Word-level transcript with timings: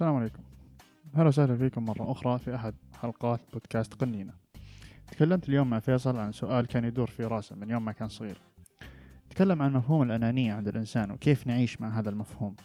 السلام 0.00 0.16
عليكم. 0.16 0.42
أهلا 1.16 1.28
وسهلا 1.28 1.56
فيكم 1.56 1.84
مرة 1.84 2.12
أخرى 2.12 2.38
في 2.38 2.54
أحد 2.54 2.74
حلقات 3.02 3.40
بودكاست 3.52 3.94
قنينة. 3.94 4.32
تكلمت 5.10 5.48
اليوم 5.48 5.70
مع 5.70 5.78
فيصل 5.78 6.16
عن 6.16 6.32
سؤال 6.32 6.66
كان 6.66 6.84
يدور 6.84 7.06
في 7.06 7.24
راسه 7.24 7.56
من 7.56 7.70
يوم 7.70 7.84
ما 7.84 7.92
كان 7.92 8.08
صغير. 8.08 8.40
تكلم 9.30 9.62
عن 9.62 9.72
مفهوم 9.72 10.02
الأنانية 10.02 10.54
عند 10.54 10.68
الإنسان 10.68 11.10
وكيف 11.10 11.46
نعيش 11.46 11.80
مع 11.80 11.98
هذا 11.98 12.10
المفهوم. 12.10 12.56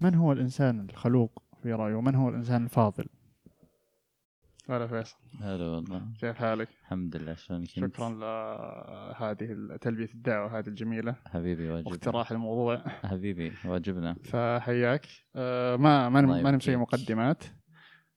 من 0.00 0.14
هو 0.14 0.32
الإنسان 0.32 0.80
الخلوق 0.90 1.42
في 1.62 1.72
رأيه؟ 1.72 1.94
ومن 1.94 2.14
هو 2.14 2.28
الإنسان 2.28 2.64
الفاضل؟ 2.64 3.06
هلا 4.70 4.86
فيصل. 4.86 5.16
هلا 5.40 5.64
والله. 5.64 6.08
كيف 6.20 6.36
حالك؟ 6.36 6.68
الحمد 6.82 7.16
لله 7.16 7.34
شلونك؟ 7.34 7.68
شكرا 7.68 8.08
لهذه 8.10 9.76
تلبية 9.80 10.08
الدعوة 10.14 10.58
هذه 10.58 10.66
الجميلة. 10.66 11.16
حبيبي 11.26 11.70
واجبنا. 11.70 11.90
واقتراح 11.92 12.32
الموضوع. 12.32 12.88
حبيبي 12.88 13.52
واجبنا. 13.64 14.14
فحياك. 14.24 15.06
آه، 15.36 15.76
ما 15.76 16.08
ما 16.08 16.20
ما 16.20 16.50
يبقيك. 16.50 16.68
مقدمات. 16.68 17.44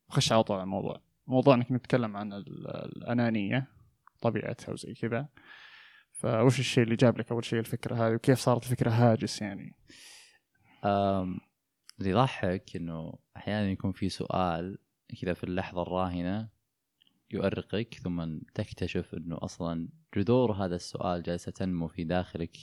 وخش 0.09 0.31
على 0.31 0.43
طول 0.43 0.55
على 0.55 0.63
الموضوع. 0.63 1.01
موضوعنا 1.27 1.63
كنا 1.63 1.77
نتكلم 1.77 2.17
عن 2.17 2.33
ال- 2.33 2.67
الأنانية 2.67 3.67
طبيعتها 4.21 4.73
وزي 4.73 4.93
كذا. 4.93 5.27
فوش 6.11 6.59
الشيء 6.59 6.83
اللي 6.83 6.95
جاب 6.95 7.17
لك 7.19 7.31
أول 7.31 7.45
شيء 7.45 7.59
الفكرة 7.59 7.95
هذه؟ 7.95 8.13
وكيف 8.15 8.39
صارت 8.39 8.63
الفكرة 8.63 8.89
هاجس 8.91 9.41
يعني؟ 9.41 9.75
أم، 10.85 11.39
اللي 11.99 12.09
يضحك 12.09 12.75
إنه 12.75 13.13
أحيانا 13.37 13.69
يكون 13.71 13.91
في 13.91 14.09
سؤال 14.09 14.77
كذا 15.21 15.33
في 15.33 15.43
اللحظة 15.43 15.81
الراهنة 15.81 16.49
يؤرقك 17.31 17.93
ثم 17.93 18.37
تكتشف 18.53 19.15
إنه 19.15 19.37
أصلا 19.41 19.89
جذور 20.15 20.51
هذا 20.51 20.75
السؤال 20.75 21.23
جالسة 21.23 21.51
تنمو 21.51 21.87
في 21.87 22.03
داخلك 22.03 22.57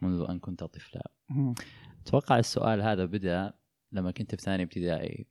منذ 0.00 0.26
أن 0.30 0.38
كنت 0.38 0.64
طفلا. 0.64 1.10
أتوقع 2.06 2.38
السؤال 2.38 2.82
هذا 2.82 3.04
بدأ 3.04 3.52
لما 3.92 4.10
كنت 4.10 4.34
في 4.34 4.42
ثاني 4.42 4.62
ابتدائي. 4.62 5.26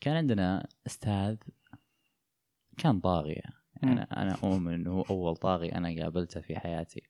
كان 0.00 0.16
عندنا 0.16 0.68
أستاذ 0.86 1.36
كان 2.78 3.00
طاغية 3.00 3.42
أنا 3.84 4.22
أنا 4.22 4.32
أؤمن 4.44 4.74
إنه 4.74 4.90
هو 4.90 5.02
أول 5.02 5.36
طاغي 5.36 5.68
أنا 5.68 6.02
قابلته 6.02 6.40
في 6.40 6.58
حياتي. 6.58 7.02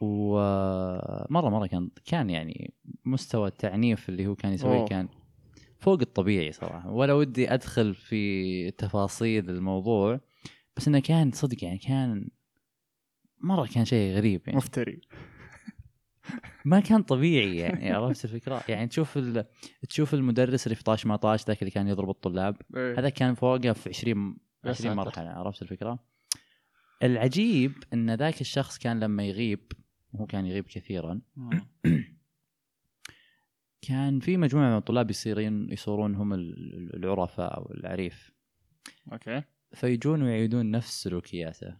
ومره 0.00 1.48
مرة 1.48 1.66
كان 1.66 1.90
كان 2.04 2.30
يعني 2.30 2.74
مستوى 3.04 3.48
التعنيف 3.48 4.08
اللي 4.08 4.26
هو 4.26 4.34
كان 4.34 4.52
يسويه. 4.52 4.86
كان 4.86 5.08
فوق 5.78 6.00
الطبيعي 6.00 6.52
صراحة 6.52 6.90
ولا 6.90 7.12
ودي 7.12 7.54
أدخل 7.54 7.94
في 7.94 8.70
تفاصيل 8.70 9.50
الموضوع 9.50 10.20
بس 10.76 10.88
إنه 10.88 10.98
كان 10.98 11.32
صدق 11.32 11.64
يعني 11.64 11.78
كان 11.78 12.28
مرة 13.40 13.66
كان 13.74 13.84
شيء 13.84 14.14
غريب 14.14 14.42
يعني 14.46 14.56
مفتري 14.56 15.00
ما 16.64 16.80
كان 16.80 17.02
طبيعي 17.02 17.56
يعني 17.56 17.92
عرفت 17.92 18.24
الفكرة 18.24 18.62
يعني 18.68 18.86
تشوف 18.86 19.16
ال... 19.16 19.44
تشوف 19.88 20.14
المدرس 20.14 20.66
اللي 20.66 20.76
في 20.76 20.84
طاش 20.84 21.06
ما 21.06 21.16
طاش 21.16 21.44
ذاك 21.46 21.62
اللي 21.62 21.70
كان 21.70 21.88
يضرب 21.88 22.10
الطلاب 22.10 22.56
إيه. 22.76 22.98
هذا 22.98 23.08
كان 23.08 23.34
فوقه 23.34 23.72
في 23.72 23.88
20 23.88 24.36
يا 24.64 24.70
20 24.70 24.74
ساتر. 24.74 24.94
مرحلة 24.94 25.28
عرفت 25.30 25.62
الفكرة؟ 25.62 25.98
العجيب 27.02 27.72
إن 27.92 28.14
ذاك 28.14 28.40
الشخص 28.40 28.78
كان 28.78 29.00
لما 29.00 29.24
يغيب 29.24 29.72
وهو 30.12 30.26
كان 30.26 30.46
يغيب 30.46 30.64
كثيرا. 30.64 31.20
كان 33.80 34.20
في 34.20 34.36
مجموعة 34.36 34.70
من 34.70 34.76
الطلاب 34.76 35.10
يصيرين 35.10 35.72
يصورون 35.72 36.14
هم 36.14 36.32
ال- 36.34 36.96
العرفاء 36.96 37.56
أو 37.56 37.70
العريف. 37.72 38.32
okay. 39.12 39.42
فيجون 39.72 40.22
ويعيدون 40.22 40.70
نفس 40.70 41.02
سلوكياته. 41.02 41.76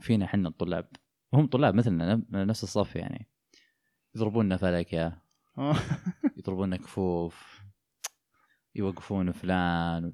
فينا 0.00 0.24
إحنا 0.24 0.48
الطلاب. 0.48 0.88
وهم 1.32 1.46
طلاب 1.46 1.74
مثلنا 1.74 2.22
نفس 2.30 2.62
الصف 2.64 2.96
يعني. 2.96 3.28
يضربوننا 4.14 4.56
فلكه. 4.56 5.22
يضربوننا 6.38 6.76
كفوف 6.76 7.62
يوقفون 8.74 9.32
فلان. 9.32 10.12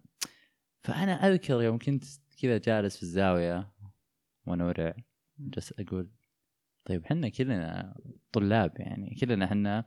فأنا 0.82 1.12
أذكر 1.12 1.62
يوم 1.62 1.78
كنت 1.78 2.04
كذا 2.42 2.58
جالس 2.58 2.96
في 2.96 3.02
الزاوية 3.02 3.72
وأنا 4.46 4.64
ورع 4.66 4.94
جالس 5.39 5.74
أقول 5.78 6.10
طيب 6.84 7.05
إحنا 7.05 7.28
كلنا 7.28 7.94
طلاب 8.33 8.72
يعني. 8.80 9.14
كلنا 9.20 9.44
إحنا 9.44 9.84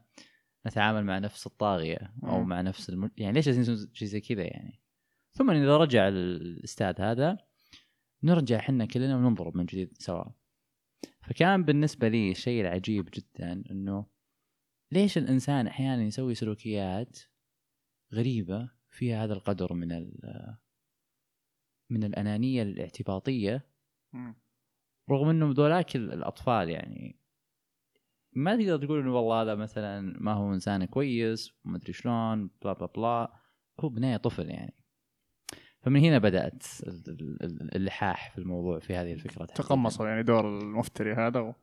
نتعامل 0.67 1.03
مع 1.05 1.19
نفس 1.19 1.47
الطاغية 1.47 2.13
أو 2.23 2.39
مم. 2.41 2.49
مع 2.49 2.61
نفس 2.61 2.89
الم... 2.89 3.11
يعني 3.17 3.33
ليش 3.33 3.47
لازم 3.47 3.87
شيء 3.93 4.07
زي 4.07 4.21
كذا 4.21 4.43
يعني 4.43 4.81
ثم 5.31 5.51
إذا 5.51 5.77
رجع 5.77 6.07
الأستاذ 6.07 7.01
هذا 7.01 7.37
نرجع 8.23 8.55
إحنا 8.59 8.85
كلنا 8.85 9.15
وننضرب 9.17 9.57
من 9.57 9.65
جديد 9.65 9.97
سوا 9.99 10.23
فكان 11.21 11.63
بالنسبة 11.63 12.07
لي 12.07 12.31
الشيء 12.31 12.61
العجيب 12.61 13.09
جدا 13.13 13.63
إنه 13.71 14.05
ليش 14.91 15.17
الإنسان 15.17 15.67
أحيانا 15.67 16.03
يسوي 16.03 16.35
سلوكيات 16.35 17.19
غريبة 18.13 18.69
فيها 18.89 19.23
هذا 19.23 19.33
القدر 19.33 19.73
من 19.73 19.91
ال- 19.91 20.57
من 21.89 22.03
الأنانية 22.03 22.63
الإعتباطية 22.63 23.65
مم. 24.13 24.35
رغم 25.09 25.29
إنه 25.29 25.51
ذولاك 25.51 25.95
ال- 25.95 26.13
الأطفال 26.13 26.69
يعني 26.69 27.19
ما 28.35 28.55
تقدر 28.55 28.85
تقول 28.85 28.99
إنه 28.99 29.15
والله 29.15 29.41
هذا 29.41 29.55
مثلا 29.55 30.17
ما 30.19 30.33
هو 30.33 30.53
إنسان 30.53 30.85
كويس 30.85 31.51
وما 31.65 31.77
أدري 31.77 31.93
شلون 31.93 32.49
بلا 32.61 32.73
بلا 32.73 32.85
بلا 32.95 33.33
هو 33.79 33.89
بناية 33.89 34.17
طفل 34.17 34.49
يعني. 34.49 34.73
فمن 35.81 35.99
هنا 35.99 36.17
بدأت 36.17 36.63
ال- 36.87 37.03
ال- 37.07 37.43
ال- 37.43 37.75
اللحاح 37.75 38.31
في 38.31 38.37
الموضوع 38.37 38.79
في 38.79 38.95
هذه 38.95 39.13
الفكرة. 39.13 39.45
تقمصوا 39.45 40.07
يعني 40.07 40.23
دور 40.23 40.59
المفتري 40.59 41.13
هذا 41.13 41.39
و... 41.39 41.53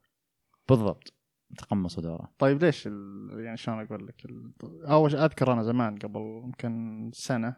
بالضبط 0.68 1.14
تقمصوا 1.58 2.02
دوره. 2.02 2.32
طيب 2.38 2.64
ليش 2.64 2.86
ال... 2.86 3.30
يعني 3.44 3.56
شلون 3.56 3.80
أقول 3.84 4.06
لك 4.06 4.24
ال... 4.24 4.52
اول 4.86 5.14
أذكر 5.16 5.52
أنا 5.52 5.62
زمان 5.62 5.98
قبل 5.98 6.20
يمكن 6.44 7.10
سنة 7.14 7.56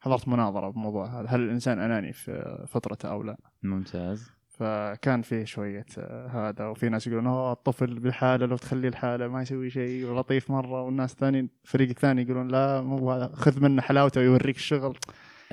حضرت 0.00 0.28
مناظرة 0.28 0.68
بموضوع 0.70 1.20
هذا 1.20 1.28
هل 1.28 1.40
الإنسان 1.40 1.78
أناني 1.78 2.12
في 2.12 2.64
فترته 2.68 3.10
أو 3.10 3.22
لا؟ 3.22 3.36
ممتاز. 3.62 4.30
فكان 4.60 5.22
فيه 5.22 5.44
شوية 5.44 5.86
آه، 5.98 6.26
هذا. 6.26 6.66
وفي 6.66 6.88
ناس 6.88 7.06
يقولون 7.06 7.26
أوه 7.26 7.52
الطفل 7.52 8.00
بالحالة 8.00 8.46
لو 8.46 8.56
تخليه 8.56 8.88
الحالة 8.88 9.28
ما 9.28 9.42
يسوي 9.42 9.70
شيء 9.70 10.06
ولطيف 10.06 10.50
مرة. 10.50 10.82
والناس 10.82 11.12
الثانيين 11.12 11.50
الفريق 11.64 11.88
الثاني 11.88 12.22
يقولون 12.22 12.48
لا 12.48 12.80
مو 12.80 13.28
خذ 13.28 13.60
منه 13.60 13.82
حلاوته 13.82 14.20
ويوريك 14.20 14.56
الشغل. 14.56 14.98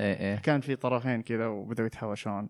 إيه 0.00 0.20
إيه. 0.20 0.36
كان 0.36 0.60
في 0.60 0.76
طرفين 0.76 1.22
كذا 1.22 1.46
وبدأوا 1.46 1.86
يتهاوشون. 1.86 2.48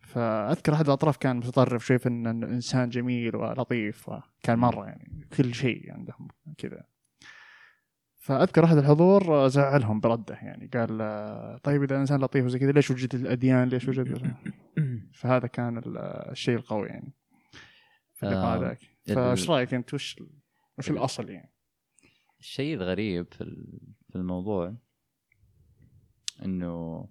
فأذكر 0.00 0.74
أحد 0.74 0.86
الأطراف 0.86 1.16
كان 1.16 1.36
متطرف 1.36 1.86
شوي 1.86 1.98
في 1.98 2.08
إنه 2.08 2.30
إنسان 2.30 2.88
جميل 2.88 3.36
ولطيف 3.36 4.08
وكان 4.08 4.58
مرة 4.58 4.84
يعني 4.84 5.28
كل 5.36 5.54
شيء 5.54 5.92
عندهم 5.92 6.28
كذا. 6.58 6.95
فأذكر 8.26 8.64
أحد 8.64 8.76
الحضور 8.76 9.48
زعلهم 9.48 10.00
برده 10.00 10.34
يعني 10.34 10.66
قال 10.74 11.00
آه، 11.00 11.56
طيب 11.62 11.82
إذا 11.82 11.96
إنسان 11.96 12.20
لطيف 12.20 12.44
وزي 12.44 12.58
كذا 12.58 12.72
ليش 12.72 12.90
وجد 12.90 13.14
الأديان؟ 13.14 13.68
ليش 13.68 13.88
وجد 13.88 14.34
فهذا 15.20 15.46
كان 15.46 15.78
ال- 15.78 15.98
الشيء 16.30 16.56
القوي 16.56 16.88
يعني 16.88 17.12
في 18.14 18.22
اللقاء 18.26 18.58
آه، 18.58 18.60
ذاك 18.60 18.80
فايش 19.04 19.50
رأيك 19.50 19.74
أنت؟ 19.74 19.94
وش 19.94 20.16
وش 20.78 20.90
الأصل 20.90 21.30
يعني؟ 21.30 21.52
الشيء 22.40 22.74
الغريب 22.74 23.26
في 23.34 23.40
ال- 23.40 23.80
في 24.10 24.16
الموضوع 24.16 24.74
إنه 26.44 27.08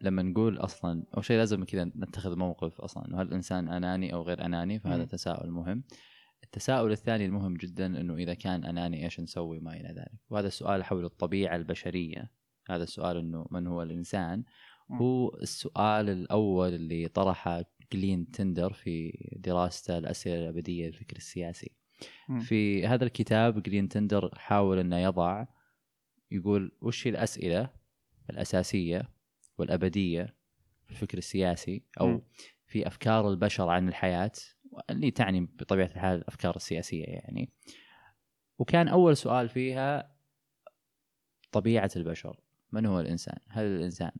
لما 0.00 0.22
نقول 0.22 0.58
أصلا 0.58 1.04
أول 1.14 1.24
شيء 1.24 1.36
لازم 1.36 1.64
كذا 1.64 1.84
نتخذ 1.84 2.36
موقف 2.36 2.80
أصلا 2.80 3.06
إنه 3.08 3.22
هل 3.22 3.26
الانسان 3.26 3.68
أناني 3.68 4.14
أو 4.14 4.22
غير 4.22 4.44
أناني 4.44 4.78
فهذا. 4.78 5.04
تساؤل 5.04 5.50
مهم. 5.50 5.84
التساؤل 6.46 6.92
الثاني 6.92 7.26
المهم 7.26 7.54
جدا 7.54 7.86
إنه 7.86 8.14
إذا 8.14 8.34
كان 8.34 8.64
أناني 8.64 9.04
إيش 9.04 9.20
نسوي 9.20 9.60
ما 9.60 9.72
إلى 9.72 9.88
ذلك 9.88 10.20
وهذا 10.30 10.46
السؤال 10.46 10.84
حول 10.84 11.04
الطبيعة 11.04 11.56
البشرية 11.56 12.30
هذا 12.70 12.82
السؤال 12.82 13.16
إنه 13.16 13.46
من 13.50 13.66
هو 13.66 13.82
الإنسان. 13.82 14.44
هو 14.90 15.34
السؤال 15.34 16.08
الأول 16.10 16.74
اللي 16.74 17.08
طرحه 17.08 17.64
جلين 17.92 18.30
تندر 18.30 18.72
في 18.72 19.18
دراسته 19.36 19.98
الأسئلة 19.98 20.40
الأبدية 20.40 20.86
للفكر 20.86 21.16
السياسي. 21.16 21.72
في 22.40 22.86
هذا 22.86 23.04
الكتاب 23.04 23.62
جرين 23.62 23.88
تندر 23.88 24.30
حاول 24.36 24.78
إنه 24.78 24.98
يضع 24.98 25.46
يقول 26.30 26.72
وش 26.80 27.06
هي 27.06 27.10
الأسئلة 27.10 27.70
الأساسية 28.30 29.10
والأبدية 29.58 30.36
في 30.86 30.90
الفكر 30.90 31.18
السياسي 31.18 31.82
أو. 32.00 32.06
في 32.66 32.86
أفكار 32.86 33.30
البشر 33.30 33.68
عن 33.68 33.88
الحياة 33.88 34.32
اللي 34.90 35.10
تعني 35.10 35.40
بطبيعة 35.40 35.86
الحال 35.86 36.18
الأفكار 36.18 36.56
السياسية 36.56 37.04
يعني 37.04 37.50
وكان 38.58 38.88
أول 38.88 39.16
سؤال 39.16 39.48
فيها 39.48 40.16
طبيعة 41.52 41.90
البشر 41.96 42.40
من 42.72 42.86
هو 42.86 43.00
الإنسان؟ 43.00 43.38
هل 43.48 43.64
الإنسان 43.64 44.10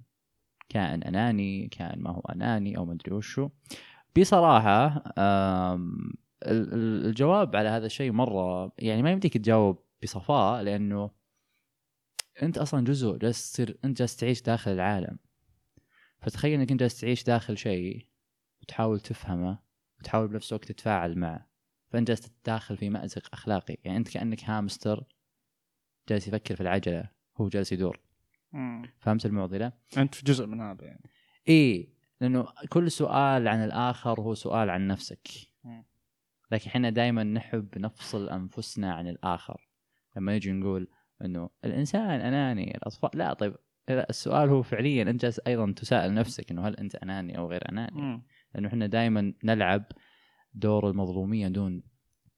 كائن 0.68 1.02
أناني؟ 1.02 1.68
كائن 1.68 2.02
ما 2.02 2.10
هو 2.10 2.20
أناني 2.20 2.76
أو 2.76 2.84
ما 2.84 2.92
أدري 2.92 3.14
وشو؟ 3.14 3.50
بصراحة 4.18 5.04
الجواب 6.46 7.56
على 7.56 7.68
هذا 7.68 7.86
الشيء 7.86 8.12
مرة 8.12 8.72
يعني 8.78 9.02
ما 9.02 9.10
يمديك 9.10 9.36
تجاوب 9.38 9.78
بصفاء 10.02 10.62
لأنه 10.62 11.10
أنت 12.42 12.58
أصلا 12.58 12.84
جزء 12.84 13.16
جالس 13.16 13.52
تصير 13.52 13.78
أنت 13.84 13.98
جالس 13.98 14.16
تعيش 14.16 14.42
داخل 14.42 14.70
العالم 14.70 15.18
فتخيل 16.20 16.60
إنك 16.60 16.70
أنت 16.70 16.80
جالس 16.80 17.00
تعيش 17.00 17.24
داخل 17.24 17.58
شيء 17.58 18.06
وتحاول 18.62 19.00
تفهمه 19.00 19.65
وتحاول 20.06 20.28
بنفس 20.28 20.52
الوقت 20.52 20.64
تتفاعل 20.64 21.18
معه 21.18 21.46
فأنت 21.88 22.08
جالس 22.08 22.20
تتداخل 22.20 22.76
في 22.76 22.90
مأزق 22.90 23.28
أخلاقي 23.32 23.76
يعني 23.84 23.98
أنت 23.98 24.08
كأنك 24.08 24.44
هامستر 24.44 25.04
جالس 26.08 26.28
يفكر 26.28 26.54
في 26.56 26.60
العجلة 26.60 27.10
هو 27.36 27.48
جالس 27.48 27.72
يدور 27.72 28.00
مم. 28.52 28.82
فهمت 29.00 29.26
المعضلة؟ 29.26 29.72
أنت 29.96 30.14
في 30.14 30.24
جزء 30.24 30.46
من 30.46 30.60
هذا 30.60 30.84
يعني 30.84 31.10
إيه 31.48 31.88
لأنه 32.20 32.46
كل 32.68 32.90
سؤال 32.90 33.48
عن 33.48 33.64
الآخر 33.64 34.20
هو 34.20 34.34
سؤال 34.34 34.70
عن 34.70 34.86
نفسك 34.86 35.28
مم. 35.64 35.84
لكن 36.50 36.70
إحنا 36.70 36.90
دائما 36.90 37.24
نحب 37.24 37.78
نفصل 37.78 38.28
أنفسنا 38.28 38.94
عن 38.94 39.08
الآخر 39.08 39.68
لما 40.16 40.36
نجي 40.36 40.52
نقول 40.52 40.88
إنه 41.24 41.50
الإنسان 41.64 42.20
أناني 42.20 42.76
الأطفال 42.76 43.10
لا 43.14 43.34
طيب 43.34 43.56
السؤال 43.90 44.48
هو 44.48 44.62
فعليا 44.62 45.02
أنت 45.02 45.22
جالس 45.22 45.40
أيضا 45.46 45.72
تساءل 45.72 46.14
نفسك 46.14 46.50
إنه 46.50 46.68
هل 46.68 46.76
أنت 46.76 46.94
أناني 46.94 47.38
أو 47.38 47.50
غير 47.50 47.68
أناني 47.68 48.00
مم. 48.00 48.22
لأنه 48.56 48.68
إحنا 48.68 48.86
دائما 48.86 49.34
نلعب 49.44 49.84
دور 50.54 50.90
المظلوميه 50.90 51.48
دون 51.48 51.82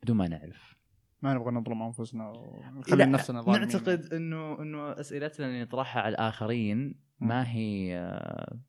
بدون 0.03 0.17
ما 0.17 0.29
نعرف. 0.29 0.79
ما 1.23 1.35
نبغى 1.35 1.51
نظلم 1.51 1.83
أنفسنا 1.83 2.29
ونخلي 2.29 3.05
نفسنا 3.05 3.43
ظالمين. 3.43 3.69
نعتقد 3.69 4.13
انه 4.13 4.63
إنه 4.63 5.01
أسئلتنا 5.01 5.47
اللي 5.47 5.63
نطرحها 5.63 6.03
على 6.03 6.13
الآخرين 6.13 7.01
ما 7.21 7.51
هي 7.53 7.99
آه، 7.99 8.61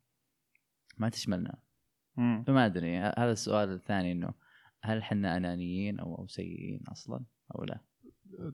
ما 0.98 1.10
تشملنا. 1.10 1.60
مم. 2.18 2.44
فما 2.48 2.66
أدري 2.66 2.98
هذا 2.98 3.31
السؤال 3.31 3.72
الثاني 3.72 4.12
إنه 4.12 4.34
هل 4.84 5.04
حنا 5.04 5.38
أنانيين 5.38 6.00
أو 6.00 6.16
أو 6.16 6.28
سيئين 6.28 6.84
أصلا 6.88 7.25
أو 7.56 7.63
لا؟ 7.63 7.81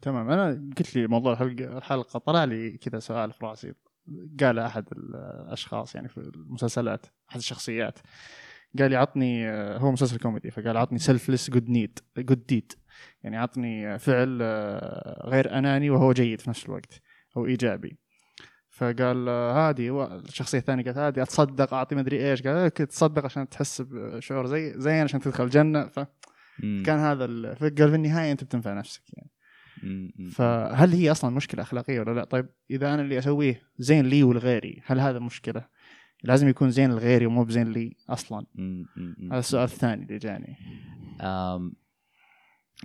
تمام. 0.01 0.29
أنا 0.29 0.71
قلت 0.77 0.95
لي 0.95 1.07
موضوع 1.07 1.33
الحلقة 1.33 1.77
الحلقة 1.77 2.19
طلع 2.19 2.43
لي 2.43 2.77
كذا 2.77 2.99
سؤال 2.99 3.31
في 3.31 3.45
راسي. 3.45 3.73
قال 4.39 4.59
أحد 4.59 4.85
الأشخاص 4.91 5.95
يعني 5.95 6.07
في 6.07 6.17
المسلسلات 6.17 7.05
أحد 7.29 7.37
الشخصيات. 7.37 7.99
قال 8.79 8.89
لي 8.89 8.95
عطني 8.95 9.49
هو 9.51 9.91
مسلسل 9.91 10.17
كوميدي 10.17 10.51
فقال 10.51 10.77
عطني 10.77 10.99
selfless 10.99 11.49
good 11.49 11.69
deed 11.69 11.99
good 12.17 12.45
deed 12.45 12.73
يعني 13.23 13.37
عطني 13.37 13.99
فعل 13.99 14.39
آه، 14.41 15.27
غير 15.29 15.57
أناني 15.57 15.89
وهو 15.89 16.13
جيد 16.13 16.41
في 16.41 16.49
نفس 16.49 16.65
الوقت 16.65 17.01
أو 17.37 17.45
إيجابي 17.45 17.97
فقال 18.69 19.29
آه، 19.29 19.69
هذه 19.69 20.05
الشخصية 20.15 20.57
الثانية 20.57 20.83
قالت 20.83 20.97
هذه 20.97 21.21
أتصدق 21.21 21.73
أعطي 21.73 21.95
مدري 21.95 22.29
إيش 22.31 22.41
قال 22.41 22.71
تصدق 22.71 23.25
عشان 23.25 23.49
تحس 23.49 23.81
بشعور 23.81 24.45
زي 24.45 24.73
زين 24.77 25.03
عشان 25.03 25.19
تدخل 25.19 25.43
الجنة 25.43 25.87
فكان. 25.87 26.07
هذا 26.99 27.25
ال- 27.25 27.55
فقال 27.55 27.89
في 27.89 27.95
النهاية 27.95 28.31
أنت 28.31 28.43
بتنفع 28.43 28.73
نفسك 28.73 29.01
يعني. 29.13 29.29
فهل 30.31 30.93
هي 30.93 31.11
أصلا 31.11 31.35
مشكلة 31.35 31.61
أخلاقية 31.61 31.99
ولا 31.99 32.11
لا؟ 32.11 32.23
طيب 32.23 32.49
إذا 32.71 32.93
أنا 32.93 33.01
اللي 33.01 33.19
أسويه 33.19 33.61
زين 33.77 34.05
لي 34.05 34.23
ولغيري 34.23 34.81
هل 34.85 34.99
هذا 34.99 35.19
مشكلة؟ 35.19 35.65
لازم 36.25 36.47
يكون 36.47 36.71
زين 36.71 36.91
لغيري 36.91 37.25
ومو 37.25 37.43
بزين 37.43 37.71
لي 37.71 37.95
أصلا؟ 38.09 38.45
هذا 39.31 39.39
السؤال 39.39 39.63
الثاني 39.63 40.03
اللي 40.03 40.17
جاني. 40.17 40.57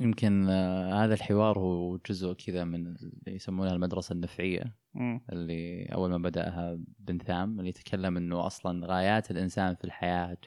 يمكن 0.00 0.48
آه، 0.48 1.04
هذا 1.04 1.14
الحوار 1.14 1.58
هو 1.58 1.96
جزء 1.96 2.32
كذا 2.32 2.64
من 2.64 2.86
اللي 2.86 3.34
يسمونها 3.34 3.72
المدرسة 3.72 4.12
النفعية 4.12 4.74
مم. 4.94 5.20
اللي 5.32 5.84
أول 5.84 6.10
ما 6.10 6.18
بدأها 6.18 6.78
بنثام 6.98 7.58
اللي 7.58 7.68
يتكلم 7.68 8.16
أنه 8.16 8.46
أصلا 8.46 8.86
غايات 8.86 9.30
الإنسان 9.30 9.74
في 9.74 9.84
الحياة 9.84 10.38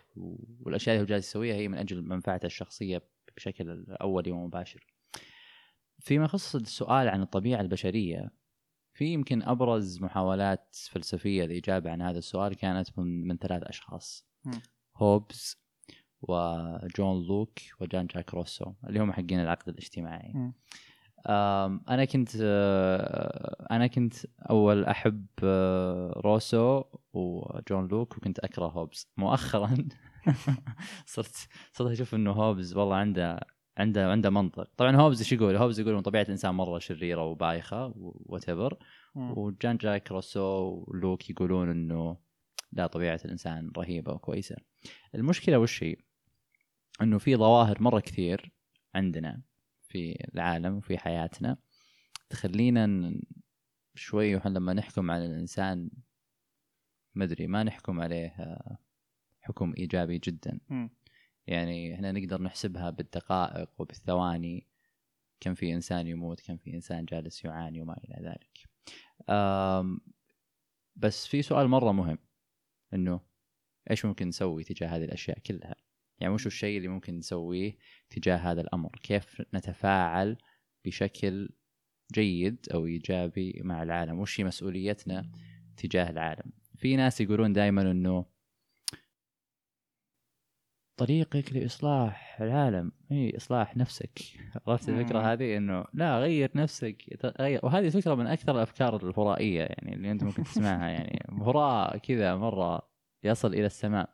والأشياء 0.59 0.95
اللي 0.95 1.03
هو 1.03 1.07
جالس 1.07 1.27
يسويها 1.27 1.55
هي 1.55 1.67
من 1.67 1.77
أجل 1.77 2.01
منفعته 2.01 2.45
الشخصية 2.45 3.01
بشكل 3.35 3.85
أولي 4.01 4.31
ومباشر 4.31 4.85
فيما 5.99 6.25
يخص 6.25 6.55
السؤال 6.55 7.07
عن 7.09 7.21
الطبيعة 7.21 7.61
البشرية 7.61 8.31
في 8.93 9.05
يمكن 9.05 9.43
أبرز 9.43 10.01
محاولات 10.03 10.75
فلسفية 10.91 11.43
للإجابة 11.43 11.91
عن 11.91 12.01
هذا 12.01 12.17
السؤال 12.17 12.55
كانت 12.55 12.99
من, 12.99 13.27
من 13.27 13.37
ثلاث 13.37 13.63
أشخاص. 13.63 14.27
مم. 14.45 14.61
هوبز 14.97 15.63
وجون 16.21 17.27
لوك 17.27 17.59
وجان 17.79 18.07
جاك 18.07 18.33
روسو 18.33 18.73
اللي 18.87 18.99
هم 18.99 19.11
حقين 19.11 19.39
العقد 19.39 19.69
الاجتماعي. 19.69 20.51
أنا 21.89 22.05
كنت 22.05 22.29
آه، 22.41 23.67
أنا 23.71 23.87
كنت 23.87 24.13
أول 24.49 24.85
أحب 24.85 25.25
آه، 25.43 26.21
روسو 26.25 26.83
وجون 27.13 27.87
لوك 27.87 28.17
وكنت 28.17 28.39
أكره 28.39 28.65
هوبز. 28.65 29.07
مؤخرا 29.17 29.75
صرت 31.05 31.47
صرت 31.73 31.91
أشوف 31.91 32.15
إنه 32.15 32.31
هوبز 32.31 32.75
والله 32.75 32.95
عنده 32.95 33.39
عنده 33.77 34.11
عنده 34.11 34.29
منطق. 34.29 34.69
طبعا 34.77 34.95
هوبز 34.95 35.19
إيش 35.19 35.31
يقول؟ 35.31 35.55
هوبز 35.55 35.79
يقول 35.79 35.95
إن 35.95 36.01
طبيعة 36.01 36.23
الإنسان 36.23 36.55
مرة 36.55 36.79
شريرة 36.79 37.23
وبايخة 37.23 37.93
whatever. 37.95 38.77
وجان 39.15 39.77
جاك 39.77 40.11
روسو 40.11 40.83
ولوك 40.87 41.29
يقولون 41.29 41.69
إنه 41.69 42.17
لا 42.71 42.87
طبيعة 42.87 43.19
الإنسان 43.25 43.71
رهيبة 43.77 44.13
وكويسة. 44.13 44.55
المشكلة 45.15 45.59
وش 45.59 45.83
هي؟ 45.83 45.95
إنه 47.01 47.17
في 47.17 47.35
ظواهر 47.35 47.81
مرة 47.81 47.99
كثير 47.99 48.51
عندنا 48.95 49.41
في 49.87 50.25
العالم 50.33 50.75
وفي 50.77 50.97
حياتنا 50.97 51.57
تخلينا 52.29 53.13
شوي 53.95 54.35
لما 54.45 54.73
نحكم 54.73 55.11
على 55.11 55.25
الإنسان 55.25 55.89
مدري 57.15 57.47
ما 57.47 57.63
نحكم 57.63 58.01
عليه 58.01 58.27
آه، 58.27 58.77
حكم 59.41 59.73
إيجابي 59.77 60.17
جدا. 60.17 60.59
يعني 61.47 61.95
إحنا 61.95 62.11
نقدر 62.11 62.41
نحسبها 62.41 62.89
بالدقائق 62.89 63.69
وبالثواني. 63.77 64.67
كم 65.39 65.53
في 65.53 65.73
إنسان 65.73 66.07
يموت 66.07 66.41
كم 66.41 66.57
في 66.57 66.73
إنسان 66.73 67.05
جالس 67.05 67.45
يعاني 67.45 67.81
وما 67.81 67.97
إلى 67.97 68.29
ذلك. 68.29 68.69
بس 70.95 71.27
في 71.27 71.41
سؤال 71.41 71.67
مرة 71.67 71.91
مهم 71.91 72.17
إنه 72.93 73.19
إيش 73.91 74.05
ممكن 74.05 74.27
نسوي 74.27 74.63
تجاه 74.63 74.87
هذه 74.87 75.03
الأشياء 75.03 75.39
كلها؟ 75.39 75.75
يعني 76.19 76.33
وش 76.33 76.47
الشيء 76.47 76.77
اللي 76.77 76.87
ممكن 76.87 77.17
نسويه 77.17 77.77
تجاه 78.09 78.37
هذا 78.37 78.61
الأمر؟ 78.61 78.89
كيف 79.03 79.41
نتفاعل 79.53 80.37
بشكل 80.85 81.49
جيد 82.13 82.67
أو 82.73 82.85
إيجابي 82.85 83.61
مع 83.63 83.83
العالم؟ 83.83 84.19
وش 84.19 84.39
هي 84.39 84.43
مسؤوليتنا 84.43 85.31
تجاه 85.77 86.09
العالم؟ 86.09 86.51
في 86.77 86.95
ناس 86.95 87.21
يقولون 87.21 87.53
دائما 87.53 87.91
إنه 87.91 88.25
طريقك 91.03 91.53
لإصلاح 91.53 92.41
العالم. 92.41 92.91
هي 93.11 93.37
إصلاح 93.37 93.77
نفسك. 93.77 94.19
عرفت 94.67 94.89
مم. 94.89 94.99
الفكرة 94.99 95.33
هذه؟ 95.33 95.57
إنه 95.57 95.85
لا 95.93 96.19
غير 96.19 96.51
نفسك. 96.55 97.03
غير. 97.39 97.59
وهذه 97.63 97.89
فكرة 97.89 98.15
من 98.15 98.27
أكثر 98.27 98.55
الأفكار 98.55 98.95
الهرائية 98.95 99.61
يعني 99.61 99.93
اللي 99.93 100.11
أنت 100.11 100.23
ممكن 100.23 100.43
تسمعها. 100.43 100.89
يعني 100.97 101.25
هراء 101.41 101.97
كذا 101.97 102.35
مرة 102.35 102.89
يصل 103.23 103.53
إلى 103.53 103.65
السماء. 103.65 104.09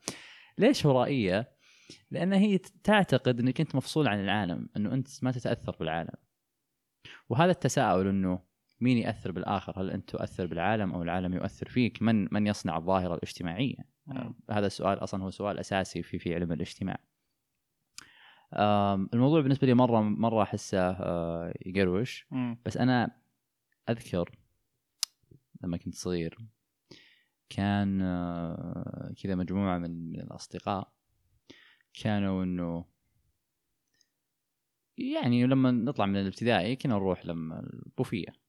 ليش 0.57 0.85
هرائية؟ 0.85 1.51
لأن 2.11 2.33
هي 2.33 2.57
تعتقد 2.57 3.39
إنك 3.39 3.61
أنت 3.61 3.75
مفصول 3.75 4.07
عن 4.07 4.19
العالم 4.19 4.69
إنه 4.77 4.93
أنت 4.93 5.07
ما 5.21 5.31
تتأثر 5.31 5.75
بالعالم. 5.79 6.15
وهذا 7.29 7.51
التساؤل 7.51 8.07
إنه 8.07 8.39
مين 8.81 8.97
يأثر 8.97 9.31
بالآخر 9.31 9.81
هل 9.81 9.91
أنت 9.91 10.09
تؤثر 10.09 10.45
بالعالم 10.45 10.93
أو 10.93 11.03
العالم 11.03 11.33
يؤثر 11.33 11.69
فيك 11.69 12.01
من 12.01 12.33
من 12.33 12.47
يصنع 12.47 12.77
الظاهرة 12.77 13.13
الاجتماعية 13.15 13.77
مم. 14.07 14.35
هذا 14.51 14.67
السؤال 14.67 15.03
أصلا 15.03 15.23
هو 15.23 15.29
سؤال 15.29 15.59
أساسي 15.59 16.03
في 16.03 16.19
في 16.19 16.35
علم 16.35 16.51
الاجتماع. 16.51 16.97
الموضوع 19.13 19.41
بالنسبة 19.41 19.67
لي 19.67 19.73
مره 19.73 20.01
مرة 20.01 20.43
أحسه 20.43 20.89
آه، 20.89 21.53
يقروش. 21.65 22.27
بس 22.65 22.77
أنا 22.77 23.21
أذكر 23.89 24.39
لما 25.63 25.77
كنت 25.77 25.95
صغير 25.95 26.37
كان 27.49 28.01
آه، 28.01 29.13
كذا 29.23 29.35
مجموعة 29.35 29.77
من 29.77 30.11
من 30.11 30.19
الأصدقاء 30.19 30.93
كانوا 31.93 32.43
إنه 32.43 32.85
يعني 34.97 35.45
لما 35.45 35.71
نطلع 35.71 36.05
من 36.05 36.15
الابتدائي 36.15 36.75
كنا 36.75 36.93
نروح 36.95 37.25
لما 37.25 37.59
البوفيه. 37.59 38.48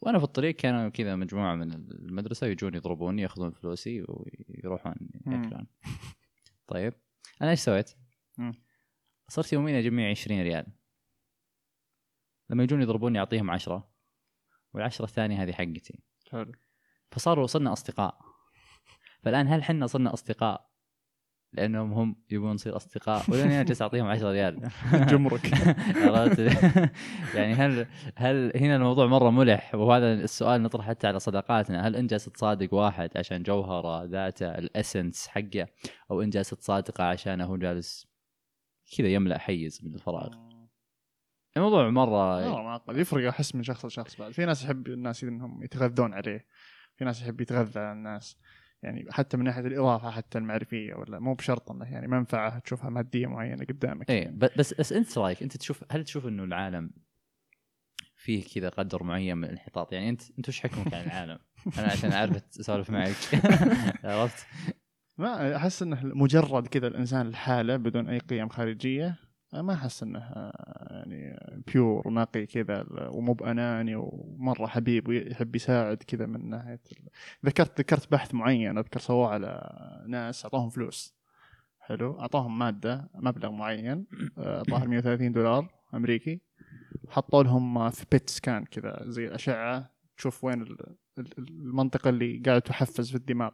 وأنا 0.00 0.18
في 0.18 0.24
الطريق 0.24 0.54
كانوا 0.54 0.88
كذا 0.88 1.16
مجموعة 1.16 1.54
من 1.54 1.72
المدرسة 1.72 2.46
يجون 2.46 2.74
يضربوني 2.74 3.22
يأخذون 3.22 3.50
فلوسي 3.50 4.04
ويروحون. 4.08 4.94
يأكلون. 5.26 5.66
طيب 6.72 6.94
أنا 7.42 7.50
إيش 7.50 7.60
سويت؟ 7.60 7.90
مم. 8.38 8.52
صرت 9.28 9.52
يوميا 9.52 9.78
اجمع 9.78 10.10
20 10.10 10.42
ريال. 10.42 10.66
لما 12.50 12.62
يجون 12.62 12.82
يضربوني 12.82 13.18
أعطيهم 13.18 13.50
10 13.50 13.92
والعشرة 14.74 15.04
الثانية 15.04 15.42
هذه 15.42 15.52
حقتي. 15.52 16.02
حلو. 16.30 16.52
فصاروا 17.10 17.46
صرنا 17.46 17.72
أصدقاء. 17.72 18.18
فالآن 19.22 19.48
هل 19.48 19.64
حنا 19.64 19.86
صرنا 19.86 20.12
أصدقاء؟ 20.14 20.71
لأنهم 21.52 21.92
هم 21.92 22.16
يبون 22.30 22.52
نصير 22.52 22.76
أصدقاء 22.76 23.30
ولا 23.30 23.42
أنا 23.42 23.62
جالس 23.62 23.82
أعطيهم 23.82 24.06
10 24.06 24.30
ريال. 24.30 24.70
جمرك. 25.10 25.54
عرفت؟ 26.04 26.38
يعني 27.36 27.54
هل 27.54 27.86
هل 28.16 28.52
هنا 28.56 28.76
الموضوع 28.76 29.06
مرة 29.06 29.30
ملح؟ 29.30 29.74
وهذا 29.74 30.12
السؤال 30.12 30.62
نطرح 30.62 30.86
حتى 30.86 31.06
على 31.06 31.20
صداقاتنا. 31.20 31.88
هل 31.88 31.96
انت 31.96 32.10
جالس 32.10 32.24
تصادق 32.24 32.74
واحد 32.74 33.10
عشان 33.16 33.42
جوهرة 33.42 34.04
ذاته 34.04 34.46
الاسنس 34.46 35.28
حقه 35.28 35.66
أو 36.10 36.22
انت 36.22 36.34
جالس 36.34 36.50
تصادقه 36.50 37.04
عشان 37.04 37.40
هو 37.40 37.56
جالس 37.56 38.06
كذا 38.96 39.08
يملأ 39.08 39.38
حيز 39.38 39.80
من 39.84 39.94
الفراغ؟ 39.94 40.30
الموضوع 41.56 41.90
مرة 41.90 42.36
والله 42.36 42.62
معقد 42.62 42.96
يفرق 42.96 43.28
أحس 43.28 43.54
من 43.54 43.62
شخص 43.62 43.84
لشخص 43.84 44.16
بعد. 44.16 44.32
في 44.32 44.44
ناس 44.44 44.64
يحب 44.64 44.86
الناس 44.86 45.24
إنهم 45.24 45.62
يتغذون 45.62 46.14
عليه. 46.14 46.46
في 46.96 47.04
ناس 47.04 47.22
يحب 47.22 47.40
يتغذى 47.40 47.80
على 47.80 47.92
الناس. 47.92 48.38
يعني 48.82 49.06
حتى 49.10 49.36
من 49.36 49.44
ناحية 49.44 49.60
الإضافة 49.60 50.10
حتى 50.10 50.38
المعرفية 50.38 50.94
ولا 50.94 51.18
مو 51.18 51.34
بشرط 51.34 51.70
إنه 51.70 51.92
يعني 51.92 52.08
منفعة 52.08 52.58
تشوفها 52.58 52.90
مادية 52.90 53.26
معينة 53.26 53.64
قدامك 53.64 54.10
ب- 54.12 54.48
بس 54.58 54.74
بس 54.74 54.92
أنت 54.92 55.18
رأيك 55.18 55.42
أنت 55.42 55.56
تشوف 55.56 55.84
هل 55.90 56.04
تشوف 56.04 56.26
إنه 56.26 56.44
العالم 56.44 56.90
فيه 58.16 58.44
كذا 58.54 58.68
قدر 58.68 59.02
معين 59.02 59.36
من 59.36 59.44
الانحطاط 59.44 59.92
يعني 59.92 60.08
أنت 60.08 60.22
أنت 60.38 60.48
وش 60.48 60.60
حكمك 60.60 60.94
عن 60.94 61.04
العالم؟ 61.04 61.38
أنا 61.78 61.86
عشان 61.86 62.12
أعرف 62.12 62.42
اسولف 62.60 62.90
معك 62.90 63.16
عرفت؟ 64.04 64.46
ما 65.18 65.56
أحس 65.56 65.82
إنه 65.82 66.00
مجرد 66.04 66.66
كذا 66.66 66.86
الإنسان 66.86 67.30
لحاله 67.30 67.76
بدون 67.76 68.08
أي 68.08 68.18
قيم 68.18 68.48
خارجية 68.48 69.16
ما 69.54 69.72
أحس 69.74 70.02
انه 70.02 70.52
يعني 70.90 71.38
بيور 71.66 72.10
نقي 72.10 72.46
كذا 72.46 72.86
ومو 72.90 73.32
بأناني 73.32 73.94
ومرة 73.96 74.66
حبيب 74.66 75.08
ويحب 75.08 75.56
يساعد 75.56 75.96
كذا 75.96 76.26
من 76.26 76.50
ناحية 76.50 76.80
ذكرت 77.46 77.80
ذكرت 77.80 78.12
بحث 78.12 78.34
معين 78.34 78.78
أذكر 78.78 79.00
سووه 79.00 79.28
على 79.28 79.60
ناس 80.08 80.44
أعطاهم 80.44 80.68
فلوس. 80.70 81.14
حلو. 81.80 82.20
أعطاهم 82.20 82.58
مادة 82.58 83.10
مبلغ 83.14 83.50
معين 83.50 84.06
الظاهر 84.38 84.88
130 84.88 85.32
دولار 85.32 85.68
أمريكي. 85.94 86.40
حطوا 87.08 87.42
لهم 87.42 87.90
في 87.90 88.06
بيت 88.12 88.30
سكان 88.30 88.64
كذا 88.64 89.04
زي 89.06 89.26
الأشعة. 89.26 89.92
تشوف 90.16 90.44
وين 90.44 90.76
المنطقة 91.38 92.10
اللي 92.10 92.42
قاعدة 92.46 92.58
تحفز 92.58 93.10
في 93.10 93.16
الدماغ. 93.16 93.50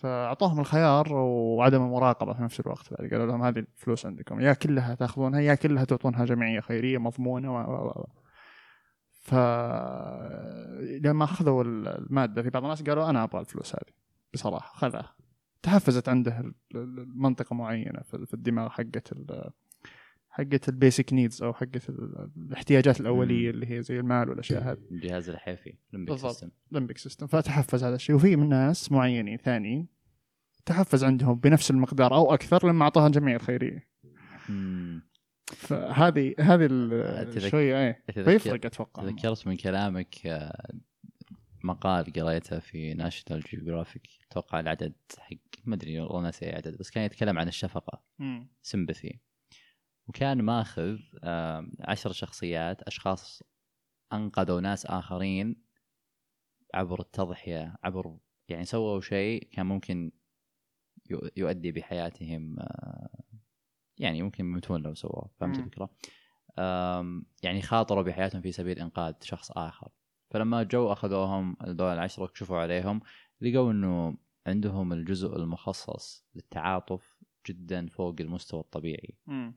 فأعطوهم 0.00 0.60
الخيار 0.60 1.12
وعدم 1.12 1.82
المراقبة 1.82 2.32
في 2.32 2.42
نفس 2.42 2.60
الوقت 2.60 2.92
بعد. 2.92 3.10
قالوا 3.10 3.26
لهم 3.26 3.42
هذه 3.42 3.58
الفلوس 3.58 4.06
عندكم 4.06 4.40
يا 4.40 4.52
كلها 4.52 4.94
تأخذونها 4.94 5.40
يا 5.40 5.54
كلها 5.54 5.84
تعطونها 5.84 6.24
جمعية 6.24 6.60
خيرية 6.60 6.98
مضمونة 6.98 7.54
و 7.54 7.58
و 7.58 8.06
ف 9.10 9.34
لما 11.04 11.24
أخذوا 11.24 11.64
المادة 11.64 12.42
في 12.42 12.50
بعض 12.50 12.62
الناس 12.62 12.82
قالوا 12.82 13.10
أنا 13.10 13.24
أبغى 13.24 13.40
الفلوس 13.40 13.74
هذه. 13.74 13.94
بصراحة 14.34 14.78
خذها. 14.78 15.14
تحفزت 15.62 16.08
عنده 16.08 16.52
المنطقة 16.74 17.54
معينة 17.54 18.00
في 18.02 18.34
الدماغ 18.34 18.68
حقت 18.68 19.12
حقت 20.40 20.68
ال 20.68 20.75
basic 20.75 21.12
needs 21.12 21.42
أو 21.42 21.52
حقت 21.52 21.88
الاحتياجات 22.36 23.00
الأولية 23.00 23.50
اللي 23.50 23.70
هي 23.70 23.82
زي 23.82 24.00
المال 24.00 24.28
والأشياء 24.28 24.62
هذه. 24.62 24.78
الجهاز 24.90 25.28
الحوفي 25.28 25.74
limbic 25.92 26.16
system 26.16 26.50
limbic 26.72 26.98
system 26.98 27.26
فتحفز 27.26 27.84
هذا 27.84 27.94
الشيء. 27.94 28.16
وفي 28.16 28.36
من 28.36 28.48
ناس 28.48 28.92
معينين 28.92 29.36
ثانيين 29.36 29.88
تحفز 30.66 31.04
عندهم 31.04 31.40
بنفس 31.40 31.70
المقدار 31.70 32.14
أو 32.14 32.34
أكثر 32.34 32.68
لما 32.68 32.82
أعطاها 32.84 33.06
الجمعية 33.06 33.36
الخيرية. 33.36 33.88
فهذه 35.46 36.34
هذه 36.40 36.68
شوية 37.38 37.78
إيه. 37.78 38.02
فيفرق 38.12 38.66
أتوقع. 38.66 39.02
تذكرت 39.02 39.46
من 39.46 39.56
كلامك 39.56 40.26
آه، 40.26 40.72
مقال 41.64 42.12
قريته 42.12 42.58
في 42.58 42.94
ناشونال 42.94 43.42
جيوغرافيك 43.42 44.08
أتوقع 44.30 44.60
العدد 44.60 44.92
حق 45.18 45.36
ما 45.64 45.74
أدري 45.74 46.00
والله 46.00 46.22
ناسي 46.22 46.50
عدد 46.50 46.78
بس 46.78 46.90
كان 46.90 47.04
يتكلم 47.04 47.38
عن 47.38 47.48
الشفقة. 47.48 48.02
سمبثي 48.62 49.20
وكان 50.08 50.42
ماخذ 50.42 50.98
عشر 51.80 52.12
شخصيات 52.12 52.82
أشخاص 52.82 53.42
أنقذوا 54.12 54.60
ناس 54.60 54.86
آخرين 54.86 55.62
عبر 56.74 57.00
التضحية 57.00 57.76
عبر 57.84 58.16
يعني 58.48 58.64
سووا 58.64 59.00
شيء 59.00 59.48
كان 59.52 59.66
ممكن 59.66 60.12
يؤدي 61.36 61.72
بحياتهم 61.72 62.60
آه، 62.60 63.24
يعني 63.98 64.22
ممكن 64.22 64.44
يموتون 64.44 64.82
لو 64.82 64.94
سووه 64.94 65.30
فهمت 65.40 65.58
الفكرة؟ 65.58 65.90
يعني 67.42 67.62
خاطروا 67.62 68.02
بحياتهم 68.02 68.42
في 68.42 68.52
سبيل 68.52 68.78
إنقاذ 68.78 69.14
شخص 69.22 69.50
آخر 69.50 69.88
فلما 70.30 70.62
جو 70.62 70.92
أخذوهم 70.92 71.56
الدول 71.66 71.92
العشرة 71.92 72.22
وكشفوا 72.22 72.58
عليهم 72.58 73.00
لقوا 73.40 73.72
إنه 73.72 74.16
عندهم 74.46 74.92
الجزء 74.92 75.36
المخصص 75.36 76.24
للتعاطف 76.34 77.16
جدا 77.46 77.86
فوق 77.86 78.14
المستوى 78.20 78.60
الطبيعي. 78.60 79.14
م. 79.26 79.52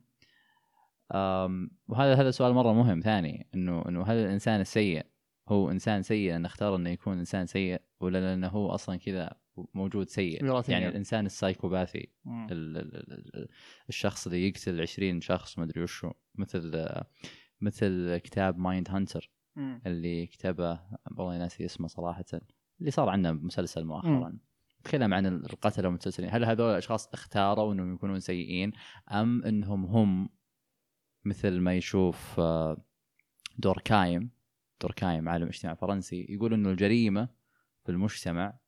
وهذا 1.88 2.14
هذا 2.14 2.30
سؤال 2.30 2.52
مرة 2.52 2.72
مهم 2.72 3.00
ثاني 3.00 3.46
انه 3.54 3.88
إنه 3.88 4.02
هل 4.02 4.16
الإنسان 4.16 4.60
السيء 4.60 5.06
هو 5.48 5.70
إنسان 5.70 6.02
سيء 6.02 6.36
إن 6.36 6.44
اختار 6.44 6.76
إنه 6.76 6.90
يكون 6.90 7.18
إنسان 7.18 7.46
سيء 7.46 7.80
ولا 8.00 8.18
لأنه 8.18 8.48
هو 8.48 8.70
أصلا 8.70 8.96
كذا 8.96 9.30
موجود 9.74 10.08
سيء؟ 10.08 10.44
يعني 10.72 10.88
الإنسان 10.88 11.26
السايكوباثي 11.26 12.08
الشخص 13.88 14.26
اللي 14.26 14.48
يقتل 14.48 14.80
20 14.80 15.20
شخص 15.20 15.58
ما 15.58 15.64
أدري 15.64 15.82
وشو 15.82 16.10
مثل 16.34 16.84
مثل 17.60 18.16
كتاب 18.16 18.58
Mindhunter 18.58 19.30
اللي 19.86 20.26
كتبه 20.26 20.80
والله 21.18 21.38
ناسي 21.38 21.64
اسمه 21.64 21.88
صراحة 21.88 22.24
اللي 22.80 22.90
صار 22.90 23.08
عندنا 23.08 23.32
مسلسل 23.32 23.84
مؤخرا. 23.84 24.38
تكلم 24.84 25.14
عن 25.14 25.26
القتلة 25.26 25.84
والمتسلسلين 25.84 26.30
هل 26.32 26.44
هذول 26.44 26.70
الأشخاص 26.70 27.08
اختاروا 27.12 27.72
إنهم 27.72 27.94
يكونون 27.94 28.20
سيئين 28.20 28.72
أم 29.12 29.44
إنهم 29.44 29.84
هم 29.84 30.28
مثل 31.24 31.60
ما 31.60 31.74
يشوف 31.74 32.40
آه، 32.40 32.84
دوركايم 33.58 34.30
دوركايم 34.80 35.28
عالم 35.28 35.46
اجتماع 35.46 35.74
فرنسي 35.74 36.26
يقول 36.28 36.54
إنه 36.54 36.70
الجريمة 36.70 37.28
في 37.84 37.92
المجتمع 37.92 38.58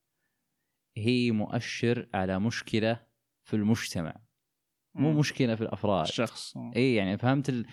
هي 0.96 1.30
مؤشر 1.30 2.08
على 2.14 2.38
مشكلة 2.38 3.06
في 3.44 3.54
المجتمع 3.54 4.16
مو 4.94 5.12
مشكلة 5.12 5.54
في 5.54 5.60
الأفراد 5.60 6.06
الشخص 6.06 6.56
اي 6.56 6.94
يعني 6.94 7.18
فهمت 7.18 7.48
ال... 7.48 7.66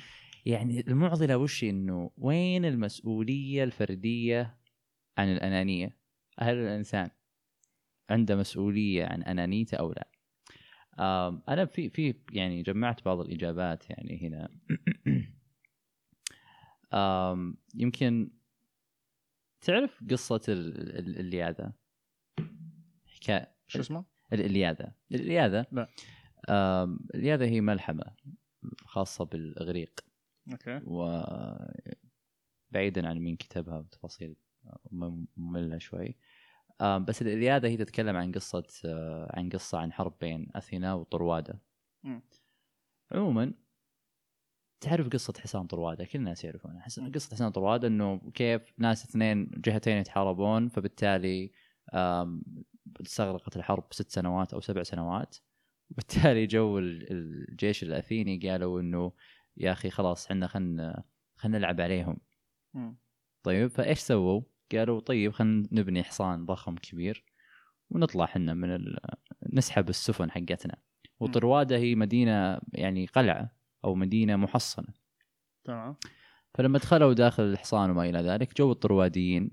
يعني 0.45 0.79
المعضلة 0.79 1.37
وش 1.37 1.63
إنه 1.63 2.11
وين 2.17 2.65
المسؤولية 2.65 3.63
الفردية 3.63 4.57
عن 5.17 5.31
الأنانية؟ 5.33 5.97
هل 6.39 6.55
الإنسان 6.55 7.09
عنده 8.09 8.35
مسؤولية 8.35 9.05
عن 9.05 9.23
أنانيته 9.23 9.75
أو 9.75 9.91
لا؟ 9.91 10.12
أنا 11.49 11.65
في 11.65 11.89
في 11.89 12.15
يعني 12.31 12.61
جمعت 12.61 13.05
بعض 13.05 13.19
الإجابات 13.19 13.89
يعني 13.89 14.27
هنا. 14.27 14.49
يمكن 17.75 18.31
تعرف 19.61 20.03
قصة 20.11 20.41
الالياذه 20.47 21.73
حكايه 23.07 23.55
شو 23.67 23.79
اسمه؟ 23.79 24.05
الالياذه 24.33 24.91
الالياذه 25.11 25.65
لا. 25.71 25.89
الالياذه 27.15 27.45
هي 27.45 27.61
ملحمة 27.61 28.15
خاصة 28.85 29.25
بالإغريق. 29.25 29.99
أوكي. 30.51 30.81
و 30.85 31.23
بعيدا 32.71 33.07
عن 33.07 33.19
مين 33.19 33.35
كتبها 33.35 33.81
بتفاصيل 33.81 34.35
مملة 35.37 35.77
شوي. 35.77 36.15
بس 36.83 37.21
الإلياذة 37.21 37.67
هي 37.67 37.77
تتكلم 37.77 38.15
عن 38.15 38.31
قصة 38.31 38.67
آه، 38.85 39.31
عن 39.33 39.49
قصة 39.49 39.77
عن 39.77 39.93
حرب 39.93 40.17
بين 40.21 40.47
أثينا 40.55 40.93
وطروادة. 40.93 41.61
عموما 43.11 43.53
تعرف 44.81 45.07
قصة 45.07 45.33
حصان 45.39 45.67
طروادة؟ 45.67 46.05
كل 46.05 46.19
الناس 46.19 46.43
يعرفونها. 46.43 46.85
قصة 47.15 47.35
حصان 47.35 47.51
طروادة 47.51 47.87
إنه 47.87 48.31
كيف 48.33 48.73
ناس 48.77 49.05
اثنين 49.05 49.51
جهتين 49.57 49.97
يتحاربون 49.97 50.69
فبالتالي 50.69 51.51
استغرقت 53.01 53.57
الحرب 53.57 53.87
ست 53.91 54.09
سنوات 54.11 54.53
أو 54.53 54.59
سبع 54.59 54.83
سنوات. 54.83 55.37
وبالتالي 55.91 56.45
جو 56.45 56.79
الجيش 56.79 57.83
الأثيني 57.83 58.49
قالوا 58.49 58.81
إنه 58.81 59.11
يا 59.57 59.71
أخي 59.71 59.89
خلاص 59.89 60.25
إحنا 60.31 60.47
خلينا 60.47 61.03
خلينا 61.35 61.57
نلعب 61.57 61.81
عليهم. 61.81 62.17
طيب 63.43 63.67
فإيش 63.67 63.99
سووا؟ 63.99 64.41
قالوا 64.75 64.99
طيب 64.99 65.31
خلينا 65.31 65.67
نبني 65.71 66.03
حصان 66.03 66.45
ضخم 66.45 66.75
كبير 66.75 67.25
ونطلع 67.89 68.25
حنا 68.25 68.53
من 68.53 68.75
ال... 68.75 68.97
نسحب 69.53 69.89
السفن 69.89 70.31
حقتنا. 70.31 70.75
وطروادة 71.19 71.77
هي 71.77 71.95
مدينة 71.95 72.59
يعني 72.73 73.05
قلعة 73.05 73.55
أو 73.85 73.95
مدينة 73.95 74.35
محصنة. 74.35 74.93
تمام. 75.63 75.95
فلما 76.53 76.79
دخلوا 76.79 77.13
داخل 77.13 77.43
الحصان 77.43 77.89
وما 77.89 78.09
إلى 78.09 78.19
ذلك 78.19 78.57
جو 78.57 78.71
الطرواديين. 78.71 79.51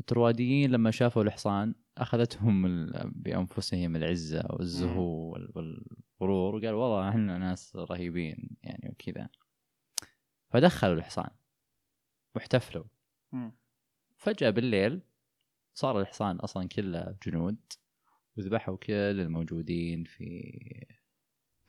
الطرواديين 0.00 0.70
لما 0.70 0.90
شافوا 0.90 1.22
الحصان 1.22 1.74
أخذتهم 1.98 2.86
بأنفسهم 3.04 3.96
العزة 3.96 4.46
والزهو 4.50 5.30
والغرور 5.30 6.54
وقالوا 6.54 6.82
والله 6.82 7.08
إحنا 7.08 7.38
ناس 7.38 7.76
رهيبين 7.76 8.56
يعني 8.62 8.88
وكذا. 8.90 9.28
فدخلوا 10.50 10.94
الحصان 10.94 11.30
واحتفلوا. 12.34 12.84
فجأة 14.24 14.50
بالليل 14.50 15.00
صار 15.74 16.00
الحصان 16.00 16.36
أصلا 16.36 16.68
كله 16.68 17.16
جنود 17.26 17.56
وذبحوا 18.36 18.76
كل 18.76 18.92
الموجودين 18.92 20.04
في 20.04 20.52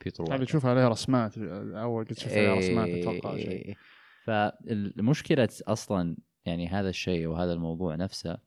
في 0.00 0.10
طروادة 0.10 0.34
هذا 0.34 0.44
تشوف 0.44 0.66
عليه 0.66 0.88
رسمات 0.88 1.38
أول 1.38 2.04
قد 2.04 2.18
شفت 2.18 2.32
عليه 2.32 2.54
رسمات 2.54 2.88
أتوقع 2.88 3.36
شيء 3.36 3.48
إيه. 3.48 3.76
فالمشكلة 4.24 5.48
أصلا 5.62 6.16
يعني 6.44 6.68
هذا 6.68 6.88
الشيء 6.88 7.26
وهذا 7.26 7.52
الموضوع 7.52 7.94
نفسه 7.94 8.38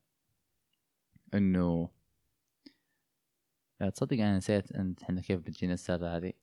إنه 1.33 1.89
تصدق 3.93 4.13
أنا 4.13 4.37
نسيت 4.37 4.71
أنت 4.71 5.03
إحنا 5.03 5.21
كيف 5.21 5.39
بتجينا 5.39 5.73
السالفة 5.73 6.17
هذه؟ 6.17 6.33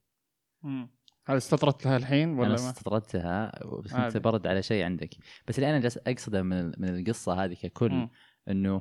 هل 1.27 1.37
استطردت 1.37 1.87
لها 1.87 1.97
الحين 1.97 2.29
ولا 2.39 2.47
أنا 2.47 2.55
استطردتها 2.55 3.53
بس 3.85 3.95
كنت 3.95 4.17
برد 4.17 4.47
على 4.47 4.63
شيء 4.63 4.85
عندك. 4.85 5.11
بس 5.49 5.59
اللي 5.59 5.71
أنا 5.71 5.79
جالس 5.79 5.99
أقصده 5.99 6.43
من 6.43 6.67
من 6.79 6.89
القصة 6.99 7.45
هذه 7.45 7.55
ككل 7.55 8.09
إنه 8.49 8.81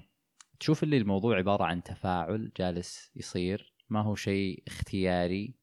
تشوف 0.60 0.84
اللي 0.84 0.98
الموضوع 0.98 1.38
عبارة 1.38 1.64
عن 1.64 1.84
تفاعل 1.84 2.52
جالس 2.58 3.12
يصير 3.16 3.74
ما 3.90 4.02
هو 4.02 4.16
شيء 4.16 4.64
اختياري 4.68 5.56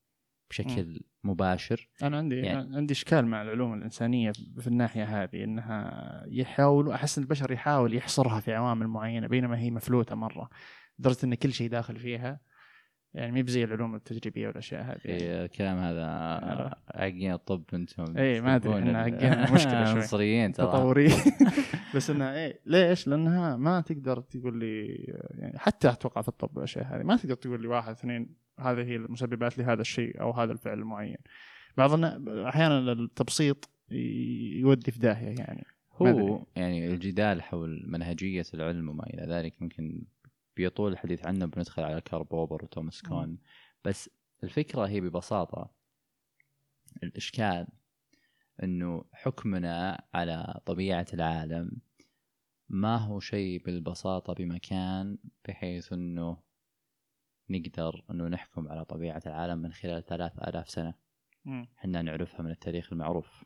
بشكل 0.51 1.01
م. 1.25 1.31
مباشر. 1.31 1.89
أنا 2.03 2.17
عندي 2.19 2.37
يعني- 2.37 2.77
عندي 2.77 2.93
إشكال 2.95 3.27
مع 3.27 3.43
العلوم 3.43 3.75
الإنسانية 3.75 4.33
في 4.61 4.67
الناحية 4.67 5.23
هذه 5.23 5.45
إنها 5.45 6.25
يحاولوا 6.29 6.95
أحس 6.95 7.19
إن 7.19 7.25
البشر 7.25 7.53
يحاول 7.53 7.95
يحصرها 7.95 8.41
في 8.41 8.55
عوامل 8.55 8.87
معينة 8.87 9.27
بينما 9.27 9.59
هي 9.59 9.71
مفلوتة 9.71 10.15
مرة 10.15 10.49
لدرجة 10.99 11.19
إن 11.25 11.35
كل 11.35 11.53
شيء 11.53 11.69
داخل 11.71 11.97
فيها. 11.97 12.41
يعني 13.15 13.33
مي 13.33 13.43
بزي 13.43 13.65
العلوم 13.65 13.95
التجريبية 13.95 14.49
والأشياء 14.49 14.83
هذه 14.83 14.99
يعني. 15.05 15.19
في 15.19 15.45
الكلام 15.45 15.79
هذا 15.79 16.07
عقين 16.95 17.33
الطب 17.33 17.63
أنتم 17.75 18.17
إيه، 18.17 18.41
ما 18.41 18.57
إحنا 18.57 18.79
ال- 18.79 18.97
عقين 18.97 19.43
مشكلة 19.55 19.85
شوي. 19.85 20.01
عنصريين 20.01 20.53
ترى 20.53 20.67
تطوري 20.67 21.09
بس 21.95 22.11
انها 22.11 22.35
إيه 22.35 22.61
ليش؟ 22.67 23.09
لأنها 23.09 23.57
ما 23.57 23.81
تقدر 23.81 24.21
تقول 24.21 24.59
لي 24.59 24.87
يعني 25.35 25.59
حتى 25.59 25.89
أتوقع 25.91 26.23
في 26.23 26.29
الطب 26.29 26.57
والأشياء 26.57 26.97
هذه 26.97 27.03
ما 27.03 27.17
تقدر 27.17 27.35
تقول 27.35 27.63
لي 27.63 27.69
واحد 27.69 27.91
اثنين 27.93 28.35
هذه 28.59 28.83
هي 28.83 28.97
المسببات 28.97 29.59
لهذا 29.59 29.81
الشيء 29.81 30.21
أو 30.21 30.31
هذا 30.31 30.53
الفعل 30.53 30.79
المعين 30.79 31.17
بعض 31.77 32.05
أحيانا 32.29 32.93
التبسيط 32.93 33.71
يودي 34.61 34.91
في 34.91 34.99
داهية 34.99 35.35
يعني 35.39 35.67
هو. 35.93 36.45
يعني 36.57 36.87
الجدال 36.89 37.43
حول 37.43 37.85
منهجية 37.87 38.45
العلم 38.55 38.89
وما 38.89 39.07
إلى 39.07 39.27
ذلك 39.35 39.55
ممكن 39.61 40.03
بيطول 40.57 40.93
الحديث 40.93 41.27
عنه 41.27 41.47
بندخل 41.47 41.83
على 41.83 42.01
كارل 42.01 42.25
بوبر 42.25 42.65
وتوماس 42.65 43.03
كون 43.03 43.39
بس 43.85 44.11
الفكرة 44.45 44.87
هي 44.87 45.01
ببساطة. 45.01 45.71
الإشكال 47.03 47.67
أنه 48.63 49.05
حكمنا 49.13 50.05
على 50.15 50.61
طبيعة 50.67 51.07
العالم 51.15 51.71
ما 52.69 52.97
هو 52.97 53.21
شيء 53.21 53.65
بالبساطة 53.65 54.33
بمكان 54.33 55.19
بحيث 55.49 55.93
أنه 55.93 56.43
نقدر 57.51 58.05
أنه 58.11 58.29
نحكم 58.29 58.69
على 58.69 58.85
طبيعة 58.85 59.23
العالم 59.27 59.59
من 59.59 59.73
خلال 59.73 60.05
ثلاث 60.07 60.33
آلاف 60.49 60.71
سنة. 60.71 60.95
مم. 61.45 61.69
إحنا 61.79 62.03
نعرفها 62.03 62.43
من 62.43 62.51
التاريخ 62.51 62.93
المعروف. 62.93 63.45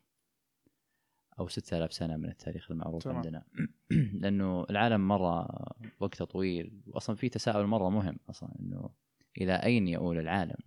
أو 1.39 1.49
6000 1.49 1.93
سنة 1.93 2.17
من 2.17 2.29
التاريخ 2.29 2.71
المعروف 2.71 3.05
تمام. 3.05 3.17
عندنا. 3.17 3.45
لأنه 4.21 4.67
العالم 4.71 5.09
مرة 5.09 5.49
وقته 6.01 6.25
طويل 6.25 6.81
واصلا 6.87 7.17
في 7.17 7.29
تساؤل 7.29 7.67
مرة 7.67 7.89
مهم 7.89 8.19
أصلا 8.31 8.51
إنه 8.61 8.91
إلى 9.41 9.55
أين 9.55 9.89
يؤول 9.89 10.19
العالم؟ 10.19 10.59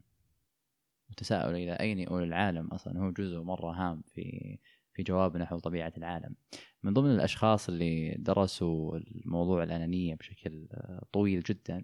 وتساؤل 1.10 1.56
إلى 1.56 1.74
أين 1.74 2.00
يؤول 2.00 2.24
العالم 2.24 2.68
أصلا؟ 2.68 3.00
هو 3.00 3.12
جزء 3.12 3.42
مرة 3.42 3.72
هام 3.72 4.02
في 4.02 4.58
في 4.94 5.04
جوابنا 5.04 5.46
حول 5.46 5.60
طبيعة 5.62 5.94
العالم. 5.98 6.36
من 6.84 6.94
ضمن 6.94 7.12
الأشخاص 7.12 7.70
اللي 7.70 8.16
درسوا 8.20 8.98
الموضوع 8.98 9.64
الأنانية 9.64 10.16
بشكل 10.16 10.68
طويل 11.12 11.42
جدا 11.42 11.84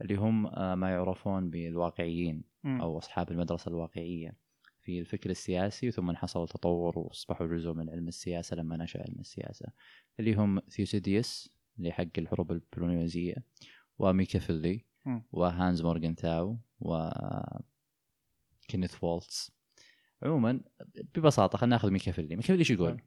اللي 0.00 0.14
هم 0.14 0.46
آه، 0.46 0.74
ما 0.74 0.90
يعرفون 0.90 1.50
بالواقعيين. 1.50 2.44
أو 2.80 2.98
أصحاب 2.98 3.30
المدرسة 3.30 3.68
الواقعية. 3.68 4.36
في 4.82 5.00
الفكر 5.00 5.30
السياسي 5.30 5.90
ثم 5.90 6.16
حصل 6.16 6.48
تطور 6.48 6.98
وأصبحوا 6.98 7.46
جزء 7.46 7.72
من 7.72 7.90
علم 7.90 8.08
السياسة 8.08 8.56
لما 8.56 8.76
نشأ 8.76 9.02
علم 9.08 9.20
السياسة 9.20 9.66
اللي 10.20 10.34
هم 10.34 10.60
ثيوسيديدس 10.60 11.50
اللي 11.78 11.92
حق 11.92 12.18
الحروب 12.18 12.52
البيلوبونيزية 12.52 13.34
وميكافيلي. 13.98 14.84
وهانز 15.32 15.82
مورغنتاو 15.82 16.58
و 16.80 17.08
كينيث 18.68 19.04
وولتز 19.04 19.50
عموما 20.22 20.60
ببساطة 21.14 21.58
خلينا 21.58 21.76
ناخذ 21.76 21.90
ميكافيلي 21.90 22.36
ميكافيلي 22.36 22.58
إيش 22.58 22.70
يقول؟ 22.70 22.90
حلو. 22.90 23.00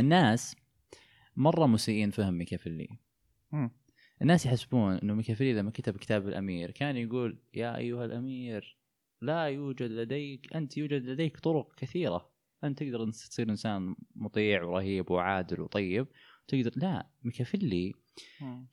الناس 0.00 0.56
مرة 1.36 1.66
مسيئين 1.66 2.10
فهم 2.10 2.34
ميكافيلي. 2.34 2.88
الناس 4.22 4.46
يحسبون 4.46 4.92
إنه 4.94 5.14
ميكافيلي 5.14 5.52
لما 5.60 5.70
كتب 5.70 5.96
كتاب 5.96 6.28
الأمير 6.28 6.70
كان 6.70 6.96
يقول 6.96 7.42
يا 7.54 7.76
أيها 7.76 8.04
الأمير 8.04 8.79
لا 9.22 9.44
يوجد 9.44 9.82
لديك 9.90 10.56
أنت 10.56 10.76
يوجد 10.76 11.02
لديك 11.04 11.40
طرق 11.40 11.74
كثيرة. 11.74 12.30
أنت 12.64 12.78
تقدر 12.82 13.06
إنس- 13.06 13.28
تصير 13.28 13.50
إنسان 13.50 13.96
مطيع 14.14 14.62
ورهيب 14.64 15.10
وعادل 15.10 15.60
وطيب. 15.60 16.06
تقدر 16.48 16.72
لا 16.76 17.10
ميكافيلي. 17.22 17.92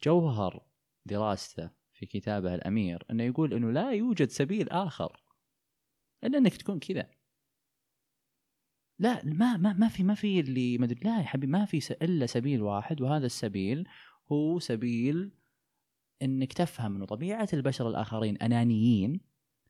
جوهر 0.03 0.65
دراسته 1.05 1.69
في 1.93 2.05
كتابه 2.05 2.55
الأمير 2.55 3.03
إنه 3.11 3.23
يقول 3.23 3.53
إنه 3.53 3.71
لا 3.71 3.91
يوجد 3.91 4.29
سبيل 4.29 4.69
آخر 4.69 5.23
إلا 6.23 6.37
إنك 6.37 6.57
تكون 6.57 6.79
كذا. 6.79 7.09
لا 8.99 9.25
ما 9.25 9.57
ما 9.57 9.73
ما 9.73 9.87
في 9.87 10.03
ما 10.03 10.13
في 10.15 10.39
اللي 10.39 10.77
ما 10.77 10.85
أدري 10.85 10.99
لا 11.03 11.17
يا 11.17 11.23
حبيبي 11.23 11.51
ما 11.51 11.65
في 11.65 11.95
إلا 12.01 12.25
سبيل 12.25 12.61
واحد. 12.61 13.01
وهذا 13.01 13.25
السبيل 13.25 13.87
هو 14.31 14.59
سبيل 14.59 15.31
إنك 16.21 16.53
تفهم 16.53 16.95
إنه 16.95 17.05
طبيعة 17.05 17.49
البشر 17.53 17.89
الآخرين 17.89 18.37
أنانيين. 18.37 19.19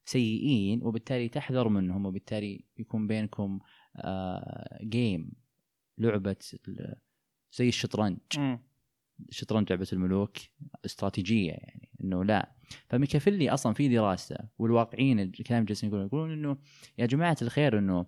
سيئين 0.08 0.84
وبالتالي 0.84 1.30
تحذر 1.30 1.68
منهم 1.70 2.06
وبالتالي 2.06 2.64
يكون 2.78 3.08
بينكم 3.08 3.60
آه 3.96 4.80
جيم 4.84 5.32
لعبة 5.98 6.36
ال- 6.68 6.96
زي 7.54 7.68
الشطرنج. 7.68 8.18
مم. 8.38 8.60
شطرنج 9.30 9.70
لعبة 9.70 9.88
الملوك 9.94 10.38
استراتيجية 10.86 11.52
يعني 11.52 11.90
إنه 12.04 12.24
لا. 12.24 12.52
فميكافيلي 12.90 13.50
أصلا 13.50 13.74
في 13.74 13.88
دراسته 13.88 14.38
والواقعيين 14.60 15.20
الكلام 15.20 15.60
اللي 15.60 15.68
جالسين 15.68 15.90
يقولون 15.90 16.06
يقولون 16.08 16.32
إنه 16.32 16.58
يا 16.98 17.06
جماعة 17.06 17.38
الخير 17.42 17.80
إنه 17.80 18.06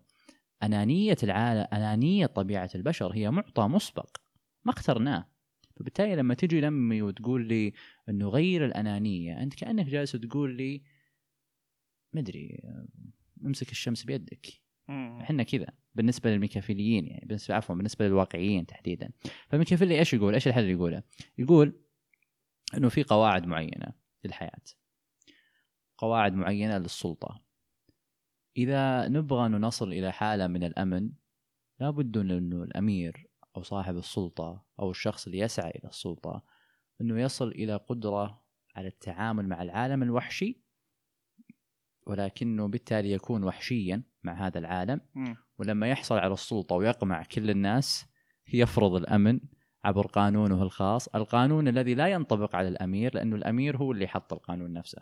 أنانية 0.63 1.17
العالم 1.23 1.67
أنانية 1.73 2.25
طبيعة 2.25 2.69
البشر 2.75 3.11
هي 3.13 3.31
معطى 3.31 3.61
مسبق 3.61 4.17
ما 4.65 4.71
اخترناه. 4.71 5.27
فبالتالي 5.75 6.15
لما 6.15 6.33
تجي 6.33 6.61
لمي 6.61 7.01
وتقول 7.01 7.47
لي 7.47 7.73
إنه 8.09 8.29
غير 8.29 8.65
الأنانية 8.65 9.43
أنت 9.43 9.53
كأنك 9.55 9.85
جالس 9.85 10.11
تقول 10.11 10.57
لي 10.57 10.81
مدري 12.13 12.61
امسك 13.45 13.71
الشمس 13.71 14.03
بيدك. 14.03 14.47
إحنا 15.21 15.43
كذا 15.43 15.67
بالنسبة 15.95 16.29
للميكافيليين 16.29 17.07
يعني 17.07 17.25
بالنسبة 17.25 17.55
عفوا 17.55 17.75
بالنسبة 17.75 18.07
للواقعيين 18.07 18.65
تحديدا 18.65 19.11
فالميكافيلي 19.49 19.99
إيش 19.99 20.13
يقول؟ 20.13 20.33
إيش 20.33 20.47
الحل 20.47 20.61
اللي 20.61 20.71
يقوله؟ 20.71 21.03
يقول 21.37 21.81
إنه 22.77 22.89
في 22.89 23.03
قواعد 23.03 23.45
معينة 23.45 23.93
للحياة 24.23 24.61
قواعد 25.97 26.33
معينة 26.33 26.77
للسلطة 26.77 27.41
إذا 28.57 29.07
نبغى 29.07 29.45
أن 29.45 29.61
نصل 29.61 29.93
إلى 29.93 30.11
حالة 30.11 30.47
من 30.47 30.63
الأمن 30.63 31.11
لابد 31.79 32.17
إنه 32.17 32.63
الأمير 32.63 33.27
أو 33.57 33.61
صاحب 33.61 33.97
السلطة 33.97 34.65
أو 34.79 34.91
الشخص 34.91 35.25
اللي 35.25 35.39
يسعى 35.39 35.69
إلى 35.69 35.89
السلطة 35.89 36.43
إنه 37.01 37.21
يصل 37.21 37.47
إلى 37.47 37.75
قدرة 37.75 38.43
على 38.75 38.87
التعامل 38.87 39.47
مع 39.47 39.61
العالم 39.61 40.03
الوحشي 40.03 40.61
ولكنه 42.09 42.67
بالتالي 42.67 43.11
يكون 43.11 43.43
وحشيا 43.43 44.03
مع 44.23 44.47
هذا 44.47 44.59
العالم. 44.59 45.01
ولما 45.57 45.87
يحصل 45.89 46.17
على 46.17 46.33
السلطة 46.33 46.75
ويقمع 46.75 47.23
كل 47.23 47.49
الناس 47.49 48.05
يفرض 48.53 48.95
الأمن 48.95 49.39
عبر 49.83 50.07
قانونه 50.07 50.63
الخاص. 50.63 51.07
القانون 51.07 51.67
الذي 51.67 51.93
لا 51.95 52.07
ينطبق 52.07 52.55
على 52.55 52.67
الأمير 52.67 53.15
لأنه 53.15 53.35
الأمير 53.35 53.77
هو 53.77 53.91
اللي 53.91 54.07
حط 54.07 54.33
القانون 54.33 54.73
نفسه. 54.73 55.01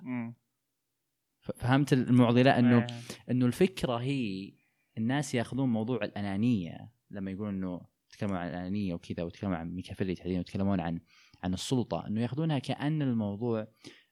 فهمت 1.56 1.94
المعضلة؟ 1.94 2.60
أنه 2.60 2.78
إيه. 2.78 2.88
أنه 3.32 3.46
الفكرة 3.46 3.98
هي 3.98 4.52
الناس 4.98 5.36
يأخذون 5.36 5.70
موضوع 5.70 6.04
الأنانية. 6.04 6.92
لما 7.12 7.32
يقولون 7.32 7.56
أنه 7.56 7.82
يتكلمون 8.12 8.38
عن 8.38 8.48
الأنانية 8.48 8.94
وكذا 8.94 9.24
ويتكلمون 9.24 9.58
عن 9.58 9.76
ميكافيلي 9.76 10.16
تحديدا 10.16 10.38
ويتكلمون 10.38 10.80
عن 10.80 11.00
عن 11.44 11.54
السلطة 11.54 12.08
أنه 12.08 12.22
يأخذونها 12.22 12.60
كأن 12.60 13.02
الموضوع 13.02 13.68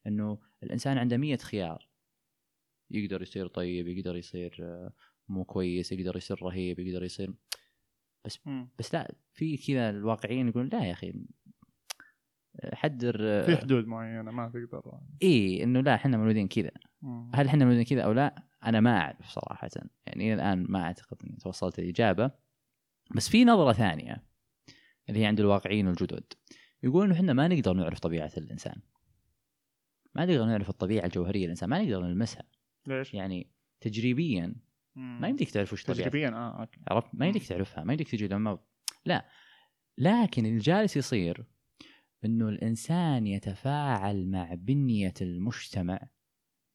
أنه 0.07 0.39
الإنسان 0.63 0.97
عنده 0.97 1.17
مية 1.17 1.37
خيار. 1.37 1.94
يقدر 2.91 3.21
يصير 3.21 3.47
طيب 3.47 3.87
يقدر 3.87 4.15
يصير 4.15 4.57
آه، 4.61 4.93
مو 5.27 5.43
كويس 5.43 5.91
يقدر 5.91 6.17
يصير 6.17 6.43
رهيب 6.43 6.79
يقدر 6.79 7.03
يصير 7.03 7.33
مم. 8.45 8.69
بس 8.79 8.95
لا 8.95 9.15
في 9.33 9.57
كذا 9.57 9.89
الواقعيين 9.89 10.47
يقولون 10.47 10.69
لا 10.69 10.85
يا 10.85 10.91
أخي 10.91 11.13
حدر 12.73 13.17
في 13.45 13.57
حدود 13.57 13.87
معينة 13.87 14.31
ما 14.31 14.49
تقدر 14.49 14.99
إي 15.23 15.63
إنه 15.63 15.81
لا 15.81 15.95
إحنا 15.95 16.17
مولودين 16.17 16.47
كذا. 16.47 16.71
هل 17.33 17.47
إحنا 17.47 17.65
مولودين 17.65 17.85
كذا 17.85 18.01
أو 18.01 18.11
لا؟ 18.11 18.43
أنا 18.65 18.79
ما 18.79 18.97
أعرف 18.97 19.29
صراحة. 19.29 19.69
يعني 20.05 20.33
إلى 20.33 20.33
الآن 20.33 20.65
ما 20.69 20.83
أعتقد 20.83 21.17
إني 21.23 21.37
توصلت 21.37 21.79
الإجابة. 21.79 22.31
بس 23.15 23.29
في 23.29 23.45
نظرة 23.45 23.73
ثانية 23.73 24.23
اللي 25.09 25.19
هي 25.19 25.25
عند 25.25 25.39
الواقعيين 25.39 25.87
الجدد. 25.87 26.33
يقولون 26.83 27.11
إحنا 27.11 27.33
ما 27.33 27.47
نقدر 27.47 27.73
نعرف 27.73 27.99
طبيعة 27.99 28.31
الإنسان. 28.37 28.81
ما 30.15 30.25
نقدر 30.25 30.45
نعرف 30.45 30.69
الطبيعة 30.69 31.05
الجوهرية 31.05 31.43
للإنسان 31.43 31.69
ما 31.69 31.81
نقدر 31.81 32.03
نلمسها. 32.03 32.43
ليش؟ 32.87 33.13
يعني 33.13 33.51
تجريبيا 33.81 34.55
ما 34.95 35.27
يمديك 35.27 35.51
تعرف 35.51 35.73
وش 35.73 35.83
تجريبيا 35.83 36.29
آه 36.29 36.61
أوكي. 36.61 36.79
عرفت؟ 36.87 37.09
ما 37.13 37.25
يمديك 37.25 37.47
تعرفها 37.47 37.83
ما 37.83 37.93
يمديك 37.93 38.09
تجي 38.09 38.27
لما 38.27 38.59
لا. 39.05 39.29
لكن 39.97 40.45
اللي 40.45 40.57
جالس 40.57 40.97
يصير 40.97 41.45
إنه 42.25 42.49
الإنسان 42.49 43.27
يتفاعل 43.27 44.27
مع 44.27 44.53
بنية 44.53 45.13
المجتمع 45.21 45.99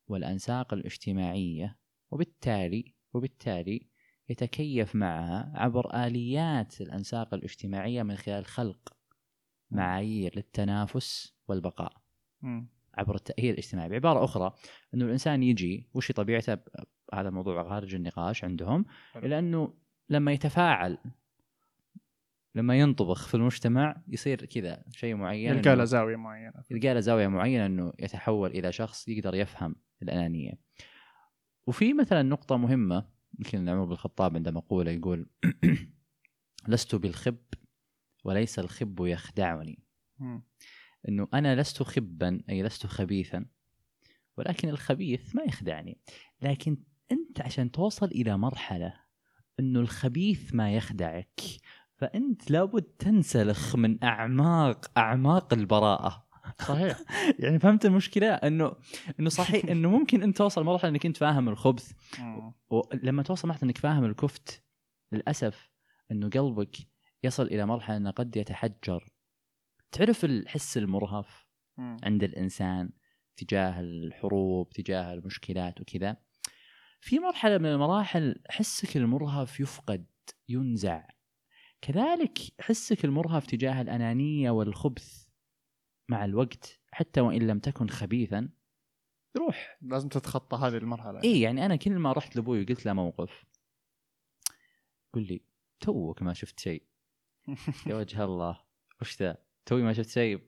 والأنساق 0.09 0.75
الاجتماعية 0.75 1.79
وبالتالي 2.11 2.95
وبالتالي 3.13 3.89
يتكيف 4.29 4.97
معها 4.97 5.53
عبر 5.55 6.07
آليات 6.07 6.81
الأنساق 6.81 7.35
الاجتماعية 7.35 8.03
من 8.03 8.17
خلال 8.17 8.47
خلق 8.47 8.97
معايير 9.71 10.37
للتنافس 10.37 11.35
والبقاء. 11.49 12.03
مم. 12.43 12.69
عبر 12.95 13.15
التأهيل 13.15 13.53
الاجتماعي 13.53 13.89
بعبارة 13.89 14.25
أخرى 14.25 14.53
أنه 14.95 15.05
الإنسان 15.05 15.43
يجي 15.43 15.89
وش 15.95 16.13
طبيعته 16.13 16.59
هذا 17.15 17.31
موضوع 17.31 17.69
خارج 17.69 17.95
النقاش 17.95 18.45
عندهم. 18.45 18.85
الا 19.17 19.39
انه 19.39 19.75
لما 20.09 20.33
يتفاعل 20.33 20.99
لما 22.55 22.79
ينطبخ 22.79 23.29
في 23.29 23.35
المجتمع 23.35 24.03
يصير 24.09 24.45
كذا 24.45 24.85
شيء 24.91 25.15
معين 25.15 25.57
يلقى 25.57 25.77
له 25.77 25.85
زاوية 25.85 26.17
معينة 26.17 26.53
يلقى 26.71 26.95
له 26.95 27.01
زاوية 27.01 27.29
معينة 27.29 27.67
إنه 27.67 27.93
يتحول 27.99 28.51
إلى 28.51 28.73
شخص 28.73 29.09
يقدر 29.09 29.35
يفهم 29.35 29.77
الأنانية. 30.03 30.53
وفي 31.67 31.93
مثلا 31.93 32.23
نقطة 32.23 32.57
مهمة 32.57 33.09
يمكن 33.39 33.69
عمر 33.69 33.85
بن 33.85 33.93
الخطاب 33.93 34.37
عنده 34.37 34.51
مقوله 34.51 34.91
يقول 34.91 35.27
لست 36.69 36.95
بالخب 36.95 37.39
وليس 38.25 38.59
الخب 38.59 39.01
يخدعني. 39.01 39.79
إنه 41.09 41.29
أنا 41.35 41.61
لست 41.61 41.83
خبا 41.83 42.41
أي 42.49 42.63
لست 42.63 42.87
خبيثا 42.87 43.47
ولكن 44.37 44.69
الخبيث 44.69 45.37
ما 45.37 45.43
يخدعني. 45.43 45.99
لكن 46.43 46.77
أنت 47.13 47.41
عشان 47.41 47.71
توصل 47.71 48.07
إلى 48.07 48.39
مرحلة 48.39 48.95
إنه 49.61 49.81
الخبيث 49.81 50.55
ما 50.55 50.75
يخدعك 50.75 51.41
فأنت 51.97 52.51
لابد 52.51 52.83
تنسلخ 52.83 53.77
من 53.77 54.05
أعماق 54.05 54.99
أعماق 54.99 55.55
البراءة. 55.55 56.27
صحيح. 56.59 56.99
يعني 57.39 57.59
فهمت 57.59 57.87
المشكلة؟ 57.87 58.29
إنه 58.35 58.73
إنه 59.21 59.29
صحيح 59.29 59.65
إنه 59.65 59.91
ممكن 59.91 60.23
أنت 60.23 60.37
توصل 60.37 60.65
مرحلة 60.65 60.91
إنك 60.91 61.07
أنت 61.07 61.17
فاهم 61.17 61.49
الخبث. 61.49 61.93
ولما 62.71 63.23
توصل 63.23 63.49
مرحلة 63.49 63.63
إنك 63.63 63.79
فاهم 63.79 64.05
الكفت 64.05 64.63
للأسف 65.13 65.71
إنه 66.11 66.29
قلبك 66.29 66.77
يصل 67.25 67.43
إلى 67.43 67.67
مرحلة 67.67 67.97
إنه 67.97 68.11
قد 68.11 68.37
يتحجر. 68.37 69.05
تعرف 69.93 70.25
الحس 70.25 70.79
المرهف. 70.79 71.47
عند 72.03 72.25
الإنسان 72.25 72.91
تجاه 73.37 73.81
الحروب 73.81 74.71
تجاه 74.71 75.13
المشكلات 75.13 75.81
وكذا؟ 75.81 76.17
في 77.01 77.19
مرحلة 77.19 77.59
من 77.59 77.67
المراحل 77.67 78.43
حسك 78.51 78.97
المرهف 78.97 79.61
يفقد 79.61 80.07
ينزع. 80.49 81.09
كذلك 81.81 82.39
حسك 82.61 83.05
المرهف 83.05 83.47
تجاه 83.47 83.81
الأنانية 83.81 84.51
والخبث 84.51 85.27
مع 86.09 86.25
الوقت 86.25 86.81
حتى 86.93 87.21
وإن 87.21 87.47
لم 87.47 87.59
تكن 87.59 87.89
خبيثا 87.89 88.49
يروح. 89.37 89.79
لازم 89.83 90.09
تتخطى 90.09 90.57
هذه 90.57 90.77
المرحلة. 90.77 91.23
إي 91.25 91.41
يعني 91.41 91.67
أنا 91.67 91.77
كل 91.77 91.99
ما 91.99 92.13
رحت 92.13 92.37
لأبوي 92.37 92.63
وقلت 92.63 92.87
له 92.87 92.93
موقف 92.93 93.45
قل 95.15 95.23
لي 95.23 95.43
توك 95.81 96.23
ما 96.23 96.33
شفت 96.33 96.61
شيء. 96.61 96.83
يا 97.87 97.95
وجه 97.95 98.25
الله 98.25 98.61
وش 99.01 99.23
ذا؟ 99.23 99.50
توي 99.71 99.83
ما 99.83 99.93
شفت 99.93 100.09
شيء 100.09 100.41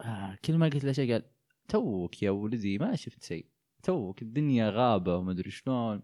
آه 0.00 0.38
كل 0.44 0.54
ما 0.58 0.66
قلت 0.66 0.84
له 0.84 0.92
شيء 0.92 1.12
قال 1.12 1.22
توك 1.68 2.22
يا 2.22 2.30
ولدي 2.30 2.78
ما 2.78 2.96
شفت 2.96 3.24
شيء 3.24 3.46
توك 3.82 4.22
الدنيا 4.22 4.70
غابة 4.70 5.16
وما 5.16 5.32
أدري 5.32 5.50
شلون 5.50 6.02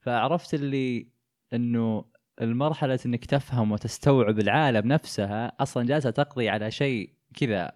فعرفت 0.00 0.54
اللي 0.54 1.08
إنه 1.52 2.04
المرحلة 2.40 2.98
إنك 3.06 3.24
تفهم 3.24 3.72
وتستوعب 3.72 4.38
العالم 4.38 4.88
نفسها 4.92 5.52
أصلا 5.60 5.86
جالسة 5.86 6.10
تقضي 6.10 6.48
على 6.48 6.70
شيء 6.70 7.14
كذا 7.34 7.72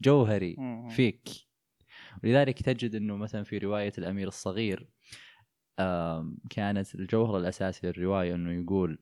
جوهري. 0.00 0.56
فيك 0.90 1.28
ولذلك 2.24 2.62
تجد 2.62 2.94
إنه 2.94 3.16
مثلا 3.16 3.42
في 3.42 3.58
رواية 3.58 3.92
الأمير 3.98 4.28
الصغير 4.28 4.88
كانت 6.50 6.94
الجوهر 6.94 7.38
الأساسي 7.38 7.86
للرواية 7.86 8.34
إنه 8.34 8.62
يقول 8.62 8.98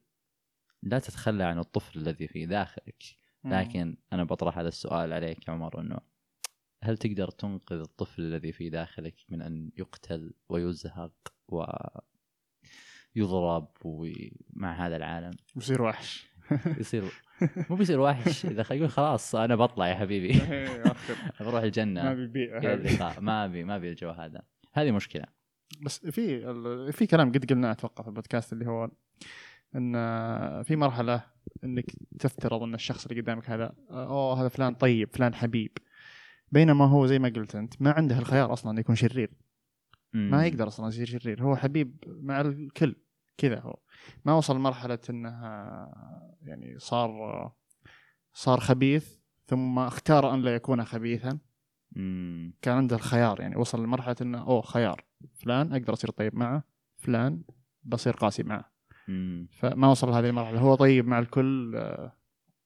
لا 0.82 0.98
تتخلى 0.98 1.44
عن 1.44 1.58
الطفل 1.58 1.98
الذي 1.98 2.28
في 2.28 2.46
داخلك. 2.46 3.19
لكن 3.44 3.96
أنا 4.12 4.24
بطرح 4.24 4.59
هذا 4.59 4.68
السؤال 4.68 5.12
عليك 5.12 5.48
يا 5.48 5.53
عمر 5.53 5.81
إنه 5.81 5.98
هل 6.83 6.98
تقدر 6.98 7.31
تنقذ 7.31 7.81
الطفل 7.81 8.22
الذي 8.22 8.53
في 8.53 8.70
داخلك 8.70 9.14
من 9.29 9.42
أن 9.42 9.70
يقتل 9.76 10.33
ويزهق 10.48 11.12
ويضرب 13.16 13.68
ومع 13.85 14.87
هذا 14.87 14.96
العالم؟ 14.96 15.31
بصير 15.57 15.83
وحش. 15.83 16.31
يصير 16.79 17.05
مو 17.70 17.76
بيصير 17.76 18.00
وحش 18.00 18.46
إذا 18.46 18.64
يقول 18.70 18.90
خلاص 18.90 19.35
أنا 19.35 19.57
بطلع 19.57 19.88
يا 19.88 19.94
حبيبي. 19.94 20.37
آخر. 20.92 21.14
بروح 21.46 21.62
الجنة. 21.62 22.03
ما 22.03 22.14
بيبيع 22.14 23.18
ما 23.20 23.44
ابي 23.44 23.64
ما 23.64 23.76
ابي 23.76 23.90
الجو 23.90 24.11
هذا. 24.11 24.42
هذه 24.72 24.90
مشكلة. 24.90 25.24
بس 25.83 26.07
في 26.07 26.92
في 26.92 27.07
كلام 27.07 27.33
قد 27.33 27.50
قلناه 27.50 27.72
أتوقع 27.72 28.03
في 28.03 28.09
البودكاست 28.09 28.53
اللي 28.53 28.66
هو 28.66 28.90
إن 29.74 29.92
في 30.62 30.76
مرحلة 30.76 31.22
إنك 31.64 31.84
تفترض 32.18 32.62
أن 32.62 32.74
الشخص 32.74 33.06
اللي 33.06 33.20
قدامك 33.20 33.50
هذا 33.50 33.74
اوه 33.90 34.40
هذا 34.40 34.48
فلان 34.48 34.74
طيب 34.74 35.08
فلان 35.12 35.34
حبيب. 35.34 35.78
بينما 36.52 36.84
هو 36.84 37.06
زي 37.06 37.18
ما 37.18 37.28
قلت 37.28 37.56
أنت 37.56 37.82
ما 37.82 37.90
عنده 37.92 38.18
الخيار 38.18 38.52
أصلا 38.52 38.70
انه 38.72 38.80
يكون 38.80 38.94
شرير. 38.94 39.30
ما 40.12 40.46
يقدر 40.46 40.68
أصلا 40.68 40.88
يصير 40.88 41.06
شرير. 41.06 41.42
هو 41.42 41.56
حبيب 41.56 42.04
مع 42.06 42.40
الكل 42.40 42.96
كذا 43.36 43.60
هو. 43.60 43.78
ما 44.24 44.32
وصل 44.32 44.56
لمرحله 44.56 44.98
إنها 45.10 45.92
يعني 46.42 46.78
صار 46.78 47.52
صار 48.32 48.60
خبيث 48.60 49.16
ثم 49.46 49.78
اختار 49.78 50.34
أن 50.34 50.42
لا 50.42 50.54
يكون 50.54 50.84
خبيثا. 50.84 51.38
مم. 51.92 52.54
كان 52.62 52.76
عنده 52.76 52.96
الخيار 52.96 53.40
يعني 53.40 53.56
وصل 53.56 53.84
لمرحلة 53.84 54.16
إنه 54.22 54.46
أوه 54.46 54.62
خيار. 54.62 55.04
فلان 55.34 55.72
أقدر 55.72 55.92
أصير 55.92 56.10
طيب 56.10 56.36
معه 56.36 56.64
فلان 56.96 57.42
بصير 57.84 58.12
قاسي 58.12 58.42
معه. 58.42 58.72
مم. 59.10 59.48
فما 59.52 59.88
وصل 59.88 60.08
لهذه 60.08 60.28
المرحلة 60.28 60.60
هو 60.60 60.74
طيب 60.74 61.06
مع 61.06 61.18
الكل 61.18 61.76
آه، 61.76 62.16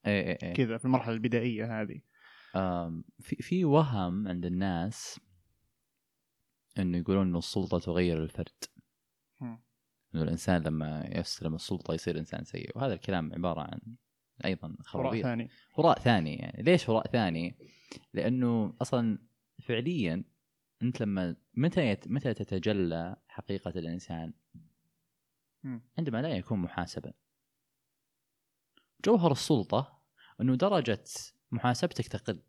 إيه 0.07 0.23
إيه 0.23 0.39
إيه 0.43 0.55
كذا 0.55 0.79
في 0.79 0.85
المرحلة 0.85 1.15
البدائية 1.15 1.83
هذه 1.83 2.01
في 3.21 3.37
في 3.37 3.65
وهم 3.65 4.29
عند 4.29 4.47
الناس 4.47 5.21
إنه 6.79 6.99
يقولون 6.99 7.27
إنه 7.27 7.39
السلطة 7.39 7.79
تغير 7.79 8.23
الفرد 8.23 8.65
مم. 9.41 9.63
إنه 10.15 10.23
الإنسان 10.23 10.63
لما 10.63 11.09
يستلم 11.13 11.55
السلطة 11.55 11.95
يصير 11.95 12.19
إنسان 12.19 12.45
سيء 12.45 12.79
وهذا 12.79 12.95
الكلام 12.95 13.33
عبارة 13.35 13.61
عن 13.61 13.81
أيضا 14.45 14.69
هراء 14.69 14.83
خرابيط 14.83 15.23
ثاني 15.23 15.51
هراء 15.79 15.99
ثاني 15.99 16.35
يعني 16.37 16.63
ليش 16.63 16.91
هراء 16.91 17.07
ثاني؟ 17.07 17.57
لأنه 18.13 18.77
أصلا 18.83 19.19
فعليا 19.63 20.25
أنت 20.83 21.01
لما 21.01 21.37
متى 21.55 21.87
يت... 21.87 22.09
متى 22.09 22.35
تتجلى 22.35 23.17
حقيقة 23.29 23.71
الإنسان؟ 23.71 24.33
عندما 25.99 26.23
لا 26.23 26.29
يكون 26.29 26.59
محاسبا. 26.59 27.13
جوهر 29.05 29.33
السلطة 29.33 30.03
أنه 30.41 30.55
درجة 30.55 31.05
محاسبتك 31.53 32.09
تقل، 32.09 32.43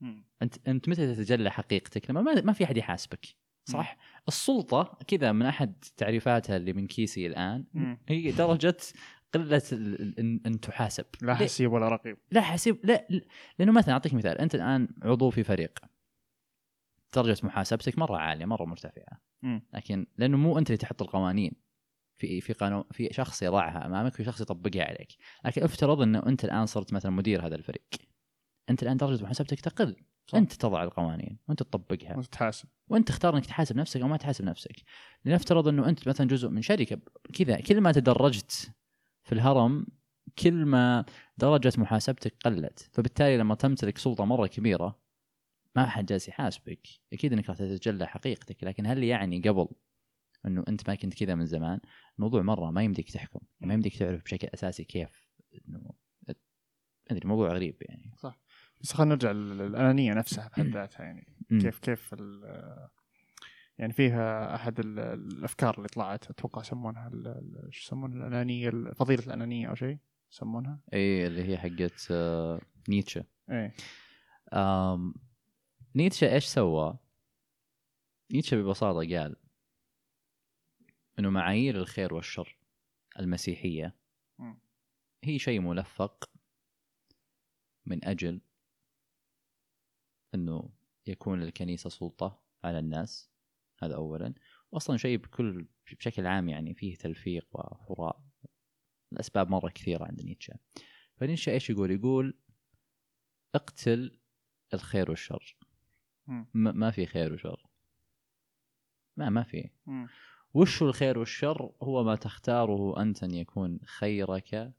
مم. 0.00 0.24
أنت 0.42 0.68
أنت 0.68 0.88
متى 0.88 1.14
تتجلى 1.14 1.50
حقيقتك؟ 1.50 2.10
لما 2.10 2.40
ما, 2.40 2.52
في 2.52 2.64
أحد 2.64 2.76
يحاسبك، 2.76 3.26
صح؟ 3.64 3.96
السلطة 4.28 4.98
كذا 5.06 5.32
من 5.32 5.46
أحد 5.46 5.84
تعريفاتها 5.96 6.56
اللي 6.56 6.72
من 6.72 6.86
كيسي 6.86 7.26
الآن 7.26 7.64
مم. 7.74 7.98
هي 8.08 8.32
درجة 8.32 8.76
قلة 9.34 9.62
إن 10.46 10.60
تحاسب. 10.62 11.06
لا؟ 11.22 11.34
حسيب 11.34 11.72
ولا 11.72 11.88
رقيب 11.88 12.18
لا 12.30 12.40
حسيب 12.40 12.86
لا 12.86 13.06
لا- 13.10 13.26
لأنه 13.58 13.72
مثلا 13.72 13.92
أعطيك 13.94 14.14
مثال 14.14 14.38
أنت 14.38 14.54
الآن 14.54 14.88
عضو 15.02 15.30
في 15.30 15.44
فريق 15.44 15.78
درجة 17.14 17.46
محاسبتك 17.46 17.98
مرة 17.98 18.16
عالية 18.16 18.44
مرة 18.44 18.64
مرتفعة. 18.64 19.31
لكن 19.72 20.06
لأنه 20.18 20.36
مو 20.36 20.58
أنت 20.58 20.70
اللي 20.70 20.76
تحط 20.76 21.02
القوانين. 21.02 21.52
في 22.16 22.40
في 22.40 22.52
قانون 22.52 22.84
في 22.90 23.08
شخص 23.12 23.42
يضعها 23.42 23.86
أمامك 23.86 24.12
وفي 24.12 24.24
شخص 24.24 24.40
يطبقها 24.40 24.84
عليك. 24.84 25.16
لكن 25.44 25.62
افترض 25.62 26.00
إنه 26.00 26.22
أنت 26.26 26.44
الآن 26.44 26.66
صرت 26.66 26.92
مثلا 26.92 27.12
مدير 27.12 27.46
هذا 27.46 27.54
الفريق. 27.54 27.86
أنت 28.70 28.82
الآن 28.82 28.96
درجة 28.96 29.22
محاسبتك 29.22 29.60
تقل. 29.60 29.96
صح. 30.26 30.38
أنت 30.38 30.52
تضع 30.52 30.82
القوانين 30.82 31.38
وأنت 31.48 31.62
تطبقها. 31.62 32.16
وتتحاسب 32.16 32.68
وأنت 32.88 33.08
تختار 33.08 33.36
إنك 33.36 33.46
تحاسب 33.46 33.76
نفسك 33.76 34.00
أو 34.00 34.08
ما 34.08 34.16
تحاسب 34.16 34.44
نفسك. 34.44 34.82
لنفترض 35.24 35.68
إنه 35.68 35.88
أنت 35.88 36.08
مثلا 36.08 36.26
جزء 36.26 36.48
من 36.48 36.62
شركة 36.62 36.98
كذا 37.34 37.60
كل 37.60 37.80
ما 37.80 37.92
تدرجت 37.92 38.72
في 39.22 39.32
الهرم 39.32 39.86
كل 40.38 40.64
ما 40.64 41.04
درجة 41.38 41.72
محاسبتك 41.80 42.34
قلت. 42.44 42.90
فبالتالي 42.92 43.36
لما 43.36 43.54
تمتلك 43.54 43.98
سلطة 43.98 44.24
مرة 44.24 44.46
كبيرة 44.46 45.01
ما 45.76 45.86
حد 45.86 46.06
جالس 46.06 46.28
يحاسبك. 46.28 46.88
أكيد 47.12 47.32
إنك 47.32 47.48
راح 47.48 47.58
تتجلى 47.58 48.06
حقيقتك 48.06 48.64
لكن 48.64 48.86
هل 48.86 49.04
يعني 49.04 49.40
قبل 49.40 49.68
إنه 50.46 50.64
أنت 50.68 50.88
ما 50.88 50.94
كنت 50.94 51.14
كذا 51.14 51.34
من 51.34 51.46
زمان؟ 51.46 51.80
الموضوع 52.18 52.42
مرة 52.42 52.70
ما 52.70 52.82
يمديك 52.82 53.10
تحكم 53.10 53.40
ما 53.60 53.74
يمديك 53.74 53.96
تعرف 53.96 54.24
بشكل 54.24 54.48
أساسي 54.54 54.84
كيف 54.84 55.28
إنه 55.68 55.90
أدري 57.10 57.28
موضوع 57.28 57.48
غريب 57.48 57.76
يعني. 57.80 58.14
بس 58.80 58.92
خلينا 58.92 59.14
نرجع 59.14 59.32
للأنانية 59.32 60.14
نفسها 60.14 60.48
بحد 60.48 60.66
ذاتها 60.66 61.04
يعني. 61.04 61.26
كيف 61.48 61.78
كيف 61.78 62.14
يعني 63.78 63.92
فيها 63.92 64.54
أحد 64.54 64.80
ال- 64.80 64.98
الأفكار 64.98 65.76
اللي 65.76 65.88
طلعت 65.88 66.30
أتوقع 66.30 66.60
يسمونها 66.60 67.10
شو 67.70 67.86
يسمونها؟ 67.86 68.18
الأنانية 68.18 68.70
فضيلة 68.70 69.22
الأنانية 69.26 69.68
أو 69.68 69.74
شيء 69.74 69.98
يسمونها؟ 70.32 70.80
اي 70.94 71.26
اللي 71.26 71.48
هي 71.48 71.58
حقت 71.58 72.08
آه، 72.10 72.60
نيتشه. 72.88 73.24
إيه. 73.50 73.74
آم، 74.52 75.14
نيتشه 75.96 76.34
إيش 76.34 76.44
سوى؟ 76.44 76.98
نيتشه 78.32 78.56
ببساطة 78.56 78.98
قال 78.98 79.36
إنه 81.18 81.30
معايير 81.30 81.76
الخير 81.76 82.14
والشر 82.14 82.58
المسيحية. 83.18 83.96
هي 85.24 85.38
شيء 85.38 85.60
ملفق 85.60 86.30
من 87.86 88.04
أجل 88.04 88.40
إنه 90.34 90.70
يكون 91.06 91.40
للكنيسة 91.40 91.90
سلطة 91.90 92.42
على 92.64 92.78
الناس 92.78 93.30
هذا 93.82 93.94
اولا 93.94 94.34
واصلا 94.72 94.96
شيء 94.96 95.16
بكل 95.18 95.68
بشكل 95.98 96.26
عام 96.26 96.48
يعني 96.48 96.74
فيه 96.74 96.96
تلفيق 96.96 97.46
وهراء 97.52 98.24
الأسباب 99.12 99.50
مرة 99.50 99.68
كثيرة 99.68 100.04
عند 100.04 100.20
نيتشه 100.20 100.54
فنيتشه 101.16 101.50
إيش 101.50 101.70
يقول؟ 101.70 101.90
يقول 101.90 102.38
اقتل 103.54 104.20
الخير 104.74 105.10
والشر. 105.10 105.56
ما 106.26 106.72
ما 106.72 106.90
في 106.90 107.06
خير 107.06 107.32
وشر. 107.32 107.66
ما 109.16 109.28
ما 109.28 109.42
في. 109.42 109.70
وش 110.54 110.82
الخير 110.82 111.18
والشر؟ 111.18 111.72
هو 111.82 112.04
ما 112.04 112.14
تختاره 112.14 113.02
أنت 113.02 113.24
أن 113.24 113.34
يكون 113.34 113.80
خيرك 113.84 114.74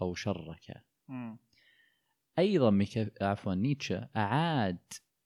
أو 0.00 0.14
شرك. 0.14 0.84
مم. 1.08 1.38
أيضا 2.38 2.70
ميكا... 2.70 3.10
عفوا 3.20 3.54
نيتشه 3.54 4.08
أعاد 4.16 4.78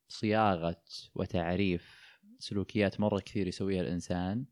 صياغة 0.08 0.82
وتعريف 1.14 2.18
سلوكيات 2.38 3.00
مرة 3.00 3.20
كثير 3.20 3.46
يسويها 3.46 3.80
الإنسان. 3.80 4.44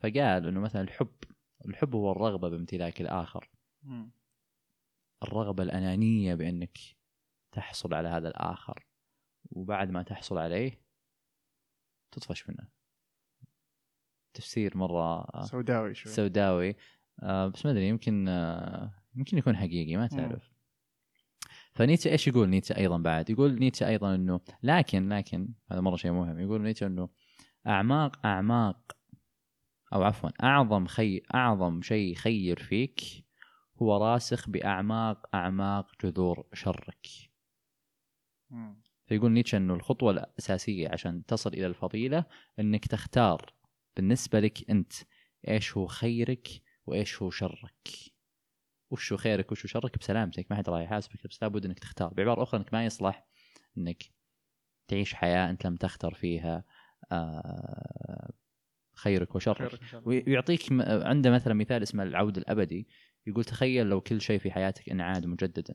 فقال 0.00 0.46
إنه 0.46 0.60
مثلا 0.60 0.82
الحب 0.82 1.14
الحب 1.64 1.94
هو 1.94 2.12
الرغبة 2.12 2.48
بامتلاك 2.48 3.00
الآخر. 3.00 3.50
مم. 3.82 4.10
الرغبة 5.22 5.62
الأنانية 5.62 6.34
بأنك 6.34 6.78
تحصل 7.52 7.94
على 7.94 8.08
هذا 8.08 8.28
الآخر. 8.28 8.85
وبعد 9.50 9.90
ما 9.90 10.02
تحصل 10.02 10.38
عليه 10.38 10.80
تطفش 12.10 12.48
منه 12.48 12.68
تفسير 14.34 14.76
مرة 14.76 15.26
سوداوي 15.42 15.94
شوي 15.94 16.12
سوداوي 16.12 16.76
آه 17.22 17.48
بس 17.48 17.66
ما 17.66 17.72
أدري 17.72 17.88
يمكن 17.88 18.28
آه 18.28 18.94
يمكن 19.14 19.38
يكون 19.38 19.56
حقيقي 19.56 19.96
ما 19.96 20.06
تعرف 20.06 20.52
فنيتشه 21.74 22.10
إيش 22.10 22.28
يقول 22.28 22.48
نيتشه 22.48 22.76
أيضا 22.76 22.98
بعد؟ 22.98 23.30
يقول 23.30 23.58
نيتشه 23.58 23.88
أيضا 23.88 24.14
إنه 24.14 24.40
لكن 24.62 25.08
لكن 25.08 25.48
هذا 25.72 25.80
مرة 25.80 25.96
شيء 25.96 26.12
مهم 26.12 26.40
يقول 26.40 26.62
نيتشه 26.62 26.86
إنه 26.86 27.08
أعماق 27.66 28.26
أعماق 28.26 28.96
أو 29.92 30.02
عفوا 30.02 30.30
أعظم 30.42 30.86
خي 30.86 31.22
أعظم 31.34 31.82
شيء 31.82 32.14
خير 32.14 32.62
فيك 32.62 33.26
هو 33.82 33.96
راسخ 33.96 34.50
بأعماق 34.50 35.26
أعماق 35.34 35.92
جذور 36.04 36.46
شرك. 36.52 37.06
مم. 38.50 38.82
فيقول 39.06 39.32
نيتشه 39.32 39.56
إنه 39.56 39.74
الخطوة 39.74 40.10
الأساسية 40.10 40.88
عشان 40.88 41.26
تصل 41.26 41.52
إلى 41.52 41.66
الفضيلة 41.66 42.24
إنك 42.58 42.86
تختار 42.86 43.54
بالنسبة 43.96 44.40
لك 44.40 44.70
أنت 44.70 44.92
إيش 45.48 45.76
هو 45.76 45.86
خيرك 45.86 46.48
وإيش 46.86 47.22
هو 47.22 47.30
شرك. 47.30 47.88
وش 48.90 49.12
هو 49.12 49.18
خيرك 49.18 49.52
وش 49.52 49.62
هو 49.62 49.68
شرك؟ 49.68 49.98
بسلامتك 49.98 50.46
ما 50.50 50.56
حد 50.56 50.68
راح 50.68 50.80
يحاسبك 50.80 51.26
بس 51.26 51.42
لابد 51.42 51.64
إنك 51.64 51.78
تختار. 51.78 52.14
بعبارة 52.14 52.42
أخرى 52.42 52.60
إنك 52.60 52.72
ما 52.72 52.86
يصلح 52.86 53.26
إنك 53.78 54.02
تعيش 54.88 55.14
حياة 55.14 55.50
أنت 55.50 55.66
لم 55.66 55.76
تختر 55.76 56.14
فيها 56.14 56.64
آه، 57.12 58.32
خيرك 58.94 59.34
وشرك. 59.34 59.80
ويعطيك 60.04 60.60
عنده 60.80 61.30
مثلا 61.30 61.54
مثال 61.54 61.82
اسمه 61.82 62.02
العود 62.02 62.36
الأبدي. 62.36 62.88
يقول 63.26 63.44
تخيل 63.44 63.86
لو 63.86 64.00
كل 64.00 64.20
شيء 64.20 64.38
في 64.38 64.50
حياتك 64.50 64.88
انعاد 64.88 65.26
مجددا 65.26 65.74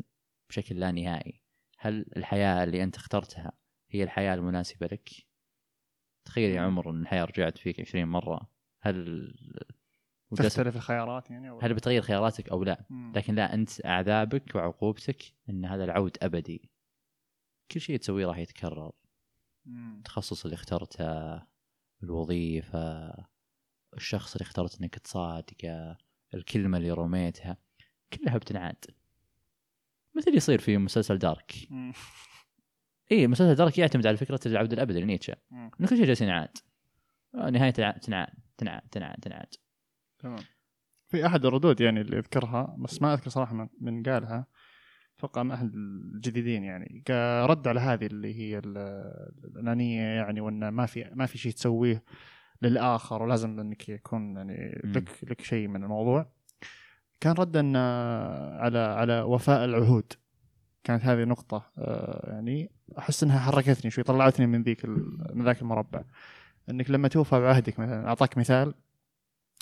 بشكل 0.50 0.80
لا 0.80 0.92
نهائي. 0.92 1.42
هل 1.84 2.06
الحياة 2.18 2.64
اللي 2.64 2.84
أنت 2.84 2.96
اخترتها 2.96 3.52
هي 3.90 4.04
الحياة 4.04 4.34
المناسبة 4.34 4.88
لك؟ 4.88 5.10
تخيل 6.26 6.52
يا 6.52 6.62
عمر 6.62 6.90
إن 6.90 7.02
الحياة 7.02 7.26
رجعت 7.26 7.58
فيك 7.58 7.80
20 7.80 8.06
مرة 8.06 8.50
هل 8.82 9.34
تختلف 10.36 10.76
الخيارات 10.76 11.32
يعني 11.32 11.50
أو 11.50 11.60
هل 11.60 11.74
بتغير 11.74 12.02
خياراتك 12.02 12.50
أو 12.50 12.64
لا؟ 12.64 12.86
مم. 12.90 13.14
لكن 13.16 13.36
لا 13.36 13.54
أنت 13.54 13.86
عذابك 13.86 14.56
وعقوبتك 14.56 15.24
إن 15.50 15.66
هذا 15.66 15.84
العود 15.84 16.18
أبدي 16.22 16.72
كل 17.72 17.82
شيء 17.82 17.98
تسويه 17.98 18.26
راح 18.26 18.38
يتكرر. 18.38 18.92
التخصص 19.68 20.46
اللي 20.46 20.56
اخترته 20.56 21.42
الوظيفة 22.04 23.14
الشخص 23.98 24.36
اللي 24.36 24.44
اخترت 24.44 24.82
إنك 24.82 25.00
تصادقه 25.00 25.98
الكلمة 26.34 26.78
اللي 26.78 26.92
رميتها 26.92 27.58
كلها 28.14 28.38
بتنعاد 28.38 28.86
مثل 30.16 30.28
اللي 30.28 30.38
يصير 30.38 30.60
في 30.60 30.78
مسلسل 30.78 31.18
دارك. 31.18 31.54
اي 33.12 33.28
مسلسل 33.28 33.56
دارك 33.56 33.78
يعتمد 33.78 34.08
على 34.08 34.18
فكرة 34.18 34.40
العود 34.46 34.74
الأبدي 34.74 35.02
لنيتشه. 35.02 35.36
إنه 35.80 35.88
كل 35.90 35.98
شيء 35.98 36.06
جالس 36.06 36.22
ينعاد 36.22 36.58
آه، 37.36 37.50
نهاية 37.50 37.70
تنعاد 37.72 38.00
تنعاد 38.58 38.82
تنعاد 38.92 39.20
تنعاد. 39.22 39.48
تمام 40.20 40.40
في 41.08 41.26
أحد 41.26 41.46
الردود 41.46 41.82
يعني 41.82 42.02
اللي 42.02 42.18
أذكرها 42.18 42.76
بس 42.80 43.02
ما 43.02 43.14
أذكر 43.14 43.30
صراحة 43.30 43.54
من, 43.56 43.68
من 43.82 44.04
قالها 44.04 44.48
أتوقع 45.18 45.44
من 45.44 45.52
أحد 45.52 45.72
الجديدين 45.76 46.64
يعني 46.64 47.04
رد 47.46 47.68
على 47.68 47.80
هذه 47.80 48.06
اللي 48.06 48.36
هي 48.36 48.58
ال- 48.58 48.78
الأنانية 49.46 50.02
يعني 50.02 50.42
وان 50.42 50.68
ما 50.70 50.86
في 50.86 51.12
ما 51.14 51.26
في 51.26 51.38
شيء 51.38 51.52
تسويه 51.52 52.04
للآخر 52.62 53.24
ولازم 53.24 53.60
إنك 53.60 53.90
يكون 53.90 54.38
يعني. 54.38 54.82
لك 54.84 55.10
لك 55.24 55.42
شيء 55.42 55.68
من 55.68 55.84
الموضوع 55.84 56.32
كان 57.22 57.34
رد 57.34 57.58
ان 57.58 57.76
على 58.60 58.80
على 58.80 59.22
وفاء 59.22 59.66
العهود. 59.66 60.14
كانت 60.84 61.06
هذه 61.06 61.24
نقطة 61.24 61.72
آه، 61.78 62.32
يعني 62.32 62.72
أحس 62.98 63.24
أنها 63.24 63.40
حركتني 63.40 63.92
شوي 63.92 64.04
طلعتني 64.04 64.48
من 64.48 64.64
ذيك 64.64 64.86
من 65.34 65.44
ذاك 65.44 65.62
المربع. 65.62 66.04
أنك 66.70 66.90
لما 66.90 67.08
توفى 67.08 67.40
بعهدك 67.40 67.80
مثلا 67.80 68.08
أعطاك 68.08 68.38
مثال 68.38 68.74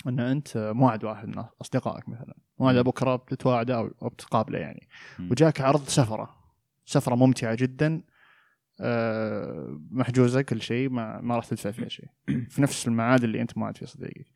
أن 0.06 0.20
أنت 0.20 0.72
موعد 0.74 1.04
واحد 1.04 1.28
من 1.28 1.44
أصدقائك 1.60 2.08
مثلا. 2.08 2.34
موعد. 2.58 2.76
بكرة 2.76 3.16
بتتواعده 3.16 3.78
أو 4.02 4.08
بتقابله 4.08 4.58
يعني. 4.58 4.88
وجاك 5.30 5.60
عرض 5.60 5.84
سفرة. 5.84 6.36
سفرة 6.86 7.14
ممتعة 7.14 7.54
جدا 7.54 8.02
آه، 8.80 9.80
محجوزة 9.90 10.42
كل 10.42 10.62
شيء 10.62 10.88
ما, 10.88 11.20
ما 11.20 11.36
راح 11.36 11.46
تدفع 11.46 11.70
فيها 11.70 11.88
شيء. 11.88 12.08
في 12.50 12.62
نفس 12.62 12.88
الميعاد 12.88 13.24
اللي 13.24 13.40
أنت 13.40 13.58
موعد 13.58 13.76
فيه 13.76 13.86
صديقك. 13.86 14.26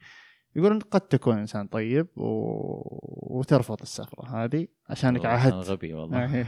يقول 0.56 0.72
أنت 0.72 0.82
قد 0.82 1.00
تكون 1.00 1.38
إنسان 1.38 1.66
طيب 1.66 2.06
و... 2.16 3.38
وترفض 3.38 3.76
السفرة 3.82 4.44
هذه 4.44 4.66
عشانك 4.90 5.26
عهدت. 5.26 5.54
غبي 5.54 5.94
والله. 5.94 6.24
آه، 6.24 6.46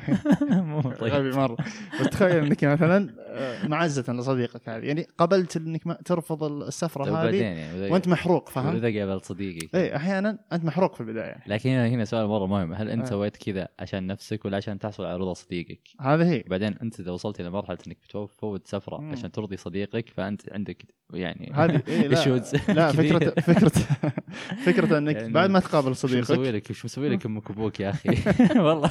مو 0.60 0.80
طيب. 0.80 1.12
غبي 1.12 1.30
مرة. 1.30 1.56
بس 2.00 2.06
تخيل 2.06 2.44
إنك 2.44 2.64
مثلا 2.64 3.14
آه، 3.20 3.68
معزة 3.68 4.12
لصديقك 4.12 4.68
هذه. 4.68 4.84
يعني 4.84 5.06
قبلت 5.18 5.56
إنك 5.56 5.86
ما 5.86 5.94
ترفض 5.94 6.44
السفرة 6.44 7.04
طيب 7.04 7.14
هذه 7.14 7.42
يعني؟ 7.42 7.90
وأنت 7.90 8.08
محروق 8.08 8.48
فاهم؟ 8.48 8.76
اذا 8.76 9.00
قابلت 9.00 9.24
صديقك؟ 9.24 9.74
اي 9.74 9.96
أحيانا 9.96 10.38
أنت 10.52 10.64
محروق 10.64 10.94
في 10.94 11.00
البداية. 11.00 11.36
لكن 11.46 11.70
هنا 11.70 11.88
هنا 11.88 12.04
سؤال 12.04 12.26
مرة 12.26 12.46
مهم. 12.46 12.72
هل 12.74 12.90
أنت 12.90 13.06
آه. 13.06 13.10
سويت 13.10 13.36
كذا 13.36 13.68
عشان 13.78 14.06
نفسك 14.06 14.44
ولا 14.44 14.56
عشان 14.56 14.78
تحصل 14.78 15.04
على 15.04 15.16
رضا 15.16 15.34
صديقك؟ 15.34 15.80
هذه 16.00 16.30
هي. 16.32 16.44
بعدين 16.46 16.74
أنت 16.82 17.00
إذا 17.00 17.10
وصلت 17.10 17.40
إلى 17.40 17.50
مرحلة 17.50 17.78
إنك 17.86 17.96
بتفوت 18.04 18.66
سفرة. 18.66 19.12
عشان 19.12 19.32
ترضي 19.32 19.56
صديقك 19.56 20.08
فأنت 20.08 20.52
عندك 20.52 20.84
يعني 21.14 21.52
هذه 21.54 21.82
إيه 21.88 22.08
لا, 22.08 22.42
لا. 22.68 22.92
فكرة 23.02 23.40
فكرة 23.40 23.72
فكرة 24.66 24.98
إنك 24.98 25.16
يعني 25.16 25.32
بعد 25.32 25.50
ما 25.50 25.60
تقابل 25.60 25.96
شو 25.96 26.06
مسوي 26.06 26.22
صديقك 26.22 26.54
لك 26.54 26.72
شو 26.72 26.84
مسوي 26.84 27.08
لك 27.08 27.26
أمك 27.26 27.50
وابوك 27.50 27.80
يا 27.80 27.90
أخي؟ 27.90 28.08
والله. 28.66 28.90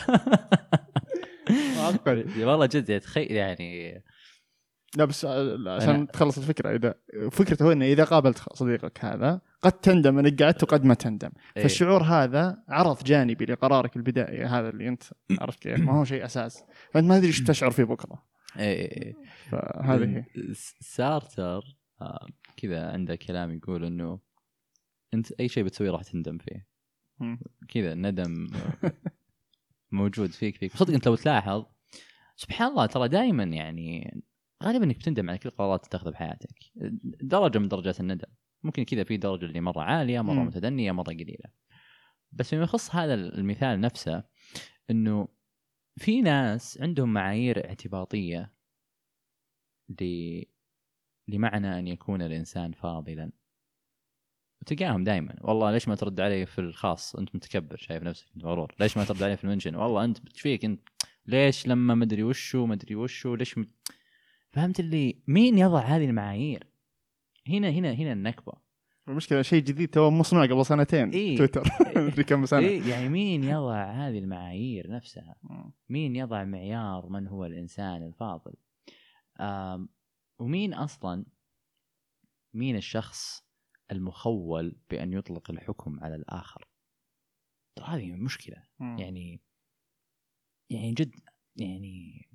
والله 2.37 2.65
جد 2.65 2.89
يعني 2.89 2.99
تخيل 2.99 3.31
يعني 3.31 4.03
لا 4.97 5.05
بس 5.05 5.25
آه، 5.25 5.57
عشان 5.67 6.07
تخلص 6.07 6.37
الفكرة 6.37 6.75
إذا 6.75 6.93
فكرته 7.31 7.65
هو 7.65 7.71
إنه 7.71 7.85
إذا 7.85 8.03
قابلت 8.03 8.43
صديقك 8.53 9.05
هذا 9.05 9.41
قد 9.61 9.71
تندم 9.71 10.19
إنك 10.19 10.43
قعدت 10.43 10.63
وقد 10.63 10.85
ما 10.85 10.93
تندم. 10.93 11.29
إيه. 11.57 11.63
فالشعور 11.63 12.03
هذا 12.03 12.57
عرض 12.69 13.03
جانبي 13.03 13.45
لقرارك 13.45 13.97
البدائي 13.97 14.43
هذا 14.43 14.69
اللي 14.69 14.87
أنت 14.87 15.03
عرفت 15.39 15.59
كيف؟ 15.59 15.79
ما 15.79 15.93
هو 15.93 16.03
شيء 16.03 16.25
أساس. 16.25 16.63
فأنت 16.91 17.05
ما 17.07 17.17
تدري 17.17 17.27
إيش 17.27 17.43
تشعر 17.43 17.71
فيه 17.71 17.83
بكرة. 17.83 18.23
إيه، 18.59 18.91
إيه. 18.91 19.13
فهذه 19.49 20.03
هي. 20.03 20.25
سارتر 20.79 21.61
آه، 22.01 22.27
كذا 22.57 22.91
عنده 22.91 23.15
كلام 23.15 23.53
يقول 23.53 23.85
إنه 23.85 24.19
أنت 25.15 25.31
أي 25.31 25.47
شيء 25.47 25.63
بتسويه 25.63 25.91
راح 25.91 26.03
تندم 26.03 26.37
فيه. 26.37 26.67
كذا 27.69 27.93
الندم 27.93 28.47
موجود 29.91 30.29
فيك 30.29 30.57
فيك. 30.57 30.75
صدق 30.75 30.93
أنت 30.93 31.07
لو 31.07 31.15
تلاحظ 31.15 31.65
سبحان 32.35 32.67
الله 32.67 32.85
ترى 32.85 33.07
دائما 33.07 33.43
يعني 33.43 34.21
غالبا 34.63 34.85
إنك 34.85 34.97
بتندم 34.97 35.29
على 35.29 35.39
كل 35.39 35.49
قرارات 35.49 35.85
تتخذها 35.85 36.11
بحياتك. 36.11 36.55
درجة 37.21 37.59
من 37.59 37.67
درجات 37.67 37.99
الندم. 37.99 38.27
ممكن 38.63 38.83
كذا 38.83 39.03
في 39.03 39.17
درجة 39.17 39.45
اللي 39.45 39.61
مرة 39.61 39.81
عالية 39.81 40.21
مرة 40.21 40.33
مم. 40.33 40.45
متدنية 40.47 40.91
مرة 40.91 41.13
قليلة. 41.13 41.49
بس 42.31 42.49
فيما 42.49 42.63
يخص 42.63 42.95
هذا 42.95 43.13
المثال 43.13 43.81
نفسه 43.81 44.23
إنه 44.89 45.27
في 45.97 46.21
ناس 46.21 46.81
عندهم 46.81 47.13
معايير 47.13 47.67
اعتباطية 47.67 48.53
ل... 50.01 50.03
لمعنى 51.27 51.79
أن 51.79 51.87
يكون 51.87 52.21
الإنسان 52.21 52.71
فاضلا. 52.71 53.31
وتلقاهم 54.65 55.03
دائما 55.03 55.35
والله 55.41 55.71
ليش 55.71 55.87
ما 55.87 55.95
ترد 55.95 56.19
علي 56.19 56.45
في 56.45 56.59
الخاص؟ 56.59 57.15
أنت 57.15 57.35
متكبر 57.35 57.77
شايف 57.77 58.03
نفسك 58.03 58.27
أنت 58.35 58.45
مغرور 58.45 58.75
ليش 58.79 58.97
ما 58.97 59.03
ترد 59.03 59.23
علي 59.23 59.37
في 59.37 59.43
المنشن؟ 59.43 59.75
والله 59.75 60.03
أنت 60.03 60.17
إيش 60.33 60.41
فيك 60.41 60.65
أنت؟ 60.65 60.81
ليش 61.25 61.67
لما 61.67 61.95
مدري 61.95 62.23
وشو 62.23 62.65
مدري 62.65 62.95
وشو 62.95 63.35
ليش 63.35 63.57
م... 63.57 63.65
فهمت 64.51 64.79
اللي 64.79 65.21
مين 65.27 65.57
يضع 65.57 65.79
هذه 65.79 66.05
المعايير؟ 66.05 66.67
هنا 67.47 67.69
هنا 67.69 67.93
هنا 67.93 68.13
النكبة. 68.13 68.53
المشكلة 69.07 69.41
شيء 69.41 69.63
جديد 69.63 69.89
تو 69.89 70.09
مصنوع 70.09 70.45
قبل 70.45 70.65
سنتين 70.65 71.09
إيه. 71.09 71.37
تويتر. 71.37 71.63
في 72.15 72.23
كم 72.23 72.45
سنة. 72.45 72.59
إيه 72.59 72.89
يعني 72.89 73.09
مين 73.09 73.43
يضع 73.43 73.91
هذه 73.91 74.19
المعايير 74.19 74.91
نفسها. 74.91 75.35
مين 75.89 76.15
يضع 76.15 76.43
معيار 76.43 77.09
من 77.09 77.27
هو 77.27 77.45
الإنسان 77.45 78.03
الفاضل؟ 78.03 78.53
ومين 80.39 80.73
أصلا 80.73 81.25
مين 82.53 82.75
الشخص 82.75 83.44
المخول 83.91 84.75
بأن 84.89 85.13
يطلق 85.13 85.51
الحكم 85.51 85.99
على 85.99 86.15
الآخر. 86.15 86.67
ترى 87.75 87.85
هذه 87.85 88.11
مشكلة. 88.11 88.63
مم. 88.79 88.97
يعني 88.99 89.41
يعني 90.69 90.91
جد 90.91 91.15
يعني 91.55 92.27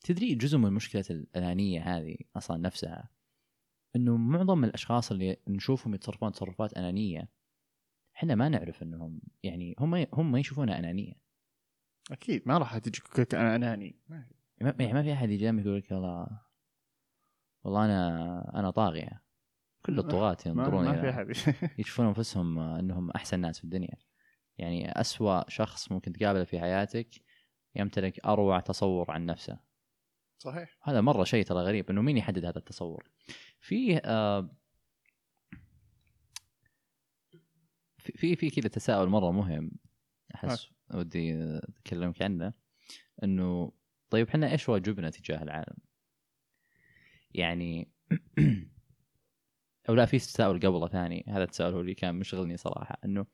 تدري 0.00 0.34
جزء 0.34 0.58
من 0.58 0.72
مشكلة 0.72 1.04
الانانيه 1.10 1.96
هذه 1.96 2.16
أصلا 2.36 2.56
نفسها؟ 2.56 3.10
إنه 3.96 4.16
معظم 4.16 4.64
الأشخاص 4.64 5.10
اللي 5.12 5.36
نشوفهم 5.48 5.94
يتصرفون 5.94 6.32
تصرفات 6.32 6.74
آنانية 6.74 7.28
إحنا 8.16 8.34
ما 8.34 8.48
نعرف 8.48 8.82
إنهم 8.82 9.20
يعني 9.42 9.74
هم 9.78 10.06
هم 10.14 10.36
يشوفونها 10.36 10.78
آنانية. 10.78 11.12
أكيد 12.10 12.48
ما 12.48 12.58
راح 12.58 12.78
تجي 12.78 13.00
تقول 13.00 13.22
لك 13.22 13.34
أنا 13.34 13.56
أناني. 13.56 13.98
ما- 14.08 14.28
ما- 14.60 14.74
يعني 14.78 14.92
ما 14.92 15.02
في 15.02 15.12
أحد 15.12 15.30
يجي 15.30 15.44
يقول 15.44 15.76
لك 15.78 15.90
والله 15.90 16.40
والله 17.64 17.84
أنا 17.84 18.58
أنا 18.58 18.70
طاغية. 18.70 19.25
كل 19.86 19.98
الطغاة 19.98 20.36
ما, 20.46 20.50
ينظرون 20.50 20.84
ما 20.84 20.96
إلى- 20.96 21.00
في 21.00 21.10
أحد. 21.10 21.30
يشوفون 21.80 22.06
أنفسهم 22.06 22.58
إنهم 22.58 23.10
أحسن 23.10 23.40
ناس 23.40 23.58
في 23.58 23.64
الدنيا. 23.64 23.96
يعني 24.58 25.00
أسوأ 25.00 25.50
شخص 25.50 25.92
ممكن 25.92 26.12
تقابله 26.12 26.44
في 26.44 26.60
حياتك 26.60 27.08
يمتلك 27.74 28.26
أروع 28.26 28.60
تصور 28.60 29.10
عن 29.10 29.26
نفسه. 29.26 29.58
صحيح. 30.38 30.78
هذا 30.82 31.00
مرة 31.00 31.24
شيء 31.24 31.44
ترى 31.44 31.58
غريب 31.58 31.90
إنه 31.90 32.02
مين 32.02 32.16
يحدد 32.16 32.44
هذا 32.44 32.58
التصور؟ 32.58 33.10
في 33.60 34.00
آه 34.04 34.56
في 37.98 38.12
في, 38.12 38.36
في 38.36 38.50
كذا 38.50 38.68
تساؤل 38.68 39.08
مرة 39.08 39.30
مهم 39.30 39.70
أحس 40.34 40.70
ودي 40.94 41.34
أكلمك 41.86 42.22
عنه. 42.22 42.52
إنه 43.22 43.72
طيب 44.10 44.28
إحنا 44.28 44.52
إيش 44.52 44.68
واجبنا 44.68 45.10
تجاه 45.10 45.42
العالم؟ 45.42 45.76
يعني 47.34 47.92
أو 49.88 49.94
لا 49.94 50.06
في 50.06 50.18
تساؤل 50.18 50.60
قبله 50.60 50.88
ثاني. 50.88 51.24
هذا 51.28 51.44
التساؤل 51.44 51.74
هو 51.74 51.80
اللي 51.80 51.94
كان 51.94 52.14
مشغلني 52.14 52.56
صراحة 52.56 52.98
إنه 53.04 53.26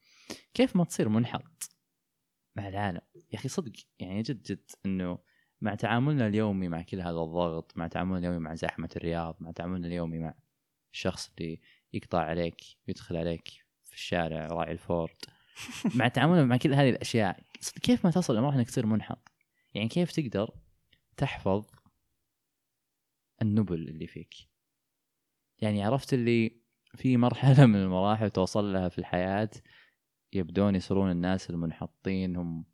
كيف 0.55 0.77
ما 0.77 0.85
تصير 0.85 1.09
منحط 1.09 1.71
مع 2.57 2.69
العالم؟ 2.69 3.01
يا 3.15 3.39
أخي 3.39 3.49
صدق 3.49 3.73
يعني 3.99 4.23
جد 4.23 4.43
جد 4.43 4.71
إنه 4.87 5.19
مع 5.61 5.75
تعاملنا 5.75 6.27
اليومي 6.27 6.69
مع 6.69 6.83
كل 6.83 7.01
هذا 7.01 7.21
الضغط 7.21 7.77
مع 7.77 7.87
تعاملنا 7.87 8.19
اليومي 8.19 8.39
مع 8.39 8.55
زحمة 8.55 8.89
الرياض 8.97 9.37
مع 9.41 9.51
تعاملنا 9.51 9.87
اليومي 9.87 10.19
مع 10.19 10.35
الشخص 10.93 11.31
اللي 11.39 11.61
يقطع 11.93 12.19
عليك 12.19 12.61
يدخل 12.89 13.17
عليك 13.17 13.49
في 13.83 13.95
الشارع 13.95 14.47
راعي 14.47 14.73
الفورد. 14.73 15.17
مع 15.99 16.09
تعاملنا 16.09 16.45
مع 16.45 16.57
كل 16.57 16.75
هذه 16.75 16.91
الأشياء. 16.91 17.43
كيف 17.83 18.05
ما 18.05 18.11
تصل 18.11 18.37
لمرحله 18.37 18.61
إنك 18.61 18.71
تصير 18.71 18.87
منحط؟ 18.87 19.33
يعني 19.75 19.89
كيف 19.89 20.13
تقدر 20.13 20.51
تحفظ 21.17 21.67
النبل 23.43 23.89
اللي 23.89 24.07
فيك؟ 24.07 24.52
يعني 25.63 25.85
عرفت 25.85 26.15
اللي 26.15 26.63
في 26.95 27.17
مرحلة 27.17 27.67
من 27.67 27.77
المراحل 27.77 28.31
توصل 28.31 28.73
لها 28.73 28.89
في 28.89 28.99
الحياة 28.99 29.51
يبدون 30.33 30.75
يصيرون 30.75 31.11
الناس 31.11 31.51
المنحطين 31.51 32.37
هم 32.37 32.65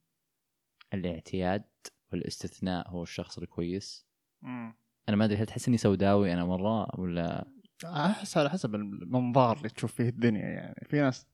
الاعتياد 0.94 1.64
والاستثناء 2.12 2.90
هو 2.90 3.02
الشخص 3.02 3.38
الكويس. 3.38 4.06
مم. 4.42 4.74
أنا 5.08 5.16
ما 5.16 5.24
أدري 5.24 5.36
هل 5.36 5.46
تحس 5.46 5.68
إني 5.68 5.76
سوداوي 5.76 6.32
أنا 6.32 6.44
مرة 6.44 7.00
ولا؟ 7.00 7.48
أحس 7.84 8.36
على 8.36 8.50
حسب 8.50 8.74
المنظار 8.74 9.56
اللي 9.56 9.68
تشوف 9.68 9.92
فيه 9.94 10.08
الدنيا 10.08 10.48
يعني. 10.48 10.86
في 10.90 11.00
ناس 11.00 11.26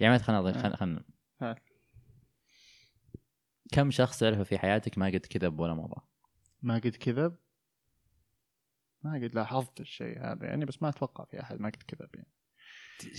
يعني 0.00 0.12
ما 0.12 0.18
خلينا 0.18 0.52
خلينا 0.52 0.76
خلينا 0.76 1.04
ها. 1.40 1.56
كم 3.72 3.90
شخص 3.90 4.18
تعرفه 4.18 4.42
في 4.42 4.58
حياتك 4.58 4.98
ما 4.98 5.06
قد 5.06 5.26
كذب 5.30 5.60
ولا 5.60 5.74
مرة؟ 5.74 6.08
ما 6.62 6.74
قد 6.74 6.96
كذب؟ 6.96 7.36
ما 9.02 9.14
قد 9.14 9.34
لاحظت 9.34 9.80
الشيء 9.80 10.18
هذا 10.18 10.46
يعني 10.46 10.64
بس 10.64 10.82
ما 10.82 10.88
أتوقع 10.88 11.24
في 11.24 11.40
أحد 11.42 11.60
ما 11.60 11.68
قد 11.68 11.82
كذب 11.82 12.08
يعني. 12.14 12.28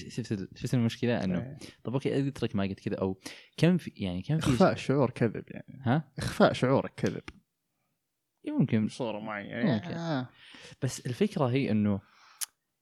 شفت 0.10 0.58
شفت 0.58 0.74
المشكلة؟ 0.74 1.24
إنه 1.24 1.40
إيه. 1.40 1.58
طب 1.84 1.94
أوكي 1.94 2.28
اترك 2.28 2.56
ما 2.56 2.64
قد 2.64 2.74
كذا 2.74 2.96
أو 2.96 3.22
كم 3.58 3.78
في 3.78 3.92
يعني 3.96 4.22
كم 4.22 4.40
في 4.40 4.50
إخفاء 4.50 4.72
الشعور 4.72 5.10
كذب 5.10 5.44
يعني. 5.48 5.82
ها؟ 5.86 6.12
إخفاء 6.18 6.54
شعورك 6.54 6.94
كذب. 6.98 7.24
يمكن 8.44 8.86
بصورة 8.86 9.20
معينة. 9.20 9.74
ممكن. 9.74 9.92
آه. 9.92 10.30
بس 10.82 11.06
الفكرة 11.06 11.46
هي 11.46 11.72
إنه 11.72 12.02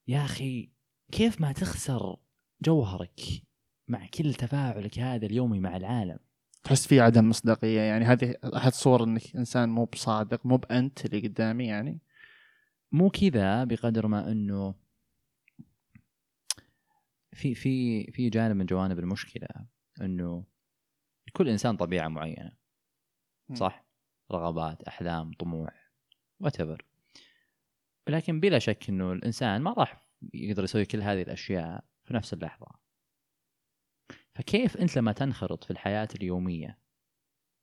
يا 0.07 0.25
أخي 0.25 0.71
كيف 1.11 1.41
ما 1.41 1.51
تخسر 1.51 2.17
جوهرك 2.61 3.21
مع 3.87 4.07
كل 4.13 4.33
تفاعلك 4.33 4.99
هذا 4.99 5.25
اليومي 5.25 5.59
مع 5.59 5.77
العالم؟ 5.77 6.19
تحس 6.63 6.87
في 6.87 6.99
عدم 6.99 7.29
مصداقية 7.29 7.79
يعني. 7.79 8.05
هذه 8.05 8.35
أحد 8.55 8.73
صور 8.73 9.03
إنك 9.03 9.35
إنسان 9.35 9.69
مو 9.69 9.85
بصادق 9.85 10.45
مو 10.45 10.57
بأنت 10.57 11.05
اللي 11.05 11.27
قدامي 11.27 11.67
يعني. 11.67 12.01
مو 12.91 13.09
كذا 13.09 13.63
بقدر 13.63 14.07
ما 14.07 14.31
إنه 14.31 14.75
في 17.33 17.55
في 17.55 18.03
في 18.11 18.29
جانب 18.29 18.55
من 18.55 18.65
جوانب 18.65 18.99
المشكلة 18.99 19.47
إنه 20.01 20.45
كل 21.33 21.49
إنسان 21.49 21.77
طبيعة 21.77 22.07
معينة. 22.07 22.51
صح؟ 23.53 23.85
رغبات 24.31 24.81
أحلام 24.83 25.31
طموح 25.33 25.91
whatever. 26.43 26.77
لكن 28.07 28.39
بلا 28.39 28.59
شك 28.59 28.89
إنه 28.89 29.11
الإنسان 29.11 29.61
ما 29.61 29.73
راح 29.73 30.07
يقدر 30.33 30.63
يسوي 30.63 30.85
كل 30.85 31.01
هذه 31.01 31.21
الأشياء 31.21 31.83
في 32.03 32.13
نفس 32.13 32.33
اللحظة. 32.33 32.67
فكيف 34.33 34.77
أنت 34.77 34.97
لما 34.97 35.11
تنخرط 35.11 35.63
في 35.63 35.71
الحياة 35.71 36.07
اليومية 36.15 36.79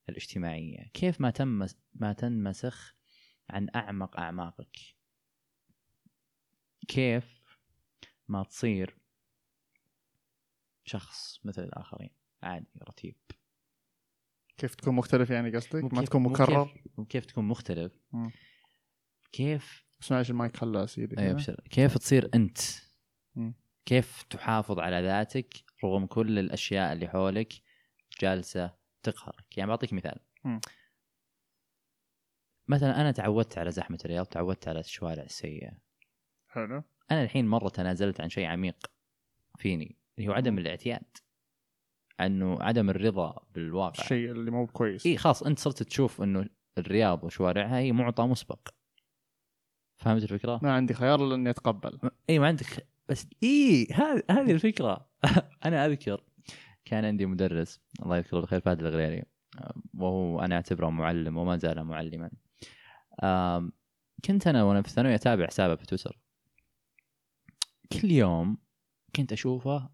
الاجتماعية 0.09 0.91
كيف 0.93 1.21
ما 1.21 1.29
تمس 1.29 1.77
ما 1.93 2.13
تنمسخ 2.13 2.95
عن 3.49 3.67
أعمق 3.75 4.19
أعماقك؟ 4.19 4.96
كيف 6.87 7.41
ما 8.27 8.43
تصير 8.43 8.97
شخص 10.85 11.45
مثل 11.45 11.63
الآخرين؟ 11.63 12.09
عادي 12.43 12.67
رتيب. 12.89 13.15
كيف 14.57 14.75
تكون 14.75 14.95
مختلف 14.95 15.29
يعني 15.29 15.55
قصدك؟ 15.55 15.93
ما 15.93 16.05
تكون 16.05 16.23
مكرر؟ 16.23 16.65
كيف, 16.65 17.07
كيف 17.09 17.25
تكون 17.25 17.45
مختلف. 17.45 17.99
كيف 19.31 19.85
بس 19.99 20.11
معلش 20.11 20.29
المايك 20.29 20.57
خلاه 20.57 20.85
سيدي 20.85 21.19
اي. 21.19 21.31
ابشر 21.31 21.61
كيف 21.69 21.97
تصير 21.97 22.29
أنت. 22.35 22.57
كيف 23.85 24.23
تحافظ 24.23 24.79
على 24.79 25.01
ذاتك 25.01 25.53
رغم 25.83 26.05
كل 26.05 26.39
الأشياء 26.39 26.93
اللي 26.93 27.07
حولك 27.07 27.53
جالسة 28.21 28.75
تقهرك؟ 29.03 29.57
يعني 29.57 29.69
بعطيك 29.69 29.93
مثال. 29.93 30.19
مثلا 32.67 33.01
أنا 33.01 33.11
تعودت 33.11 33.57
على 33.57 33.71
زحمة 33.71 33.99
الرياض 34.05 34.25
تعودت 34.25 34.67
على 34.67 34.79
الشوارع 34.79 35.23
السيئه 35.23 35.86
حلو. 36.47 36.83
أنا 37.11 37.23
الحين 37.23 37.47
مرة 37.47 37.69
تنازلت 37.69 38.21
عن 38.21 38.29
شيء 38.29 38.45
عميق 38.45 38.91
فيني 39.57 39.95
اللي 40.17 40.29
هو 40.29 40.33
عدم. 40.33 40.57
الاعتياد. 40.57 41.17
أنه 42.21 42.63
عدم 42.63 42.89
الرضا 42.89 43.39
بالواقع. 43.53 44.03
الشيء 44.03 44.31
اللي 44.31 44.51
مو 44.51 44.67
كويس. 44.67 45.05
إي 45.05 45.17
خلاص 45.17 45.43
أنت 45.43 45.59
صرت 45.59 45.83
تشوف 45.83 46.21
إنه 46.21 46.49
الرياض 46.77 47.23
وشوارعها 47.23 47.77
هي 47.77 47.91
معطى 47.91 48.23
مسبق. 48.23 48.67
فهمت 49.97 50.23
الفكرة؟ 50.23 50.59
ما 50.63 50.73
عندي 50.73 50.93
خيار 50.93 51.25
إلا 51.25 51.35
إني 51.35 51.49
أتقبل. 51.49 51.99
إي 52.29 52.39
ما 52.39 52.47
عندك 52.47 52.87
بس 53.09 53.27
إي 53.43 53.87
هذه 53.93 54.23
هذه 54.31 54.51
الفكرة. 54.51 55.09
أنا 55.65 55.85
أذكر 55.85 56.23
كان 56.85 57.05
عندي 57.05 57.25
مدرس 57.25 57.79
الله 58.03 58.17
يذكره 58.17 58.39
بالخير 58.39 58.59
فهد 58.59 58.79
الغريري 58.79 59.23
وهو 59.93 60.39
أنا 60.39 60.55
أعتبره 60.55 60.89
معلم 60.89 61.37
وما 61.37 61.57
زال 61.57 61.83
معلما. 61.83 62.31
كنت 64.25 64.47
أنا 64.47 64.63
وأنا 64.63 64.81
في 64.81 64.87
الثانوية 64.87 65.15
أتابع 65.15 65.47
حسابه 65.47 65.75
في 65.75 65.85
تويتر. 65.85 66.19
كل 67.91 68.11
يوم 68.11 68.57
كنت 69.15 69.31
أشوفه 69.33 69.89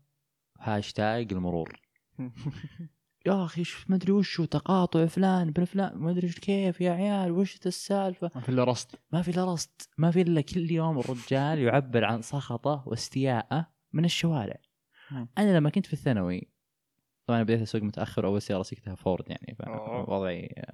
هاشتاج 0.59 1.33
المرور. 1.33 1.81
يا 3.25 3.45
أخي 3.45 3.63
ما 3.87 3.95
أدري 3.95 4.11
وش 4.11 4.41
تقاطع 4.41 5.05
فلان 5.05 5.51
بن 5.51 5.65
فلان 5.65 5.97
ما 5.97 6.11
أدري 6.11 6.29
كيف 6.29 6.81
يا 6.81 6.91
عيال 6.91 7.31
وش 7.31 7.59
السالفة؟ 7.65 8.31
ما 8.35 8.41
في 8.41 8.49
إلا 8.49 8.63
رصد. 8.63 8.91
ما 9.11 9.21
في 9.21 9.31
إلا 9.31 9.53
رصد. 9.53 9.81
ما 9.97 10.11
في 10.11 10.21
إلا 10.21 10.41
كل 10.41 10.71
يوم 10.71 10.99
الرجال 10.99 11.59
يعبر 11.59 12.05
عن 12.05 12.21
سخطه 12.21 12.83
واستياءه 12.85 13.67
من 13.93 14.05
الشوارع. 14.05 14.57
أنا 15.37 15.57
لما 15.57 15.69
كنت 15.69 15.85
في 15.85 15.93
الثانوي 15.93 16.53
طبعا 17.25 17.43
بديت 17.43 17.61
أسوق 17.61 17.81
متأخر 17.81 18.25
أول 18.25 18.41
سيارة 18.41 18.63
سقتها 18.63 18.95
فورد 18.95 19.29
يعني 19.29 19.55
أوه. 19.67 20.67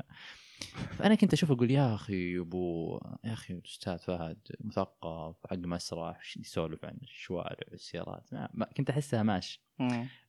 فأنا 0.98 1.16
كنت 1.16 1.34
أشوف 1.34 1.52
أقول 1.52 1.72
يا 1.72 1.96
أخي 1.96 2.40
أبو 2.40 3.00
يا 3.24 3.34
أخي 3.34 3.62
أستاذ 3.66 3.98
فهد 3.98 4.38
مثقف 4.60 5.36
حق 5.50 5.58
مسرح 5.58 6.38
يسولف 6.38 6.86
عن 6.86 6.98
الشوارع 7.02 7.60
والسيارات 7.72 8.34
ما, 8.34 8.50
ما 8.54 8.66
كنت 8.66 8.90
أحسها 8.90 9.24
ماشي. 9.24 9.62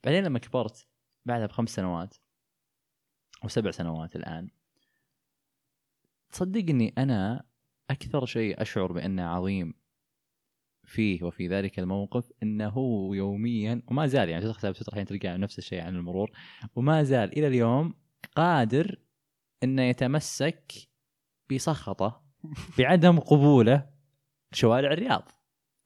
بعدين 0.04 0.24
لما 0.24 0.38
كبرت 0.38 0.88
بعدها 1.26 1.46
بخمس 1.46 1.70
سنوات 1.70 2.16
أو 3.44 3.48
سبع 3.48 3.70
سنوات 3.70 4.16
الآن 4.16 4.50
تصدقني 6.30 6.94
أنا 6.98 7.44
أكثر 7.90 8.26
شيء 8.26 8.62
أشعر 8.62 8.92
بأنه 8.92 9.22
عظيم 9.22 9.74
فيه 10.84 11.22
وفي 11.22 11.48
ذلك 11.48 11.78
الموقف 11.78 12.32
إنه 12.42 12.74
يوميا 13.12 13.82
وما 13.88 14.06
زال 14.06 14.28
يعني 14.28 14.44
تدخل 14.44 14.74
تويتر 14.74 14.92
الحين 14.92 15.06
تلقى 15.06 15.38
نفس 15.38 15.58
الشيء 15.58 15.80
عن 15.80 15.96
المرور 15.96 16.30
وما 16.74 17.02
زال 17.02 17.38
إلى 17.38 17.46
اليوم 17.46 17.94
قادر 18.36 18.98
إنه 19.62 19.82
يتمسك 19.82 20.72
بسخطة 21.52 22.24
بعدم 22.78 23.18
قبوله 23.18 23.90
شوارع 24.52 24.92
الرياض 24.92 25.28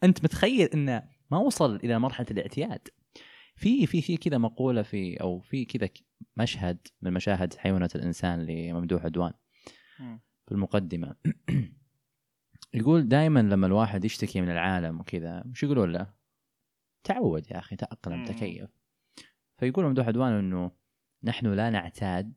أنت 0.03 0.25
متخيل 0.25 0.69
إنه 0.69 1.09
ما 1.31 1.39
وصل 1.39 1.77
إلى 1.77 1.99
مرحلة 1.99 2.27
الاعتياد 2.31 2.89
في 3.57 3.87
في 3.87 4.03
في 4.03 4.17
كذا 4.17 4.39
مقولة 4.39 4.83
في 4.83 5.21
أو 5.21 5.41
في 5.41 5.65
كذا 5.65 5.89
مشهد 6.37 6.87
من 7.03 7.13
مشاهد 7.13 7.55
حيوانه 7.55 7.89
الإنسان 7.95 8.47
لممدوح 8.47 9.05
عدوان. 9.05 9.33
في 10.47 10.53
المقدمة 10.53 11.17
يقول 12.75 13.09
دائما 13.09 13.41
لما 13.41 13.67
الواحد 13.67 14.05
يشتكي 14.05 14.41
من 14.41 14.51
العالم 14.51 15.01
وكذا 15.01 15.45
وش 15.51 15.63
يقولون 15.63 15.93
له؟ 15.93 16.15
تعود 17.05 17.51
يا 17.51 17.59
أخي 17.59 17.77
تأقلم. 17.77 18.25
تكيف 18.25 18.71
فيقول 19.59 19.85
ممدوح 19.85 20.07
عدوان 20.07 20.33
إنه 20.33 20.71
نحن 21.25 21.47
لا 21.47 21.71
نعتاد 21.71 22.33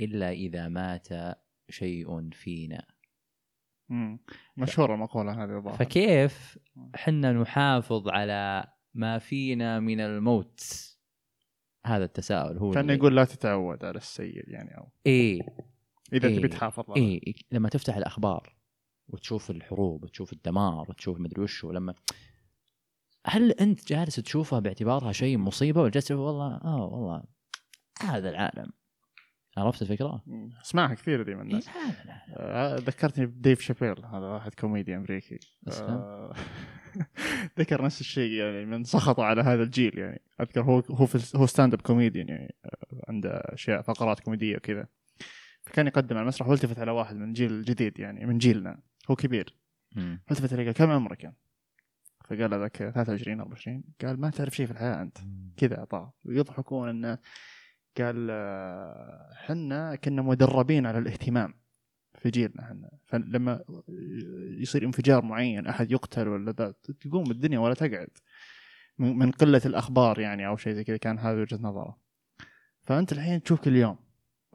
إلا 0.00 0.30
إذا 0.30 0.68
مات 0.68 1.08
شيء 1.68 2.30
فينا 2.30 2.86
مم. 3.88 4.18
مشهورة 4.56 4.94
المقوله 4.94 5.44
هذه 5.44 5.56
الظاهر 5.56 5.76
فكيف 5.76 6.58
حنا 6.94 7.32
نحافظ 7.32 8.08
على 8.08 8.64
ما 8.94 9.18
فينا 9.18 9.80
من 9.80 10.00
الموت 10.00 10.60
هذا 11.86 12.04
التساؤل 12.04 12.58
هو 12.58 12.70
كان 12.70 12.90
يقول 12.90 13.16
لا 13.16 13.24
تتعود 13.24 13.84
على 13.84 13.96
السيء 13.96 14.50
يعني 14.50 14.78
أو 14.78 14.88
إيه 15.06 15.40
إذا 16.12 16.28
إيه. 16.28 16.38
تبي 16.38 16.48
تحافظ 16.48 16.90
على 16.90 17.00
إيه 17.00 17.34
لما 17.52 17.68
تفتح 17.68 17.96
الأخبار 17.96 18.54
وتشوف 19.08 19.50
الحروب 19.50 20.04
وتشوف 20.04 20.32
الدمار 20.32 20.90
وتشوف 20.90 21.20
مدري 21.20 21.42
وش 21.42 21.64
ولما 21.64 21.94
هل 23.26 23.52
أنت 23.52 23.88
جالس 23.88 24.16
تشوفها 24.16 24.60
باعتبارها 24.60 25.12
شيء 25.12 25.38
مصيبة 25.38 25.80
ولا 25.80 25.90
جالس 25.90 26.10
والله 26.10 26.56
آه 26.64 26.84
والله 26.84 27.24
هذا 28.00 28.30
العالم 28.30 28.72
عرفت 29.56 29.82
الفكرة؟ 29.82 30.22
أسمعها 30.62 30.94
كثير 30.94 31.22
دي 31.22 31.34
من 31.34 31.40
إيه 31.40 31.46
الناس. 31.46 31.70
آه، 32.36 32.76
ذكرتني 32.76 33.26
بديف 33.26 33.60
شابيل 33.60 34.04
هذا 34.04 34.26
واحد 34.26 34.54
كوميدي 34.54 34.96
أمريكي. 34.96 35.38
آه، 35.68 36.34
ذكر 37.58 37.84
نفس 37.84 38.00
الشيء 38.00 38.30
يعني 38.30 38.64
من 38.64 38.84
سخطه 38.84 39.24
على 39.24 39.42
هذا 39.42 39.62
الجيل 39.62 39.98
يعني. 39.98 40.22
أذكر 40.40 40.62
هو 40.62 40.82
هو 40.90 41.06
في 41.06 41.38
هو 41.38 41.46
stand-up 41.46 41.82
comedian 41.82 42.28
يعني 42.28 42.54
آه، 42.64 43.04
عنده 43.08 43.30
أشياء 43.30 43.82
فقرات 43.82 44.20
كوميدية 44.20 44.56
وكذا. 44.56 44.86
فكان 45.62 45.86
يقدم 45.86 46.16
على 46.16 46.22
المسرح 46.22 46.48
والتفت 46.48 46.78
على 46.78 46.90
واحد 46.90 47.16
من 47.16 47.32
جيل 47.32 47.62
جديد 47.62 47.98
يعني 47.98 48.26
من 48.26 48.38
جيلنا. 48.38 48.80
هو 49.10 49.16
كبير. 49.16 49.56
التفت 49.96 50.52
عليه 50.52 50.64
قال 50.64 50.74
كم 50.74 50.90
عمرك 50.90 51.24
يعني؟ 51.24 51.36
فقال 52.24 52.54
هذاك 52.54 52.76
23 52.76 53.40
24 53.40 53.84
قال 54.02 54.20
ما 54.20 54.30
تعرف 54.30 54.56
شيء 54.56 54.66
في 54.66 54.72
الحياة 54.72 55.02
أنت. 55.02 55.18
كذا 55.56 55.78
أعطاه. 55.78 56.12
ويضحكون 56.24 56.88
انه 56.88 57.18
قال 57.98 58.30
حنا 59.36 59.94
كنا 59.96 60.22
مدربين 60.22 60.86
على 60.86 60.98
الاهتمام 60.98 61.54
في 62.14 62.30
جيلنا 62.30 62.62
إحنا 62.62 62.90
فلما 63.04 63.64
يصير 64.58 64.84
انفجار 64.84 65.24
معين 65.24 65.66
أحد 65.66 65.92
يقتل 65.92 66.28
ولا 66.28 66.52
ذا 66.52 66.74
تقوم 67.00 67.30
الدنيا 67.30 67.58
ولا 67.58 67.74
تقعد. 67.74 68.08
من 68.98 69.30
قلة 69.30 69.60
الأخبار 69.66 70.18
يعني 70.18 70.46
أو 70.46 70.56
شيء 70.56 70.72
زي 70.72 70.84
كذا 70.84 70.96
كان 70.96 71.18
هذه 71.18 71.36
وجهة 71.36 71.58
نظره. 71.62 71.98
فأنت 72.82 73.12
الحين 73.12 73.42
تشوف 73.42 73.60
كل 73.60 73.76
يوم 73.76 73.96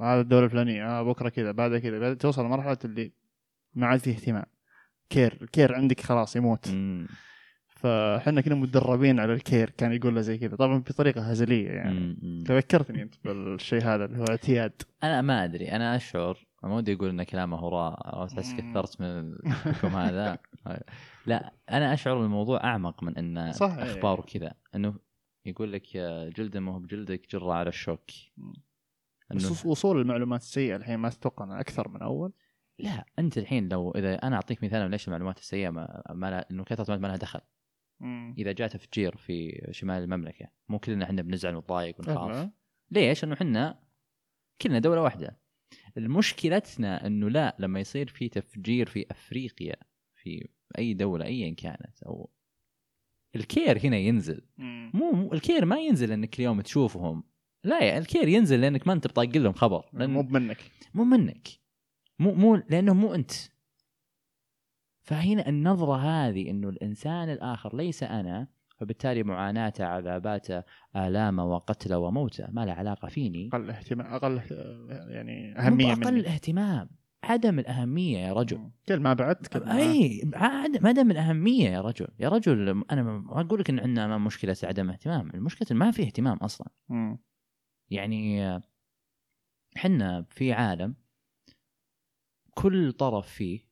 هذا 0.02 0.22
الدولة 0.22 0.46
الفلانية 0.46 0.88
آه 0.88 1.04
بكرة 1.04 1.30
كذا 1.30 1.52
بعد 1.52 1.78
كذا 1.78 2.14
توصل 2.14 2.46
لمرحلة 2.46 2.78
اللي 2.86 3.12
ما 3.74 3.88
عاد 3.88 4.00
فيه 4.00 4.12
اهتمام. 4.12 4.46
care 5.10 5.46
care 5.52 5.76
عندك 5.76 6.02
خلاص 6.02 6.36
يموت. 6.36 6.68
فاحنا 7.80 8.42
كنا 8.42 8.56
مدربين 8.56 9.20
على 9.20 9.34
ال 9.34 9.41
care 9.41 9.70
كان 9.70 9.92
يقول 9.92 10.16
له 10.16 10.22
زي 10.22 10.38
كذا. 10.38 10.56
طبعا 10.56 10.78
بطريقة 10.78 11.22
هزلية 11.22 11.70
يعني. 11.70 12.44
تذكرتني 12.48 13.02
أنت 13.02 13.16
بالشيء 13.24 13.82
هذا 13.84 14.06
اللي 14.06 14.18
هو 14.20 14.26
اعتياد. 14.30 14.82
أنا 15.04 15.22
ما 15.22 15.44
أدري. 15.44 15.72
أنا 15.72 15.96
أشعر 15.96 16.48
ما 16.64 16.76
ودي 16.76 16.94
أقول 16.94 17.10
إن 17.10 17.24
كلامه 17.24 17.68
هراء 17.68 18.16
أو 18.16 18.28
تحس. 18.28 18.54
كثرت 18.54 19.02
من 19.02 19.34
الحكم 19.34 19.88
هذا. 19.88 20.38
لا 21.26 21.54
أنا 21.70 21.94
أشعر 21.94 22.24
الموضوع 22.24 22.64
أعمق 22.64 23.04
من 23.04 23.18
إن 23.18 23.52
صح،. 23.52 23.78
أخبار 23.78 24.22
كذا 24.22 24.54
إنه 24.76 24.96
يقول 25.46 25.74
لك 25.74 25.98
جلده 26.38 26.60
ما 26.60 26.74
هو 26.74 26.80
بجلدك 26.80 27.30
جرة 27.32 27.54
على 27.54 27.70
الشوك. 27.70 28.10
إنه 29.32 29.36
بس 29.36 29.66
وصول 29.66 30.02
المعلومات 30.02 30.42
السيئة 30.42 30.76
الحين 30.76 30.96
ما 30.96 31.10
تتوقع 31.10 31.60
أكثر 31.60 31.88
من 31.88 32.02
أول. 32.02 32.34
لا 32.80 33.06
أنت 33.20 33.38
الحين 33.38 33.70
لو 33.70 33.92
إذا 33.92 34.16
أنا 34.16 34.36
أعطيك 34.36 34.64
مثال 34.64 34.92
ليش 34.92 35.08
المعلومات 35.08 35.38
السيئة 35.38 35.70
ما, 35.70 36.02
ما 36.14 36.30
لها 36.30 36.46
إنه 36.52 36.64
كثرة 36.64 36.98
ما 36.98 37.08
لها 37.08 37.16
دخل. 37.16 37.40
إذا 38.38 38.52
جاء 38.52 38.68
تفجير 38.68 39.18
في 39.18 39.68
شمال 39.72 40.04
المملكة 40.04 40.48
مو 40.70 40.80
كلنا 40.80 41.06
إحنا 41.06 41.22
بنزعل 41.22 41.56
ونضايق 41.56 42.00
ونخاف. 42.00 42.32
لا. 42.32 42.52
ليش؟ 42.92 43.24
انه 43.24 43.34
إحنا 43.34 43.80
كلنا 44.62 44.80
دولة 44.80 45.02
واحدة. 45.02 45.40
المشكلتنا 45.98 47.08
إنه 47.08 47.30
لا 47.30 47.56
لما 47.60 47.80
يصير 47.80 48.08
في 48.08 48.30
تفجير 48.30 48.90
في 48.90 49.06
أفريقيا 49.12 49.76
في 50.16 50.50
أي 50.78 50.94
دولة 50.94 51.26
ايا 51.26 51.56
كانت 51.56 52.04
أو 52.04 52.30
ال 53.36 53.46
care 53.46 53.86
هنا 53.86 53.98
ينزل. 53.98 54.42
مم. 54.58 54.92
مو, 54.94 55.34
ال 55.34 55.40
care 55.40 55.66
ما 55.66 55.80
ينزل 55.80 56.12
إنك 56.12 56.40
اليوم 56.40 56.62
تشوفهم. 56.62 57.24
لا 57.64 57.84
يا 57.84 57.98
ال 57.98 58.04
care 58.04 58.28
ينزل 58.28 58.62
لأنك 58.62 58.88
ما 58.88 58.94
أنت 58.94 59.08
بطاق 59.08 59.38
لهم 59.38 59.54
خبر. 59.54 59.90
لأن 59.94 60.10
مو 60.10 60.22
بمنك. 60.22 60.72
مو 60.94 61.04
منك. 61.04 61.48
مو 62.20 62.34
مو 62.34 62.56
لأنه 62.56 62.94
مو 62.94 63.16
أنت. 63.16 63.32
فهنا 65.10 65.50
النظرة 65.50 65.96
هذه 65.96 66.50
إنه 66.50 66.70
الإنسان 66.70 67.30
الآخر 67.30 67.76
ليس 67.76 68.04
أنا 68.04 68.48
فبالتالي 68.78 69.24
معاناته 69.24 69.86
عذاباته 69.86 70.64
آلامه 70.96 71.46
وقتله 71.46 71.98
وموته 71.98 72.48
ما 72.52 72.66
له 72.66 72.72
علاقة 72.72 73.08
فيني. 73.08 73.50
أقل 73.54 73.70
اهتمام 73.70 74.14
أقل 74.14 74.42
آه، 74.52 75.08
يعني 75.10 75.60
اهميه 75.60 75.86
مو 75.86 76.02
أقل 76.02 76.14
مني. 76.14 76.28
اهتمام 76.28 76.90
عدم 77.24 77.60
الأهمية 77.60 78.18
يا 78.18 78.34
رجل. 78.34 78.70
كل 78.88 79.00
ما 79.00 79.14
بعدت 79.14 79.48
كل 79.48 79.66
ما 79.66 79.78
إي 79.78 80.32
عدم 80.34 80.88
عدم 80.88 81.12
الأهمية 81.12 81.70
يا 81.70 81.82
رجل. 81.82 82.08
يا 82.20 82.30
رجل 82.30 82.84
أنا 82.92 83.04
ما 83.04 83.42
أقول 83.42 83.60
لك 83.60 83.70
إن 83.70 83.80
عندنا 83.80 84.18
مشكلة 84.18 84.58
عدم 84.64 84.90
اهتمام. 84.90 85.30
المشكلة 85.34 85.78
ما 85.78 85.92
في 85.92 86.04
اهتمام 86.04 86.38
أصلا. 86.38 86.68
مم. 86.90 87.20
يعني 87.90 88.62
حنا 89.76 90.26
في 90.30 90.54
عالم 90.54 90.96
كل 92.54 92.92
طرف 92.92 93.28
فيه 93.28 93.69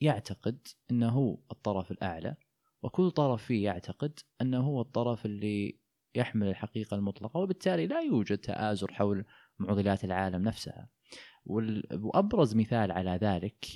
يعتقد 0.00 0.66
إنه 0.90 1.08
هو 1.08 1.38
الطرف 1.52 1.90
الأعلى 1.90 2.36
وكل 2.82 3.10
طرف 3.10 3.44
فيه 3.44 3.64
يعتقد 3.64 4.18
إنه 4.40 4.60
هو 4.60 4.80
الطرف 4.80 5.26
اللي 5.26 5.80
يحمل 6.14 6.48
الحقيقة 6.48 6.94
المطلقة 6.94 7.40
وبالتالي 7.40 7.86
لا 7.86 8.00
يوجد 8.00 8.38
تآزر 8.38 8.92
حول 8.92 9.24
معضلات 9.58 10.04
العالم 10.04 10.42
نفسها. 10.42 10.88
وأبرز 11.46 12.54
مثال 12.54 12.92
على 12.92 13.10
ذلك 13.10 13.66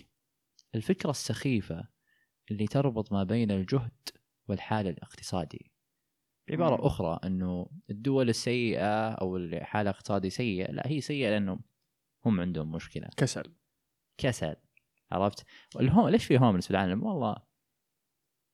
الفكرة 0.74 1.10
السخيفة 1.10 1.88
اللي 2.50 2.66
تربط 2.66 3.12
ما 3.12 3.24
بين 3.24 3.50
الجهد 3.50 4.08
والحال 4.48 4.86
الاقتصادي. 4.88 5.72
بعباره 6.48 6.76
مم. 6.76 6.86
أخرى 6.86 7.20
إنه 7.24 7.70
الدول 7.90 8.28
السيئة 8.28 9.10
أو 9.10 9.36
الحاله 9.36 9.90
الاقتصادي 9.90 10.30
سيئة 10.30 10.72
لا 10.72 10.82
هي 10.86 11.00
سيئة 11.00 11.30
لأنه 11.30 11.60
هم 12.24 12.40
عندهم 12.40 12.72
مشكلة. 12.72 13.08
كسل. 13.16 13.54
كسل. 14.18 14.56
عرفت؟ 15.12 15.46
الهو 15.80 16.08
ليش 16.08 16.24
في 16.24 16.38
هوملس 16.38 16.64
في 16.64 16.70
العالم؟ 16.70 17.02
والله 17.02 17.36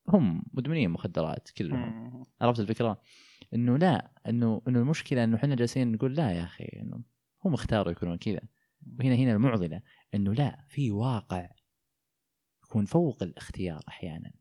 هم 0.09 0.43
مدمنين 0.53 0.91
مخدرات 0.91 1.51
كلهم. 1.51 2.23
عرفت 2.41 2.61
الفكرة؟ 2.61 3.03
إنه 3.55 3.79
لا 3.79 4.11
إنه 4.29 4.63
إنه 4.69 4.79
المشكلة 4.79 5.25
إنه 5.25 5.37
إحنا 5.37 5.55
جالسين 5.55 5.93
نقول 5.93 6.15
لا 6.15 6.31
يا 6.33 6.45
أخي 6.45 6.65
إنه 6.65 7.03
هم 7.45 7.55
اختاروا 7.55 7.93
يكونون 7.93 8.17
كذا. 8.17 8.41
وهنا 8.99 9.15
هنا 9.15 9.33
المعضلة 9.33 9.83
إنه 10.15 10.35
لا 10.35 10.65
في 10.69 10.91
واقع 10.91 11.49
يكون 12.65 12.85
فوق 12.85 13.23
الاختيار 13.23 13.81
أحيانا. 13.89 14.33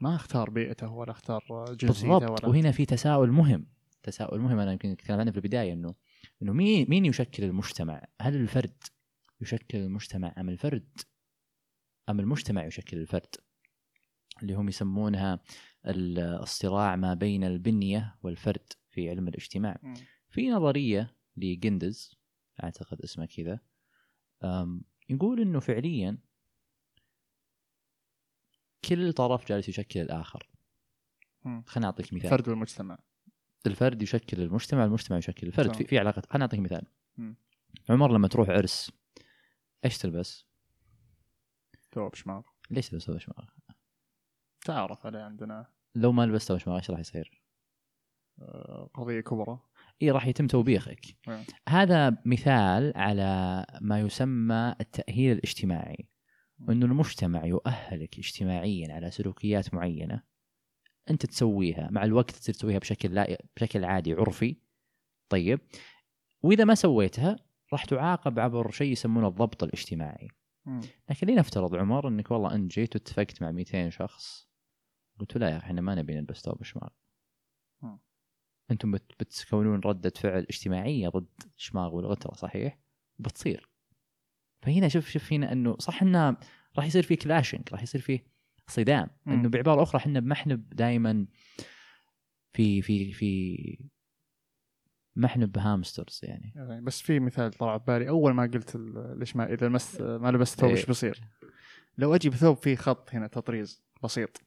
ما 0.00 0.14
اختار 0.14 0.50
بيئته 0.50 0.92
ولا 0.92 1.10
اختار 1.10 1.44
جنسيته 1.70 2.18
بالضبط. 2.18 2.30
ولا 2.30 2.48
وهنا 2.48 2.70
في 2.70 2.86
تساؤل 2.86 3.30
مهم. 3.32 3.66
تساؤل 4.02 4.40
مهم 4.40 4.58
أنا 4.58 4.72
يمكن 4.72 4.96
تكلمت 4.96 5.20
عنه 5.20 5.30
في 5.30 5.36
البداية 5.36 5.72
انه 5.72 5.94
إنه 6.42 6.52
مين 6.52 6.86
مين 6.88 7.04
يشكل 7.04 7.44
المجتمع؟ 7.44 8.04
هل 8.20 8.34
الفرد 8.34 8.82
يشكل 9.40 9.78
المجتمع 9.78 10.34
أم 10.38 10.48
الفرد؟ 10.48 10.88
أم 12.08 12.20
المجتمع 12.20 12.64
يشكل 12.64 12.96
الفرد؟ 12.98 13.34
اللي 14.42 14.54
هم 14.54 14.68
يسمونها 14.68 15.40
ال- 15.86 16.18
الصراع 16.18 16.96
ما 16.96 17.14
بين 17.14 17.44
البنية 17.44 18.16
والفرد 18.22 18.72
في 18.90 19.10
علم 19.10 19.28
الاجتماع. 19.28 19.78
مم. 19.82 19.94
في 20.28 20.50
نظرية 20.50 21.16
لجندز 21.36 22.14
أعتقد 22.64 23.00
اسمها 23.02 23.26
كذا 23.26 23.60
أم، 24.44 24.82
يقول 25.08 25.40
إنه 25.40 25.60
فعليا 25.60 26.18
كل 28.88 29.12
طرف 29.12 29.48
جالس 29.48 29.68
يشكل 29.68 30.00
الآخر. 30.00 30.48
مم. 31.44 31.62
خليني 31.66 31.86
أعطيك 31.86 32.12
مثال. 32.14 32.30
فرد 32.30 32.48
والمجتمع 32.48 32.98
الفرد 33.66 34.02
يشكل 34.02 34.40
المجتمع 34.42 34.84
المجتمع 34.84 35.18
يشكل 35.18 35.46
الفرد. 35.46 35.76
في, 35.76 35.84
في 35.84 35.98
علاقه 35.98 36.22
خليني 36.30 36.42
أعطيك 36.44 36.60
مثال 36.60 36.86
مم. 37.16 37.36
عمر 37.90 38.12
لما 38.12 38.28
تروح 38.28 38.48
عرس 38.50 38.92
إيش 39.84 39.98
تلبس؟ 39.98 40.46
ثوب 41.94 42.14
شماغ. 42.14 42.42
ليش 42.70 42.88
تلبس 42.88 43.04
ثوب 43.04 43.18
شماغ؟ 43.18 43.44
تعرف 44.64 45.06
عليه 45.06 45.18
عندنا. 45.18 45.66
لو 45.94 46.12
ما 46.12 46.26
لبست 46.26 46.48
ثوب 46.48 46.58
شماغ 46.58 46.76
إيش 46.76 46.90
راح 46.90 47.00
يصير؟ 47.00 47.42
آه، 48.38 48.90
قضية 48.94 49.20
كبرى. 49.20 49.60
إي 50.02 50.10
راح 50.10 50.26
يتم 50.26 50.46
توبيخك. 50.46 51.00
نعم. 51.28 51.44
هذا 51.68 52.16
مثال 52.24 52.92
على 52.96 53.64
ما 53.80 54.00
يسمى 54.00 54.74
التأهيل 54.80 55.32
الاجتماعي. 55.32 56.08
وانه 56.58 56.86
المجتمع 56.86 57.44
يؤهلك 57.44 58.18
اجتماعيا 58.18 58.94
على 58.94 59.10
سلوكيات 59.10 59.74
معينة. 59.74 60.22
أنت 61.10 61.26
تسويها 61.26 61.88
مع 61.90 62.04
الوقت 62.04 62.30
تصير 62.30 62.54
تسويها 62.54 62.78
بشكل 62.78 63.14
لا 63.14 63.38
بشكل 63.56 63.84
عادي 63.84 64.12
عرفي. 64.12 64.56
طيب. 65.28 65.60
وإذا 66.42 66.64
ما 66.64 66.74
سويتها 66.74 67.36
راح 67.74 67.84
تعاقب 67.84 68.38
عبر 68.38 68.70
شيء 68.70 68.92
يسمونه 68.92 69.28
الضبط 69.28 69.62
الاجتماعي 69.62 70.28
مم. 70.66 70.80
لكن 71.10 71.26
لنفترض 71.26 71.74
عمر 71.74 72.08
انك 72.08 72.30
والله 72.30 72.54
انت 72.54 72.72
جيت 72.72 72.94
واتفقت 72.96 73.42
مع 73.42 73.50
200 73.50 73.90
شخص 73.90 74.48
قلت 75.20 75.36
لا 75.38 75.48
يا 75.50 75.56
أخي 75.56 75.66
إحنا 75.66 75.80
ما 75.80 75.94
نبي 75.94 76.14
نلبس 76.14 76.40
ثوب 76.40 76.62
شماغ 76.62 76.88
مم. 77.82 77.98
أنتم 78.70 78.90
بت- 78.92 79.12
بتكونون 79.20 79.80
ردة 79.80 80.12
فعل 80.16 80.46
اجتماعية 80.50 81.08
ضد 81.08 81.42
الشماغ 81.56 81.94
والغترة 81.94 82.34
صحيح؟ 82.34 82.78
بتصير 83.18 83.68
فهنا 84.62 84.88
شوف 84.88 85.08
شوف 85.08 85.32
هنا 85.32 85.52
إنه 85.52 85.76
صح 85.78 86.02
إنه 86.02 86.36
راح 86.76 86.84
يصير 86.86 87.02
في 87.02 87.16
كلاشنج 87.16 87.62
راح 87.72 87.82
يصير 87.82 88.00
في 88.00 88.20
صدام. 88.66 89.08
إنه 89.28 89.48
بعبارة 89.48 89.82
أخرى 89.82 90.00
إحنا 90.00 90.20
ما 90.20 90.32
إحنا 90.32 90.54
دائما 90.54 91.26
في 92.52 92.82
في 92.82 93.12
في 93.12 93.78
ما 95.16 95.26
إحنا 95.26 95.46
بهامسترز 95.46 96.20
يعني. 96.22 96.52
يعني 96.56 96.80
بس 96.80 97.00
في 97.00 97.20
مثال 97.20 97.52
طلع 97.52 97.76
ببالي 97.76 98.08
أول 98.08 98.32
ما 98.32 98.42
قلت 98.42 98.76
ليش 99.16 99.36
ما 99.36 99.52
إذا 99.52 99.68
مس 99.68 100.00
ما 100.00 100.30
لبست 100.30 100.60
ثوب 100.60 100.70
إيه. 100.70 100.76
إيش 100.76 100.86
بيصير؟ 100.86 101.20
لو 101.98 102.14
أجي 102.14 102.30
بثوب 102.30 102.56
فيه 102.56 102.76
خط 102.76 103.14
هنا 103.14 103.26
تطريز 103.26 103.82
بسيط. 104.02 104.40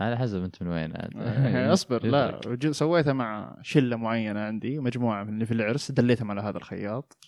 على 0.00 0.16
حسب 0.16 0.42
أنت 0.42 0.62
من 0.62 0.68
وين. 0.68 0.96
عاد. 0.96 1.16
إيه، 1.16 1.72
اصبر 1.72 2.06
لا 2.06 2.40
سويتها 2.70 3.12
مع 3.12 3.58
شلة 3.62 3.96
معينة 3.96 4.40
عندي 4.40 4.78
مجموعة 4.78 5.24
من 5.24 5.34
اللي 5.34 5.46
في 5.46 5.54
العرس 5.54 5.90
دليتهم 5.90 6.30
على 6.30 6.40
هذا 6.40 6.56
الخياط. 6.56 7.18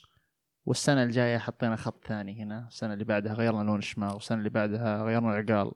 والسنة 0.66 1.02
الجاية 1.02 1.38
حطينا 1.38 1.76
خط 1.76 2.04
ثاني 2.06 2.42
هنا. 2.42 2.66
السنة 2.68 2.92
اللي 2.92 3.04
بعدها 3.04 3.34
غيرنا 3.34 3.62
لون 3.62 3.78
الشماغ 3.78 4.14
والسنة 4.14 4.38
اللي 4.38 4.50
بعدها 4.50 5.02
غيرنا 5.02 5.38
العقال 5.38 5.72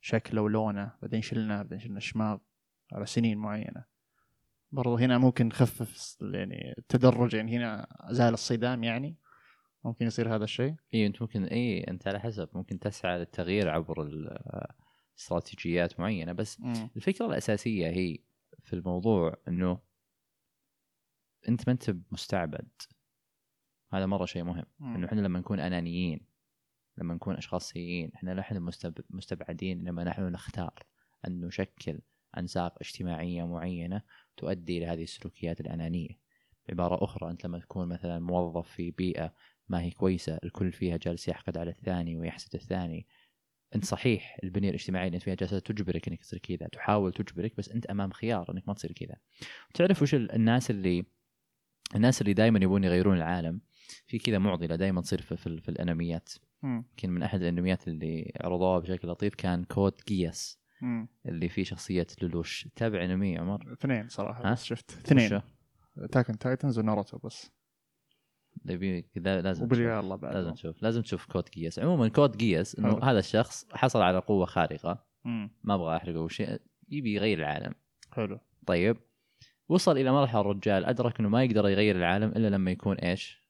شكله 0.00 0.42
ولونه 0.42 0.92
بعدين 1.02 1.22
شلناه 1.22 1.62
بعدين 1.62 1.78
شلنا 1.78 1.98
الشماغ 1.98 2.38
على 2.92 3.06
سنين 3.06 3.38
معينة. 3.38 3.95
برضو 4.72 4.96
هنا 4.96 5.18
ممكن 5.18 5.46
نخفف 5.46 6.16
يعني 6.20 6.74
التدرج 6.78 7.34
يعني 7.34 7.56
هنا 7.56 7.86
زال 8.10 8.34
الصدام 8.34 8.84
يعني. 8.84 9.16
ممكن 9.84 10.06
يصير 10.06 10.34
هذا 10.34 10.44
الشيء. 10.44 10.74
اي 10.94 11.06
أنت 11.06 11.22
ممكن 11.22 11.44
اي 11.44 11.80
أنت 11.80 12.08
على 12.08 12.20
حسب. 12.20 12.48
ممكن 12.52 12.78
تسعى 12.78 13.18
للتغيير 13.18 13.68
عبر 13.68 14.08
استراتيجيات 15.18 16.00
معينة. 16.00 16.32
بس 16.32 16.60
مم. 16.60 16.90
الفكرة 16.96 17.26
الأساسية 17.26 17.88
هي 17.88 18.18
في 18.64 18.72
الموضوع 18.72 19.36
إنه 19.48 19.78
أنت 21.48 21.68
ما 21.68 21.72
أنت 21.72 21.96
مستعبد 22.10 22.68
هذا 23.92 24.06
مرة 24.06 24.24
شيء 24.24 24.44
مهم. 24.44 24.64
مم. 24.78 24.94
إنه 24.94 25.06
إحنا 25.06 25.20
لما 25.20 25.38
نكون 25.38 25.60
أنانيين 25.60 26.26
لما 26.98 27.14
نكون 27.14 27.36
أشخاص 27.36 27.68
سيئين 27.68 28.10
إحنا 28.14 28.34
نحن 28.34 28.60
مستب- 28.70 29.04
مستبعدين 29.10 29.84
لما 29.84 30.04
نحن 30.04 30.22
نختار 30.22 30.86
أن 31.26 31.40
نشكل 31.40 32.00
أنساق 32.38 32.74
اجتماعية 32.80 33.46
معينة 33.46 34.02
تؤدي 34.36 34.78
إلى 34.78 34.86
هذه 34.86 35.02
السلوكيات 35.02 35.60
الأنانية. 35.60 36.26
بعباره 36.68 37.04
أخرى 37.04 37.30
أنت 37.30 37.46
لما 37.46 37.58
تكون 37.58 37.88
مثلا 37.88 38.18
موظف 38.18 38.68
في 38.68 38.90
بيئة 38.90 39.34
ما 39.68 39.82
هي 39.82 39.90
كويسة 39.90 40.38
الكل 40.44 40.72
فيها 40.72 40.96
جالس 40.96 41.28
يحقد 41.28 41.58
على 41.58 41.70
الثاني 41.70 42.16
ويحسد 42.16 42.54
الثاني 42.54 43.06
أنت 43.74 43.84
صحيح 43.84 44.38
البنية 44.44 44.68
الاجتماعية 44.68 45.06
اللي 45.06 45.16
أنت 45.16 45.24
فيها 45.24 45.34
جالسة 45.34 45.58
تجبرك 45.58 46.08
إنك 46.08 46.20
تصير 46.20 46.38
كذا 46.38 46.68
تحاول 46.72 47.12
تجبرك 47.12 47.56
بس 47.56 47.68
أنت 47.68 47.86
أمام 47.86 48.10
خيار 48.10 48.52
إنك 48.52 48.68
ما 48.68 48.74
تصير 48.74 48.92
كذا. 48.92 49.16
تعرف 49.74 50.02
وش 50.02 50.14
ال- 50.14 50.32
الناس 50.32 50.70
اللي 50.70 51.04
الناس 51.94 52.20
اللي 52.20 52.32
دائما 52.32 52.58
يبون 52.62 52.84
يغيرون 52.84 53.16
العالم؟ 53.16 53.60
في 54.06 54.18
كذا 54.18 54.38
معضلة 54.38 54.76
دائما 54.76 55.00
تصير 55.00 55.22
في, 55.22 55.36
في, 55.36 55.60
في 55.60 55.68
الأنميات. 55.68 56.32
مم. 56.62 56.84
يمكن 56.90 57.10
من 57.10 57.22
أحد 57.22 57.42
الأنميات 57.42 57.88
اللي 57.88 58.32
عرضوها 58.40 58.78
بشكل 58.78 59.08
لطيف 59.08 59.34
كان 59.34 59.64
Code 59.64 59.92
Geass. 60.08 60.58
مم. 60.82 61.08
اللي 61.26 61.48
فيه 61.48 61.64
شخصية 61.64 62.06
لولوش 62.22 62.68
تابع 62.76 63.04
انمي 63.04 63.32
يا 63.32 63.40
عمر 63.40 63.72
اثنين 63.72 64.08
صراحة 64.08 64.48
ها؟ 64.48 64.52
بس 64.52 64.64
شفت 64.64 64.90
اثنين؟ 64.90 65.40
Attack 66.12 66.32
on 66.32 66.38
Titans 66.38 66.78
وناروتو 66.78 67.18
بس 67.18 67.50
كذا 69.14 69.40
لازم. 69.40 69.72
الله 69.72 70.16
بعد 70.16 70.34
لازم 70.34 70.52
تشوف 70.52 70.82
لازم 70.82 71.02
تشوف 71.02 71.26
Code 71.26 71.44
Geass 71.54 71.78
عموما 71.78 72.08
Code 72.08 72.36
Geass 72.36 72.78
إنه. 72.78 72.98
هذا 73.02 73.18
الشخص 73.18 73.66
حصل 73.72 74.02
على 74.02 74.18
قوة 74.18 74.46
خارقة 74.46 75.04
مم. 75.24 75.50
ما 75.64 75.74
أبغى 75.74 75.96
أحرقه 75.96 76.28
شيء 76.28 76.60
يبي 76.88 77.14
يغير 77.14 77.38
العالم 77.38 77.74
حلو 78.12 78.38
طيب 78.66 78.96
وصل 79.68 79.98
إلى 79.98 80.12
مرحلة 80.12 80.40
الرجال 80.40 80.84
أدرك 80.84 81.20
إنه 81.20 81.28
ما 81.28 81.44
يقدر 81.44 81.68
يغير 81.68 81.96
العالم 81.96 82.28
إلا 82.28 82.48
لما 82.48 82.70
يكون 82.70 82.96
إيش؟ 82.96 83.46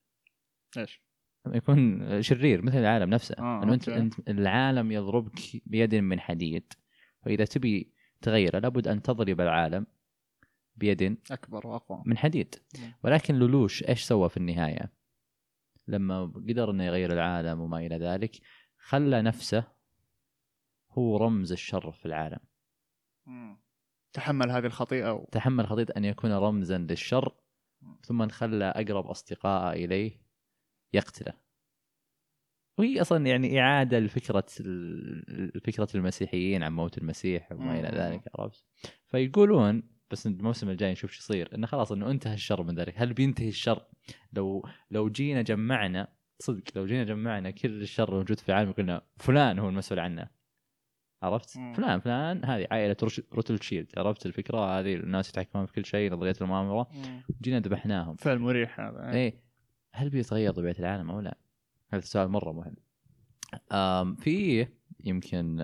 إيش؟ 0.78 1.02
لما 1.46 1.56
يكون 1.56 2.22
شرير 2.22 2.62
مثل 2.62 2.78
العالم 2.78 3.10
نفسه 3.10 3.34
آه، 3.38 3.62
إنه 3.62 3.74
أنت. 3.74 3.88
أنت 3.88 4.28
العالم 4.28 4.92
يضربك 4.92 5.40
بيد 5.66 5.94
من 5.94 6.20
حديد 6.20 6.72
فإذا 7.26 7.44
تبي 7.44 7.92
تغيره 8.22 8.58
لابد 8.58 8.88
أن 8.88 9.02
تضرب 9.02 9.40
العالم 9.40 9.86
بيد 10.76 11.18
أكبر 11.30 11.66
وأقوى 11.66 12.02
من 12.06 12.18
حديد 12.18 12.54
مم. 12.78 12.94
ولكن 13.04 13.34
لولوش 13.34 13.84
إيش 13.84 14.02
سوى 14.02 14.28
في 14.28 14.36
النهاية؟ 14.36 14.92
لما 15.88 16.24
قدر 16.24 16.70
إنه 16.70 16.84
يغير 16.84 17.12
العالم 17.12 17.60
وما 17.60 17.78
إلى 17.78 17.96
ذلك 17.96 18.40
خلى 18.78 19.22
نفسه 19.22 19.64
هو 20.90 21.16
رمز 21.16 21.52
الشر 21.52 21.92
في 21.92 22.06
العالم 22.06 22.38
مم. 23.26 23.58
تحمل 24.12 24.50
هذه 24.50 24.66
الخطيئة 24.66 25.12
و... 25.12 25.28
تحمل 25.32 25.66
خطية 25.66 25.86
أن 25.96 26.04
يكون 26.04 26.32
رمزا 26.32 26.78
للشر 26.78 27.34
ثم 28.02 28.28
خلى 28.28 28.64
أقرب 28.64 29.06
أصدقائه 29.06 29.84
إليه 29.84 30.20
يقتله 30.92 31.32
وهي 32.78 33.00
أصلا 33.00 33.26
يعني 33.26 33.60
إعادة 33.60 33.98
لفكرة 33.98 34.46
ال- 34.60 35.60
فكرة 35.60 35.88
المسيحيين 35.94 36.62
عن 36.62 36.72
موت 36.72 36.98
المسيح 36.98 37.52
وما 37.52 37.64
مم. 37.80 37.86
ذلك 37.86 38.22
عرفت؟ 38.38 38.64
فيقولون 39.06 39.82
بس 40.10 40.26
الموسم 40.26 40.68
الجاي 40.70 40.92
نشوف 40.92 41.10
شو 41.10 41.18
يصير 41.22 41.54
إنه 41.54 41.66
خلاص 41.66 41.92
إنه 41.92 42.10
انتهى 42.10 42.34
الشر 42.34 42.62
من 42.62 42.74
ذلك. 42.74 42.94
هل 42.96 43.12
بينتهي 43.12 43.48
الشر؟ 43.48 43.86
لو 44.32 44.68
لو 44.90 45.08
جينا 45.08 45.42
جمعنا 45.42 46.08
صدق 46.38 46.62
لو 46.76 46.86
جينا 46.86 47.04
جمعنا 47.04 47.50
كل 47.50 47.82
الشر 47.82 48.08
الموجود 48.12 48.40
في 48.40 48.48
العالم 48.48 48.68
وقلنا 48.70 49.02
فلان 49.16 49.58
هو 49.58 49.68
المسؤول 49.68 50.00
عنه. 50.00 50.28
عرفت؟ 51.22 51.56
مم. 51.58 51.72
فلان 51.72 52.00
فلان 52.00 52.44
هذه 52.44 52.66
عائلة 52.70 52.96
روتل 53.32 53.62
شيلد 53.62 53.92
عرفت 53.96 54.26
الفكرة؟ 54.26 54.78
هذه 54.80 54.94
الناس 54.94 55.28
يتحكمون 55.28 55.66
في 55.66 55.72
كل 55.72 55.84
شيء 55.84 56.12
نظرية 56.12 56.34
المؤامرة. 56.40 56.88
جينا 57.42 57.58
ذبحناهم. 57.60 58.16
فعل 58.16 58.38
مريح 58.38 58.80
هذا 58.80 59.12
إيه. 59.12 59.40
هل 59.94 60.10
بيتغير 60.10 60.52
طبيعة 60.52 60.76
العالم 60.78 61.10
أو 61.10 61.20
لا؟ 61.20 61.38
هذا 61.88 62.00
سؤال 62.00 62.28
مرة 62.28 62.52
مهم. 62.52 62.76
في 64.16 64.66
يمكن 65.04 65.56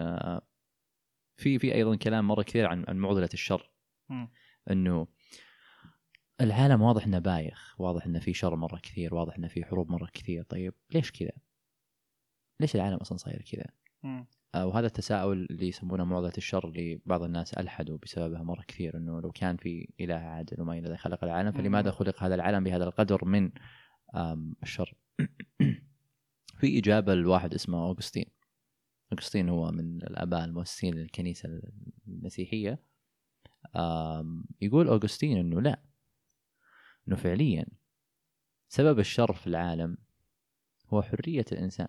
في 1.36 1.58
في 1.58 1.74
أيضا 1.74 1.96
كلام 1.96 2.28
مرة 2.28 2.42
كثير 2.42 2.66
عن 2.66 2.84
عن 2.88 2.96
معضلة 2.96 3.28
الشر. 3.34 3.70
إنه 4.70 5.06
العالم 6.40 6.82
واضح 6.82 7.04
إنه 7.04 7.18
بايخ، 7.18 7.80
واضح 7.80 8.06
إنه 8.06 8.18
في 8.18 8.32
شر 8.34 8.56
مرة 8.56 8.78
كثير، 8.78 9.14
واضح 9.14 9.36
إنه 9.36 9.48
في 9.48 9.64
حروب 9.64 9.90
مرة 9.90 10.08
كثير، 10.14 10.42
طيب 10.42 10.74
ليش 10.94 11.12
كذا؟ 11.12 11.32
ليش 12.60 12.74
العالم 12.74 12.96
أصلا 12.96 13.18
صاير 13.18 13.42
كذا؟ 13.52 13.66
آه، 14.54 14.66
وهذا 14.66 14.86
التساؤل 14.86 15.46
اللي 15.50 15.68
يسمونه 15.68 16.04
معضلة 16.04 16.32
الشر 16.38 16.68
اللي 16.68 17.00
بعض 17.06 17.22
الناس 17.22 17.54
ألحدوا 17.54 17.98
بسببها 18.02 18.42
مرة 18.42 18.62
كثير 18.68 18.96
إنه 18.96 19.20
لو 19.20 19.32
كان 19.32 19.56
في 19.56 19.88
إله 20.00 20.14
عادل 20.14 20.60
وما 20.60 20.78
إلى 20.78 20.96
خلق 20.96 21.24
العالم 21.24 21.52
فلماذا. 21.52 21.90
خلق 21.90 22.22
هذا 22.22 22.34
العالم 22.34 22.64
بهذا 22.64 22.84
القدر 22.84 23.24
من 23.24 23.50
الشر؟ 24.62 24.94
في 26.62 26.78
إجابة 26.78 27.14
لواحد 27.14 27.54
اسمه 27.54 27.78
اوغسطين. 27.78 28.24
اوغسطين 29.12 29.48
هو 29.48 29.70
من 29.70 29.96
الأباء 29.96 30.44
المؤسسين 30.44 30.94
للكنيسة 30.94 31.60
المسيحية. 32.08 32.82
آم، 33.76 34.44
يقول 34.60 34.88
اوغسطين 34.88 35.38
إنه 35.38 35.60
لا 35.60 35.82
إنه 37.08 37.16
فعليا 37.16 37.66
سبب 38.68 38.98
الشر 38.98 39.32
في 39.32 39.46
العالم 39.46 39.96
هو 40.88 41.02
حرية 41.02 41.44
الإنسان. 41.52 41.88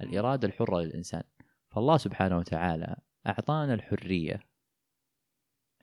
الإرادة 0.00 0.48
الحرة 0.48 0.80
للإنسان. 0.80 1.22
فالله 1.70 1.96
سبحانه 1.96 2.38
وتعالى 2.38 2.96
أعطانا 3.26 3.74
الحرية 3.74 4.40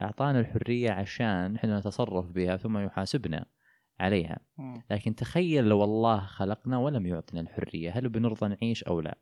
أعطانا 0.02 0.40
الحرية 0.40 0.92
عشان 0.92 1.56
إحنا 1.56 1.80
نتصرف 1.80 2.26
بها 2.26 2.58
ثم 2.58 2.78
يحاسبنا 2.78 3.46
عليها. 4.00 4.40
لكن 4.92 5.16
تخيل 5.16 5.64
لو 5.64 5.84
الله 5.84 6.20
خلقنا 6.20 6.78
ولم 6.78 7.06
يعطنا 7.06 7.42
الحرية 7.42 7.92
هل 7.92 8.10
بنرضى 8.10 8.48
نعيش 8.48 8.84
أو 8.84 9.02
لا؟ 9.02 9.18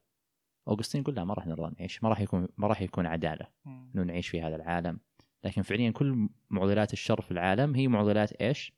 اوغسطين 0.68 1.02
يقول 1.02 1.16
لا 1.16 1.24
ما 1.24 1.34
راح 1.34 1.48
نرضى 1.48 1.76
نعيش 1.80 2.04
ما 2.04 2.10
راح 2.10 2.22
يكون 2.22 2.48
ما 2.58 2.68
راح 2.68 2.82
يكون 2.82 3.06
عدالة 3.06 3.48
مم. 3.66 3.92
إنه 3.96 4.04
نعيش 4.04 4.28
في 4.28 4.42
هذا 4.42 4.56
العالم 4.56 5.00
لكن 5.44 5.62
فعليا 5.62 5.92
كل 5.92 6.30
معضلات 6.50 6.94
الشر 6.94 7.22
في 7.22 7.32
العالم 7.32 7.76
هي 7.76 7.88
معضلات 7.88 8.32
إيش؟ 8.32 8.74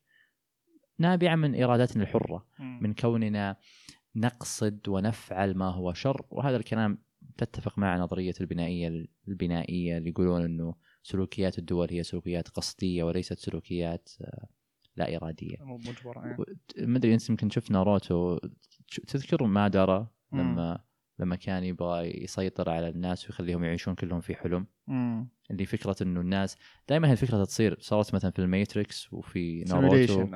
نابعة 0.98 1.36
من 1.36 1.62
إرادتنا 1.62 2.02
الحرة 2.02 2.46
مم. 2.58 2.78
من 2.82 2.94
كوننا 2.94 3.56
نقصد 4.16 4.88
ونفعل 4.88 5.54
ما 5.54 5.68
هو 5.68 5.92
شر 5.92 6.26
وهذا 6.30 6.56
الكلام 6.56 6.98
تتفق 7.36 7.78
مع 7.78 7.96
نظرية 7.96 8.34
البنائية 8.40 9.06
البنائية 9.28 9.98
اللي 9.98 10.10
يقولون 10.10 10.44
إنه 10.44 10.74
سلوكيات 11.02 11.58
الدول 11.58 11.88
هي 11.90 12.02
سلوكيات 12.02 12.48
قصدية 12.48 13.04
وليست 13.04 13.38
سلوكيات 13.38 14.08
آه، 14.20 14.48
لا 14.96 15.16
إرادية. 15.16 15.56
مو 15.60 15.76
مجبر 15.76 16.16
يعني. 16.16 16.44
ما 16.78 16.98
أدري 16.98 17.14
انت 17.14 17.30
يمكن 17.30 17.50
شفت 17.50 17.70
ناروتو 17.70 18.38
تذكر 19.06 19.44
مادارا 19.44 20.06
لما 20.32 20.80
لما 21.18 21.36
كان 21.36 21.64
يبغى 21.64 22.22
يسيطر 22.24 22.70
على 22.70 22.88
الناس 22.88 23.26
ويخليهم 23.26 23.64
يعيشون 23.64 23.94
كلهم 23.94 24.20
في 24.20 24.34
حلم. 24.34 24.66
مم. 24.86 25.28
اللي 25.50 25.66
فكرة 25.66 25.96
إنه 26.02 26.20
الناس 26.20 26.56
دائما 26.88 27.10
هالفكره 27.10 27.44
تصير 27.44 27.76
صارت 27.80 28.14
مثلا 28.14 28.30
في 28.30 28.38
ال 28.38 28.49
Matrix 28.49 29.12
وفي 29.12 29.64
ناروتو. 29.64 30.26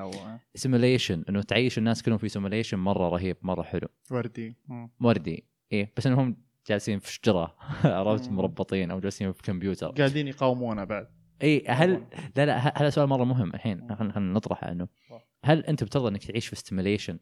simulation 0.55 1.25
إنه 1.29 1.43
تعيش 1.43 1.79
الناس 1.79 2.03
كلهم 2.03 2.19
في 2.19 2.29
simulation 2.29 2.79
مرة 2.79 3.09
رهيب 3.09 3.37
مرة 3.43 3.63
حلو. 3.63 3.89
وردي. 4.11 4.57
مم. 4.69 4.91
وردي. 5.01 5.45
إيه 5.73 5.93
بس 5.97 6.07
إنهم 6.07 6.37
جالسين 6.67 6.99
في 6.99 7.13
شجرة. 7.13 7.55
عرفت. 7.85 8.31
مربطين 8.31 8.91
أو 8.91 9.01
جالسين 9.01 9.33
في 9.33 9.43
كمبيوتر. 9.43 9.91
قاعدين 9.91 10.29
يقاومونه 10.29 10.85
بعد. 10.85 11.24
إي 11.43 11.65
هل 11.69 12.07
لا 12.37 12.47
لا 12.47 12.81
هذا 12.83 12.91
سؤال 12.91 13.09
مرة 13.09 13.25
مهم 13.25 13.55
الحين. 13.55 13.95
خلينا 13.97 14.21
نطرحه 14.21 14.73
إنه. 14.73 14.89
هل 15.45 15.65
أنت 15.65 15.85
بترضى 15.85 16.09
إنك 16.09 16.25
تعيش 16.25 16.47
في 16.47 16.57
simulation 16.57 17.19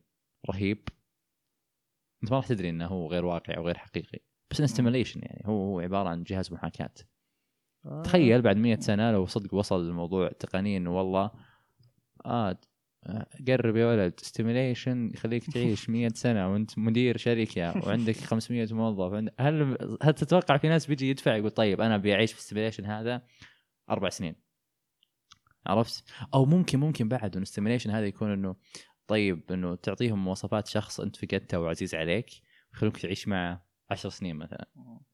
رهيب؟ 0.50 0.88
أنت 2.22 2.30
ما 2.32 2.36
راح 2.36 2.46
تدري 2.46 2.68
إنه 2.68 2.86
هو 2.86 3.08
غير 3.08 3.24
واقعي 3.24 3.56
أو 3.56 3.66
غير 3.66 3.78
حقيقي. 3.78 4.18
بس 4.50 4.58
انه 4.58 4.66
simulation 4.66 5.20
يعني 5.22 5.42
هو 5.46 5.64
هو 5.64 5.80
عبارة 5.80 6.08
عن 6.08 6.22
جهاز 6.22 6.52
محاكاة. 6.52 6.94
آه. 7.86 8.02
تخيل 8.02 8.42
بعد 8.42 8.56
مئة 8.56 8.80
سنة 8.80 9.12
لو 9.12 9.26
صدق 9.26 9.54
وصل 9.54 9.80
الموضوع 9.80 10.28
تقنيا 10.28 10.78
إنه 10.78 10.96
والله 10.96 11.30
آه 12.26 12.58
آه، 13.06 13.26
قرب 13.48 13.76
يا 13.76 13.86
ولد 13.86 14.20
simulation 14.20 15.10
يخليك 15.14 15.50
تعيش 15.50 15.90
100 15.90 16.08
سنة 16.24 16.52
وأنت 16.52 16.78
مدير 16.78 17.16
شركة 17.16 17.86
وعندك 17.86 18.16
500 18.30 18.68
موظف. 18.74 19.30
هل 19.40 19.78
هل 20.02 20.12
تتوقع 20.14 20.56
في 20.56 20.68
ناس 20.68 20.86
بيجي 20.86 21.10
يدفع 21.10 21.36
يقول 21.36 21.50
طيب 21.50 21.80
أنا 21.80 21.94
أبي 21.94 22.14
أعيش 22.14 22.32
في 22.32 22.38
ال 22.38 22.42
simulation 22.42 22.84
هذا؟ 22.84 23.22
أربع 23.92 24.08
سنين 24.08 24.34
عرفت؟ 25.66 26.04
أو 26.34 26.44
ممكن 26.44 26.80
ممكن 26.80 27.08
بعد 27.08 27.36
إنه 27.36 27.42
ال 27.42 27.47
simulation 27.47 27.90
هذا 27.90 28.06
يكون 28.06 28.32
إنه 28.32 28.56
طيب 29.06 29.52
إنه 29.52 29.74
تعطيهم 29.74 30.24
مواصفات 30.24 30.66
شخص 30.66 31.00
أنت 31.00 31.16
فقدته 31.16 31.60
وعزيز 31.60 31.94
عليك 31.94 32.30
ويخلوك 32.72 32.96
تعيش 32.96 33.28
معه 33.28 33.66
10 33.90 34.10
سنين 34.10 34.36
مثلا 34.36 34.68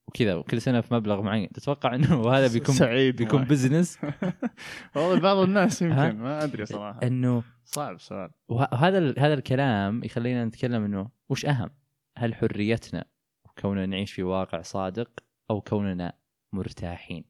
وكذا 0.07 0.35
وكل 0.35 0.61
سنة 0.61 0.81
في 0.81 0.95
مبلغ 0.95 1.23
معين 1.23 1.53
تتوقع 1.53 1.95
إنه 1.95 2.29
هذا 2.37 2.53
بيكون 2.53 2.75
سعيد 2.85 3.17
بيكون. 3.17 3.45
بزنس 3.45 3.99
والله 4.97 5.21
بعض 5.21 5.37
الناس؟ 5.37 5.83
يمكن 5.83 6.17
ما 6.17 6.45
أدري 6.45 6.67
صراحة 6.67 7.01
إنه 7.03 7.43
صعب 7.65 8.01
سؤال 8.01 8.31
وهذا 8.49 9.15
هذا 9.19 9.35
الكلام 9.35 10.05
يخلينا 10.05 10.45
نتكلم 10.45 10.85
إنه 10.85 11.11
وش 11.29 11.47
أهم؟ 11.47 11.71
هل 12.19 12.35
حريتنا 12.35 13.05
وكوننا 13.45 13.87
نعيش 13.87 14.13
في 14.13 14.23
واقع 14.23 14.63
صادق 14.63 15.11
أو 15.51 15.61
كوننا 15.61 16.13
مرتاحين؟ 16.53 17.25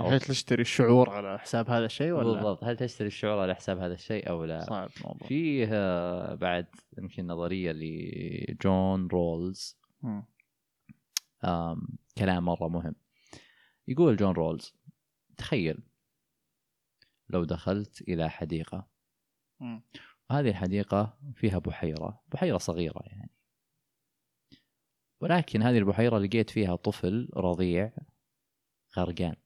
هل 0.00 0.20
تشتري 0.20 0.62
الشعور 0.62 1.10
على 1.10 1.38
حساب 1.38 1.70
هذا 1.70 1.84
الشيء 1.84 2.12
ولا؟ 2.12 2.32
بالضبط. 2.32 2.64
هل 2.64 2.76
تشتري 2.76 3.06
الشعور 3.06 3.38
على 3.38 3.54
حساب 3.54 3.78
هذا 3.78 3.94
الشيء 3.94 4.28
أو 4.28 4.44
لا؟ 4.44 4.60
صعب 4.60 4.90
الموضوع. 4.96 5.28
فيه 5.28 5.68
آه، 5.72 6.34
بعد 6.34 6.66
يمكن 6.98 7.26
نظرية 7.26 7.72
لجون 7.72 9.06
رولز 9.06 9.78
كلام 12.18 12.44
مرة 12.44 12.68
مهم. 12.68 12.94
يقول 13.88 14.16
جون 14.16 14.32
رولز 14.32 14.74
تخيل 15.36 15.82
لو 17.28 17.44
دخلت 17.44 18.00
إلى 18.00 18.30
حديقة. 18.30 18.86
مم. 19.60 19.82
هذه 20.30 20.48
الحديقة 20.48 21.18
فيها 21.34 21.58
بحيرة 21.58 22.22
بحيرة 22.32 22.58
صغيرة 22.58 23.02
يعني. 23.06 23.30
ولكن 25.20 25.62
هذه 25.62 25.78
البحيرة 25.78 26.18
لقيت 26.18 26.50
فيها 26.50 26.76
طفل 26.76 27.28
رضيع 27.36 27.92
غرقان 28.98 29.36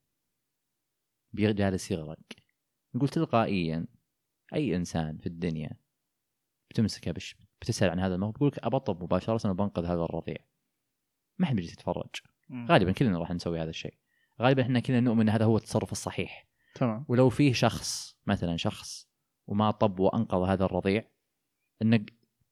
جالس 1.34 1.90
يغرق 1.90 2.18
يقول 2.94 3.08
تلقائيا 3.08 3.86
أي 4.54 4.76
إنسان 4.76 5.18
في 5.18 5.26
الدنيا 5.26 5.70
بتمسكه 6.70 7.12
بش 7.12 7.36
بتسأل 7.60 7.90
عن 7.90 8.00
هذا 8.00 8.14
الموضوع 8.14 8.32
بيقول 8.32 8.48
لك 8.48 8.58
أبطل 8.64 9.04
مباشرة 9.04 9.50
وبنقذ 9.50 9.84
هذا 9.84 10.02
الرضيع. 10.02 10.36
ما 11.38 11.46
حد 11.46 11.56
بيجي 11.56 11.68
تتفرج 11.68 12.10
مم. 12.48 12.66
غالبا 12.66 12.92
كلنا 12.92 13.18
راح 13.18 13.30
نسوي 13.30 13.62
هذا 13.62 13.70
الشيء. 13.70 13.94
غالبا 14.40 14.62
إحنا 14.62 14.80
كلنا 14.80 15.00
نؤمن 15.00 15.20
إن 15.20 15.28
هذا 15.28 15.44
هو 15.44 15.56
التصرف 15.56 15.92
الصحيح. 15.92 16.48
تمام. 16.74 17.04
ولو 17.08 17.28
فيه 17.28 17.52
شخص 17.52 18.18
مثلا 18.26 18.56
شخص 18.56 19.08
وما 19.46 19.70
طب 19.70 20.00
وأنقذ 20.00 20.48
هذا 20.48 20.64
الرضيع 20.64 21.04
ان 21.82 22.06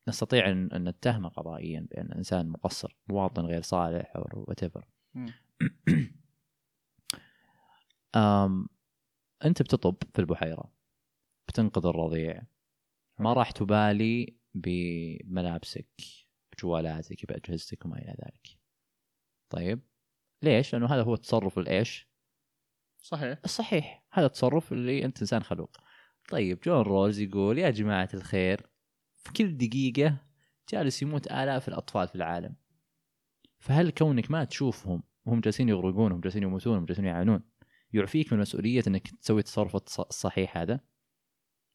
نستطيع 0.09 0.51
ان 0.51 0.89
نتهمه 0.89 1.29
قضائيا 1.29 1.87
بأن 1.91 2.13
إنسان 2.13 2.49
مقصر 2.49 2.97
مواطن 3.09 3.43
غير 3.43 3.63
صالح 3.63 4.17
أو 4.17 4.45
وات 4.49 4.65
أنت 9.45 9.63
بتطب 9.63 9.97
في 10.15 10.19
البحيرة 10.19 10.73
بتنقذ 11.49 11.87
الرضيع. 11.87 12.43
ما 13.19 13.33
راح 13.33 13.51
تبالي 13.51 14.37
بملابسك 14.55 15.89
بجوالاتك 16.53 17.27
بأجهزتك 17.27 17.85
وما 17.85 17.99
إلى 17.99 18.17
ذلك. 18.25 18.59
طيب 19.51 19.81
ليش؟ 20.43 20.73
لأنه 20.73 20.87
هذا 20.87 21.03
هو 21.03 21.15
التصرف 21.15 21.59
الإيش؟ 21.59 22.09
صحيح. 23.03 23.39
الصحيح. 23.45 24.05
هذا 24.13 24.27
التصرف 24.27 24.73
اللي 24.73 25.05
أنت 25.05 25.21
إنسان 25.21 25.43
خلوق. 25.43 25.77
طيب 26.29 26.61
جون 26.61 26.83
رولز 26.83 27.21
يقول 27.21 27.59
يا 27.59 27.71
جماعة 27.71 28.09
الخير 28.15 28.71
في 29.15 29.33
كل 29.33 29.57
دقيقة 29.57 30.27
جالس 30.69 31.03
يموت 31.03 31.27
آلاف 31.27 31.69
الأطفال 31.69 32.09
في 32.09 32.15
العالم. 32.15 32.57
فهل 33.59 33.91
كونك 33.91 34.31
ما 34.31 34.45
تشوفهم 34.45 35.03
وهم 35.25 35.41
جالسين 35.41 35.69
يغرقون 35.69 36.13
وهم 36.13 36.21
جالسين 36.21 36.43
يموتون 36.43 36.75
وهم 36.77 36.85
جالسين 36.85 37.05
يعانون 37.05 37.43
يعفيك 37.93 38.32
من 38.32 38.39
مسؤولية 38.39 38.82
إنك 38.87 39.09
تسوي 39.09 39.39
التصرف 39.41 39.76
الص- 39.76 40.07
الصحيح 40.09 40.59
هذا. 40.59 40.80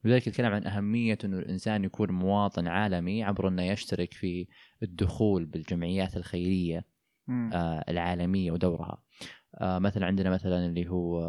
لذلك 0.04 0.28
يتكلم 0.28 0.54
عن 0.54 0.68
أهمية 0.68 1.18
أنه 1.26 1.40
الإنسان 1.40 1.84
يكون 1.84 2.12
مواطن 2.12 2.68
عالمي 2.68 3.24
عبر 3.24 3.48
أنه 3.48 3.64
يشترك 3.64 4.14
في 4.14 4.48
الدخول 4.84 5.46
بالجمعيات 5.46 6.18
الخيرية. 6.18 6.86
آه، 7.54 7.86
العالمية 7.90 8.52
ودورها. 8.52 9.04
آه، 9.56 9.80
مثلا 9.80 10.06
عندنا 10.06 10.30
مثلا 10.30 10.66
اللي 10.66 10.90
هو 10.90 11.22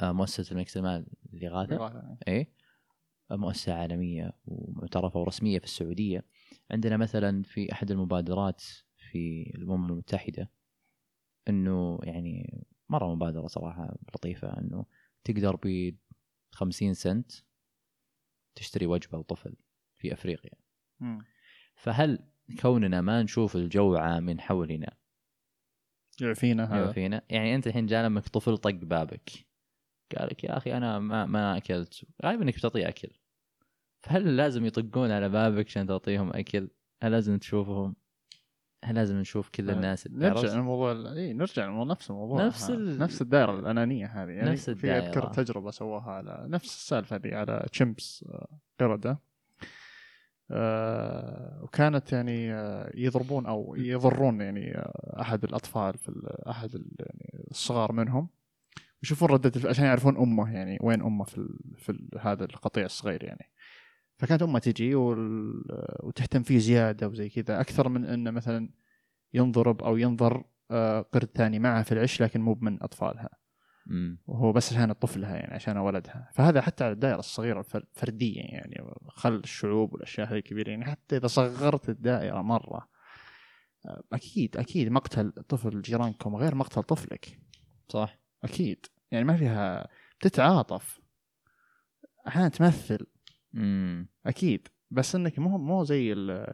آه، 0.00 0.12
مؤسسة 0.12 0.52
الملك 0.52 0.68
سلمان 0.68 1.06
للإغاثة 1.32 1.76
إغاثة. 1.76 2.16
إيه. 2.28 2.52
مؤسسة 3.30 3.74
عالمية 3.74 4.32
ومعترفة 4.46 5.20
ورسمية 5.20 5.58
في 5.58 5.64
السعودية. 5.64 6.24
عندنا 6.70 6.96
مثلا 6.96 7.42
في 7.42 7.72
أحد 7.72 7.90
المبادرات 7.90 8.62
في 9.10 9.52
الأمم 9.54 9.86
المتحدة 9.92 10.50
إنه 11.48 11.98
يعني 12.02 12.64
مرة 12.90 13.14
مبادرة 13.14 13.46
صراحة 13.46 13.98
لطيفة 14.14 14.58
إنه 14.58 14.86
تقدر 15.24 15.56
ب 15.64 15.94
50 16.50 16.94
سنت 16.94 17.32
تشتري 18.54 18.86
وجبة 18.86 19.18
لطفل 19.18 19.56
في 19.96 20.12
أفريقيا. 20.12 20.52
مم. 21.00 21.24
فهل 21.74 22.18
كوننا 22.60 23.00
ما 23.00 23.22
نشوف 23.22 23.56
الجوعى 23.56 24.20
من 24.20 24.40
حولنا؟ 24.40 24.96
يعفينا 26.20 26.64
هذا. 26.64 26.92
فينا 26.92 27.22
يعني 27.30 27.54
أنت 27.54 27.66
الحين 27.66 27.86
جاء 27.86 28.08
لك 28.08 28.28
طفل 28.28 28.58
طق 28.58 28.70
بابك. 28.70 29.30
قال 30.16 30.28
لك 30.28 30.44
يا 30.44 30.56
أخي 30.56 30.76
أنا 30.76 30.98
ما 30.98 31.26
ما 31.26 31.56
أكلت. 31.56 32.06
غالبا 32.24 32.42
إنك 32.42 32.56
بتعطيه 32.56 32.88
أكل. 32.88 33.08
فهل 34.00 34.36
لازم 34.36 34.66
يطقون 34.66 35.10
على 35.10 35.28
بابك 35.28 35.66
عشان 35.66 35.86
تعطيهم 35.86 36.30
أكل؟ 36.30 36.70
هل 37.02 37.12
لازم 37.12 37.38
تشوفهم؟ 37.38 37.96
هل 38.84 38.94
لازم 38.94 39.16
نشوف 39.16 39.48
كل 39.48 39.70
الناس 39.70 40.06
نرجع 40.06 40.34
تعرف؟ 40.40 40.54
للموضوع 40.54 40.92
اي 41.12 41.32
نرجع 41.32 41.64
للموضوع 41.66 41.92
نفس 41.92 42.10
الموضوع 42.10 42.46
نفس. 42.46 42.70
ال- 42.70 42.98
نفس 42.98 43.22
الدائرة 43.22 43.58
الأنانية 43.58 44.06
هذه 44.06 44.30
يعني 44.30 44.50
نفس 44.50 44.70
في 44.70 44.90
اذكر. 44.90 45.26
تجربة 45.26 45.70
سووها 45.70 46.10
على 46.12 46.44
نفس 46.48 46.66
السالفة 46.66 47.16
هذه 47.16 47.34
على 47.34 47.66
تشمبس 47.72 48.24
آه، 48.28 48.58
قردة 48.80 49.18
آه، 50.50 51.58
وكانت 51.62 52.12
يعني 52.12 52.52
آه، 52.54 52.90
يضربون 52.94 53.46
أو 53.46 53.74
يضرون 53.78 54.40
يعني 54.40 54.78
آه، 54.78 55.16
أحد 55.20 55.44
الأطفال 55.44 55.98
في 55.98 56.36
أحد 56.50 56.74
يعني 56.98 57.46
الصغار 57.50 57.92
منهم 57.92 58.28
يشوفون 59.02 59.28
ردة 59.28 59.68
عشان 59.68 59.84
يعرفون 59.84 60.16
أمه 60.16 60.54
يعني 60.54 60.78
وين 60.80 61.02
أمه 61.02 61.24
في 61.24 61.38
ال 61.38 61.58
في 61.76 61.92
ال 61.92 62.08
هذا 62.20 62.44
القطيع 62.44 62.84
الصغير 62.84 63.24
يعني 63.24 63.50
فكانت 64.20 64.42
أمة 64.42 64.58
تجي 64.58 64.94
وتهتم 64.94 66.42
فيه 66.42 66.58
زيادة 66.58 67.08
وزي 67.08 67.28
كذا 67.28 67.60
أكثر 67.60 67.88
من 67.88 68.04
انه 68.04 68.30
مثلا 68.30 68.70
ينضرب 69.34 69.82
أو 69.82 69.96
ينظر 69.96 70.44
آه، 70.70 71.00
قرد 71.00 71.28
ثاني 71.34 71.58
معها 71.58 71.82
في 71.82 71.92
العش 71.92 72.22
لكن 72.22 72.40
مو 72.40 72.58
من 72.60 72.82
أطفالها. 72.82 73.28
مم. 73.86 74.18
وهو 74.26 74.52
بس 74.52 74.72
عشان 74.72 74.92
طفلها 74.92 75.36
يعني 75.36 75.54
عشان 75.54 75.76
ولدها. 75.76 76.28
فهذا 76.34 76.60
حتى 76.60 76.84
على 76.84 76.92
الدائرة 76.92 77.18
الصغيرة 77.18 77.58
الفر- 77.58 77.84
الفرديه 77.96 78.40
يعني 78.40 78.84
خل 79.08 79.34
الشعوب 79.34 79.92
والأشياء 79.92 80.28
هذه 80.28 80.36
الكبيرة 80.36 80.70
يعني 80.70 80.84
حتى 80.84 81.16
إذا 81.16 81.26
صغرت 81.26 81.88
الدائرة 81.88 82.42
مرة 82.42 82.88
آه، 83.86 84.02
أكيد 84.12 84.56
أكيد 84.56 84.88
مقتل 84.92 85.30
طفل 85.32 85.82
جيرانكم 85.82 86.36
غير 86.36 86.54
مقتل 86.54 86.82
طفلك. 86.82 87.38
صح. 87.88 88.18
أكيد. 88.44 88.86
يعني 89.10 89.24
ما 89.24 89.36
فيها 89.36 89.88
بتتعاطف. 90.20 91.00
أحيانا 92.28 92.48
تمثل. 92.48 93.06
امم 93.54 94.08
أكيد. 94.26 94.68
بس 94.90 95.14
إنك 95.14 95.38
مو 95.38 95.58
مو 95.58 95.84
زي 95.84 96.12
ال 96.12 96.52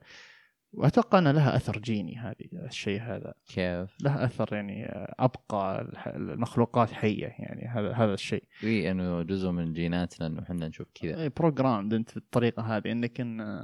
وأتوقع 0.73 1.19
ان 1.19 1.29
لها 1.29 1.57
أثر 1.57 1.79
جيني 1.79 2.17
هذه 2.19 2.49
الشيء 2.53 3.01
هذا. 3.03 3.35
كيف؟ 3.47 3.97
له 4.03 4.25
أثر 4.25 4.55
يعني 4.55 4.87
أبقى 5.19 5.89
المخلوقات 6.17 6.91
حية 6.93 7.27
يعني 7.27 7.67
هذا 7.69 7.93
هذا 7.93 8.15
الشيء. 8.15 8.45
إي 8.65 8.91
إنه 8.91 9.23
جزء 9.23 9.51
من 9.51 9.73
جيناتنا 9.73 10.27
إنه 10.27 10.43
إحنا 10.43 10.69
نشوف 10.69 10.87
كذا. 10.95 11.29
بروجرامد 11.29 11.95
أنت 11.95 12.15
بالطريقة 12.15 12.77
هذه 12.77 12.93
إنك 12.93 13.21
إن 13.21 13.61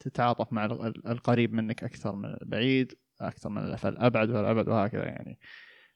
تتعاطف 0.00 0.52
مع 0.52 0.64
ال- 0.64 0.86
ال- 0.86 1.06
القريب 1.08 1.52
منك 1.52 1.84
أكثر 1.84 2.14
من 2.16 2.36
البعيد 2.42 2.92
أكثر 3.20 3.48
من 3.50 3.58
الأبعد 3.84 4.30
والأبعد 4.30 4.68
وهكذا 4.68 5.04
يعني. 5.04 5.38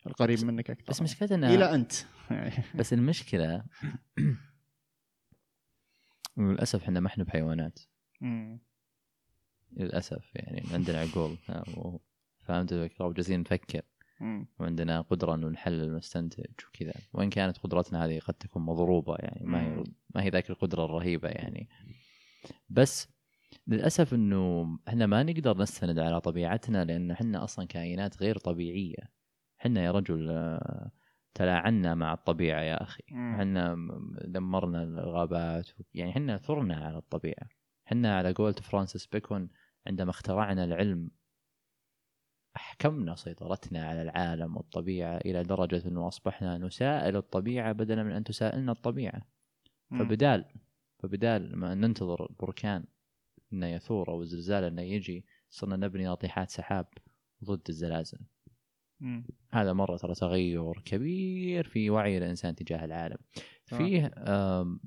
القريب 0.06 0.44
منك 0.44 0.70
أكثر. 0.70 0.90
بس 0.90 1.02
مشكلتنا 1.02 1.54
إلى 1.54 1.74
أنت. 1.74 1.92
يعني 2.30 2.52
بس 2.74 2.92
المشكلة 2.92 3.62
للأسف 6.48 6.82
إحنا 6.82 7.00
ما 7.00 7.06
إحنا 7.06 7.24
بحيوانات. 7.24 7.78
مم. 8.20 8.60
للأسف 9.76 10.30
يعني 10.34 10.62
عندنا 10.72 11.00
عقول. 11.00 11.36
فهمت 12.38 12.72
الفكرة؟ 12.72 13.06
وجالسين 13.06 13.40
نفكر. 13.40 13.82
مم. 14.20 14.46
وعندنا 14.58 15.00
قدرة 15.00 15.34
إنه 15.34 15.48
نحلل 15.48 15.94
ونستنتج 15.94 16.44
وكذا. 16.68 16.94
وإن 17.12 17.30
كانت 17.30 17.58
قدرتنا 17.58 18.04
هذه 18.04 18.18
قد 18.18 18.34
تكون 18.34 18.62
مضروبة 18.62 19.16
يعني 19.18 19.46
ما 19.46 19.62
هي. 19.62 19.84
ما 20.14 20.22
هي 20.22 20.28
ذاك 20.28 20.50
القدرة 20.50 20.84
الرهيبة 20.84 21.28
يعني. 21.28 21.68
بس 22.70 23.08
للأسف 23.66 24.14
إنه 24.14 24.78
إحنا 24.88 25.06
ما 25.06 25.22
نقدر 25.22 25.58
نستند 25.58 25.98
على 25.98 26.20
طبيعتنا 26.20 26.84
لأن 26.84 27.10
إحنا 27.10 27.44
أصلا 27.44 27.66
كائنات 27.66 28.22
غير 28.22 28.38
طبيعية. 28.38 29.10
إحنا 29.60 29.84
يا 29.84 29.90
رجل 29.90 30.30
آه، 30.30 30.90
تلاعنا 31.40 31.94
مع 31.94 32.12
الطبيعة 32.12 32.60
يا 32.60 32.82
أخي. 32.82 33.02
إحنا 33.34 33.76
دمرنا 34.24 34.82
الغابات 34.82 35.68
يعني 35.94 36.10
إحنا 36.10 36.36
ثرنا 36.36 36.76
على 36.76 36.98
الطبيعة 36.98 37.48
إحنا 37.86 38.16
على 38.18 38.32
قولة 38.32 38.52
فرانسيس 38.52 39.06
بيكون 39.06 39.48
عندما 39.86 40.10
اخترعنا 40.10 40.64
العلم 40.64 41.10
أحكمنا 42.56 43.14
سيطرتنا 43.14 43.86
على 43.88 44.02
العالم 44.02 44.56
والطبيعة 44.56 45.16
إلى 45.16 45.42
درجة 45.42 45.88
أنه 45.88 46.08
أصبحنا 46.08 46.58
نسائل 46.58 47.16
الطبيعة 47.16 47.72
بدلا 47.72 48.02
من 48.02 48.12
أن 48.12 48.24
تسائلنا 48.24 48.72
الطبيعة 48.72 49.22
مم. 49.90 49.98
فبدال 49.98 50.44
فبدال 50.98 51.56
ما 51.56 51.74
ننتظر 51.74 52.26
البركان 52.30 52.84
أنه 53.52 53.66
يثور 53.66 54.08
أو 54.08 54.22
الزلزال 54.22 54.64
أنه 54.64 54.82
يجي 54.82 55.24
صرنا 55.50 55.76
نبني 55.76 56.04
ناطحات 56.04 56.50
سحاب 56.50 56.86
ضد 57.44 57.68
الزلازل 57.68 58.18
مم. 59.00 59.26
هذا 59.52 59.72
مرة 59.72 59.96
ترى 59.96 60.14
تغير 60.14 60.80
كبير 60.84 61.68
في 61.68 61.90
وعي 61.90 62.18
الإنسان 62.18 62.54
تجاه 62.54 62.84
العالم. 62.84 63.18
فيه 63.66 64.10
آم، 64.16 64.80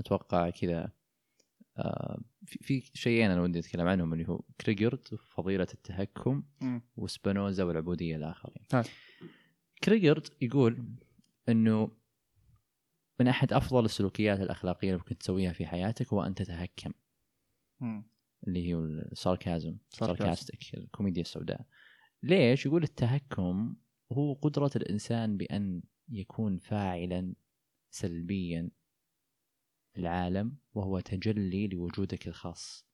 أتوقع 0.00 0.50
كذا 0.50 0.92
في 2.44 2.90
شيئين 2.94 3.30
أنا 3.30 3.42
ودي 3.42 3.58
أتكلم 3.58 3.86
عنهم 3.86 4.12
اللي 4.12 4.28
هو 4.28 4.40
كريجرد 4.60 5.08
فضيلة 5.14 5.66
التهكم 5.74 6.42
مم. 6.60 6.82
وسبينوزا 6.96 7.64
والعبودية 7.64 8.16
الآخرين 8.16 8.62
هاي. 8.72 8.84
كريجرد 9.84 10.26
يقول 10.40 10.88
أنه 11.48 11.90
من 13.20 13.28
أحد 13.28 13.52
أفضل 13.52 13.84
السلوكيات 13.84 14.40
الأخلاقية 14.40 14.88
اللي 14.88 14.98
ممكن 14.98 15.18
تسويها 15.18 15.52
في 15.52 15.66
حياتك 15.66 16.12
هو 16.12 16.22
أن 16.22 16.34
تتهكم 16.34 16.92
مم. 17.80 18.10
اللي 18.48 18.68
هي 18.68 18.74
الساركازم 18.74 19.76
Sarcasm. 19.94 19.98
ساركاستيك 19.98 20.74
الكوميديا 20.74 21.22
السوداء 21.22 21.66
ليش؟ 22.22 22.66
يقول 22.66 22.82
التهكم 22.82 23.76
هو 24.12 24.32
قدرة 24.32 24.70
الإنسان 24.76 25.36
بأن 25.36 25.82
يكون 26.08 26.58
فاعلا 26.58 27.34
سلبيا 27.90 28.70
في 29.94 30.00
العالم 30.00 30.56
وهو 30.74 31.00
تجلي 31.00 31.68
لوجودك 31.68 32.28
الخاص. 32.28 32.86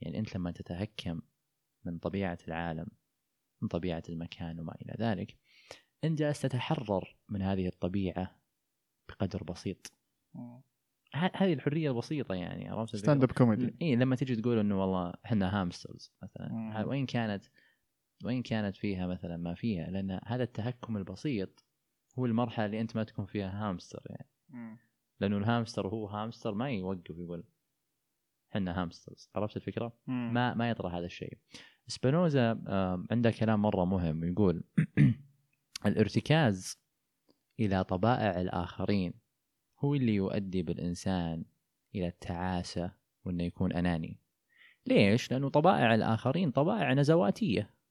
يعني 0.00 0.18
أنت 0.18 0.36
لما 0.36 0.50
تتهكم 0.50 1.20
من 1.84 1.98
طبيعة 1.98 2.38
العالم 2.48 2.86
من 3.62 3.68
طبيعة 3.68 4.02
المكان 4.08 4.60
وما 4.60 4.74
إلى 4.82 4.94
ذلك 4.98 5.36
أنت 6.04 6.18
جالس 6.18 6.40
تتحرر 6.40 7.16
من 7.28 7.42
هذه 7.42 7.66
الطبيعة 7.66 8.40
بقدر 9.08 9.42
بسيط. 9.42 9.92
هذه 11.14 11.52
الحرية 11.52 11.90
البسيطة 11.90 12.34
يعني 12.34 12.68
عرفت؟ 12.68 12.96
stand-up 12.96 13.32
comedy 13.32 13.74
اي 13.82 13.96
لما 13.96 14.16
تيجي 14.16 14.36
تقول 14.36 14.58
إنه 14.58 14.80
والله 14.80 15.14
إحنا 15.24 15.60
hamsters 15.60 16.12
مثلا. 16.22 16.84
وين 16.86 17.06
كانت 17.06 17.44
وين 18.22 18.42
كانت 18.42 18.76
فيها 18.76 19.06
مثلا 19.06 19.36
ما 19.36 19.54
فيها 19.54 19.90
لأن 19.90 20.20
هذا 20.26 20.42
التهكم 20.42 20.96
البسيط 20.96 21.64
هو 22.18 22.26
المرحلة 22.26 22.66
اللي 22.66 22.80
أنت 22.80 22.96
ما 22.96 23.04
تكون 23.04 23.26
فيها 23.26 23.68
هامستر 23.68 24.02
يعني 24.06 24.30
مم. 24.48 24.78
لأنه 25.20 25.36
الهامستر 25.36 25.86
هو 25.88 26.06
هامستر 26.06 26.54
ما 26.54 26.70
يوقف 26.70 27.18
يقول 27.18 27.44
إحنا 28.52 28.82
hamsters 28.82 29.30
عرفت 29.34 29.56
الفكرة؟ 29.56 29.92
مم. 30.06 30.34
ما 30.34 30.54
ما 30.54 30.70
يطرح 30.70 30.94
هذا 30.94 31.06
الشيء 31.06 31.38
سبينوزا 31.86 32.62
عنده 33.10 33.30
كلام 33.30 33.62
مرة 33.62 33.84
مهم 33.84 34.24
يقول 34.24 34.64
الارتكاز 35.86 36.78
إلى 37.60 37.84
طبائع 37.84 38.40
الآخرين 38.40 39.14
هو 39.78 39.94
اللي 39.94 40.14
يؤدي 40.14 40.62
بالإنسان 40.62 41.44
إلى 41.94 42.06
التعاسة 42.06 42.92
وإنه 43.24 43.44
يكون 43.44 43.72
أناني 43.72 44.18
ليش 44.86 45.32
لأنه 45.32 45.48
طبائع 45.48 45.94
الآخرين 45.94 46.50
طبائع 46.50 46.92
نزواتية 46.92 47.62
مم. 47.62 47.81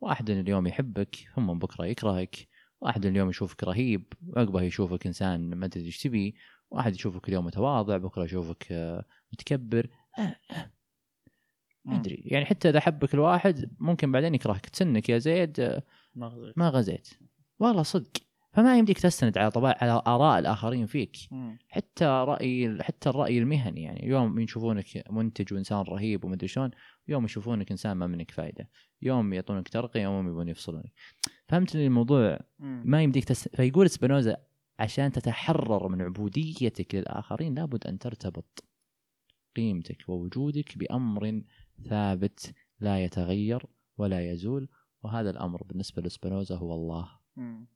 واحد 0.00 0.30
اليوم 0.30 0.66
يحبك 0.66 1.16
ثم 1.36 1.58
بكرة 1.58 1.86
يكرهك. 1.86 2.48
واحد 2.80 3.06
اليوم 3.06 3.30
يشوفك 3.30 3.64
رهيب 3.64 4.12
وعقبه 4.28 4.62
يشوفك 4.62 5.06
إنسان 5.06 5.54
ما 5.54 5.66
تدري 5.66 5.86
إيش 5.86 6.02
تبي. 6.02 6.34
واحد 6.70 6.94
يشوفك 6.94 7.28
اليوم 7.28 7.46
متواضع 7.46 7.96
بكرة 7.96 8.24
يشوفك 8.24 8.66
آه، 8.70 9.04
متكبر. 9.32 9.88
آه، 10.18 10.36
آه، 10.50 10.70
ما. 11.84 11.96
أدري. 11.96 12.22
يعني 12.24 12.44
حتى 12.44 12.68
إذا 12.68 12.80
حبك 12.80 13.14
الواحد 13.14 13.70
ممكن 13.80 14.12
بعدين 14.12 14.34
يكرهك. 14.34 14.66
تسنك 14.66 15.08
يا 15.08 15.18
زيد 15.18 15.82
ما 16.14 16.26
غزيت. 16.26 16.58
ما 16.58 16.68
غزيت. 16.68 17.08
والله 17.58 17.82
صدق. 17.82 18.12
فما 18.52 18.78
يمديك 18.78 18.98
تستند 18.98 19.38
على 19.38 19.50
طبائع 19.50 19.78
على 19.80 20.02
آراء 20.06 20.38
الآخرين 20.38 20.86
فيك. 20.86 21.16
مم. 21.30 21.58
حتى 21.68 22.04
رأي 22.04 22.82
حتى 22.82 23.08
الرأي 23.08 23.38
المهني. 23.38 23.82
يعني 23.82 24.08
يوم 24.08 24.38
يشوفونك 24.40 25.04
منتج 25.10 25.54
وإنسان 25.54 25.78
رهيب 25.78 26.24
ومدري 26.24 26.48
شلون 26.48 26.70
يوم 27.08 27.24
يشوفونك 27.24 27.70
إنسان 27.70 27.92
ما 27.92 28.06
منك 28.06 28.30
فايدة 28.30 28.68
يوم 29.02 29.32
يعطونك 29.32 29.68
ترقية 29.68 30.02
يوم 30.02 30.28
يبون 30.28 30.48
يفصلونك 30.48 30.92
فهمت 31.48 31.76
الموضوع. 31.76 32.38
ما 32.58 33.02
يمديك 33.02 33.24
تس... 33.24 33.48
فيقول 33.48 33.90
سبينوزا 33.90 34.36
عشان 34.78 35.12
تتحرر 35.12 35.88
من 35.88 36.02
عبوديتك 36.02 36.94
للآخرين 36.94 37.54
لابد 37.54 37.86
أن 37.86 37.98
ترتبط 37.98 38.64
قيمتك 39.56 40.08
ووجودك 40.08 40.78
بأمر 40.78 41.42
ثابت 41.88 42.54
لا 42.80 43.04
يتغير 43.04 43.66
ولا 43.98 44.30
يزول 44.32 44.68
وهذا 45.02 45.30
الأمر 45.30 45.62
بالنسبة 45.62 46.02
لسبينوزا 46.02 46.56
هو 46.56 46.74
الله. 46.74 47.10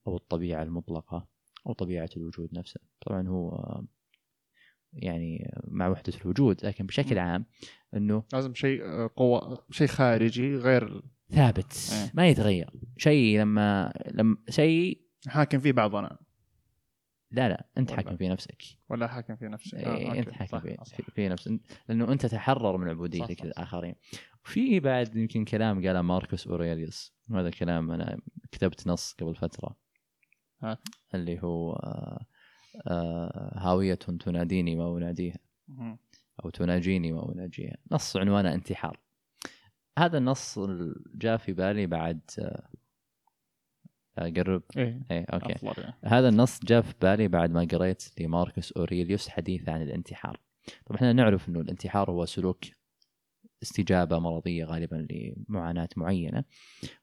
أو 0.06 0.16
الطبيعة 0.16 0.62
المطلقة 0.62 1.28
أو 1.66 1.72
طبيعة 1.72 2.10
الوجود 2.16 2.54
نفسه 2.54 2.80
طبعا 3.00 3.28
هو 3.28 3.80
يعني 4.92 5.50
مع 5.68 5.88
وحدة 5.88 6.12
الوجود 6.22 6.66
لكن 6.66 6.86
بشكل. 6.86 7.18
عام 7.18 7.46
إنه 7.94 8.22
لازم 8.32 8.54
شيء 8.54 8.84
آه، 8.84 9.10
قوة 9.16 9.64
شيء 9.70 9.86
خارجي 9.86 10.56
غير 10.56 11.02
ثابت 11.30 11.90
إيه. 11.92 12.10
ما 12.14 12.28
يتغير 12.28 12.70
شيء 12.96 13.40
لما 13.40 13.92
لما 14.10 14.36
شيء 14.48 15.02
حاكم 15.26 15.58
فيه 15.58 15.72
بعضنا 15.72 16.18
لا 17.30 17.48
لا 17.48 17.66
أنت 17.78 17.92
حاكم 17.92 18.16
في 18.16 18.28
نفسك 18.28 18.62
ولا 18.88 19.06
حاكم 19.08 19.36
في 19.36 19.48
نفسه 19.48 19.78
إيه 19.78 20.08
انت 20.18 20.26
أوكي. 20.26 20.32
حاكم 20.32 20.58
صح، 20.58 20.62
في, 20.62 20.76
صح. 20.84 20.96
في, 21.14 21.28
نفسك 21.28 21.60
لأنه 21.88 22.12
أنت 22.12 22.26
تتحرر 22.26 22.76
من 22.76 22.88
عبوديتك. 22.88 23.44
للاخرين 23.44 23.94
في 24.44 24.80
بعد 24.80 25.16
يمكن 25.16 25.44
كلام 25.44 25.86
قاله 25.86 26.02
ماركوس 26.02 26.46
أوريليوس 26.46 27.14
وهذا 27.30 27.48
الكلام 27.48 27.90
أنا 27.90 28.20
كتبت 28.52 28.86
نص 28.86 29.12
قبل 29.12 29.34
فترة 29.34 29.76
ها. 30.62 30.78
اللي 31.14 31.42
هو 31.42 31.72
آه 31.72 32.26
آه 32.86 33.52
هاوية 33.58 33.94
تناديني 33.94 34.76
مم. 35.68 35.98
أو 36.44 36.50
تناجيني 36.50 37.12
ما 37.12 37.32
أناجيها. 37.32 37.76
نص 37.92 38.16
عنوانه 38.16 38.54
انتحار. 38.54 39.00
هذا 39.98 40.18
النص 40.18 40.58
جاء 41.14 41.36
في 41.36 41.52
بالي 41.52 41.86
بعد 41.86 42.20
آه، 42.38 42.68
اقرب 44.18 44.62
إيه 44.76 45.02
إيه 45.10 45.26
أوكي. 45.32 45.66
يعني. 45.66 45.94
هذا 46.04 46.28
النص 46.28 46.60
جاء 46.64 46.80
في 46.82 46.94
بالي 47.02 47.28
بعد 47.28 47.50
ما 47.50 47.68
قريت 47.72 48.20
لماركوس 48.20 48.72
أوريليوس 48.72 49.28
حديث 49.28 49.68
عن 49.68 49.82
الانتحار. 49.82 50.40
طبعا 50.86 50.96
إحنا 50.96 51.12
نعرف 51.12 51.48
إنه 51.48 51.60
الانتحار 51.60 52.10
هو 52.10 52.24
سلوك 52.24 52.58
استجابة 53.62 54.18
مرضية 54.18 54.64
غالبا 54.64 55.06
لمعاناة 55.10 55.88
معينة 55.96 56.44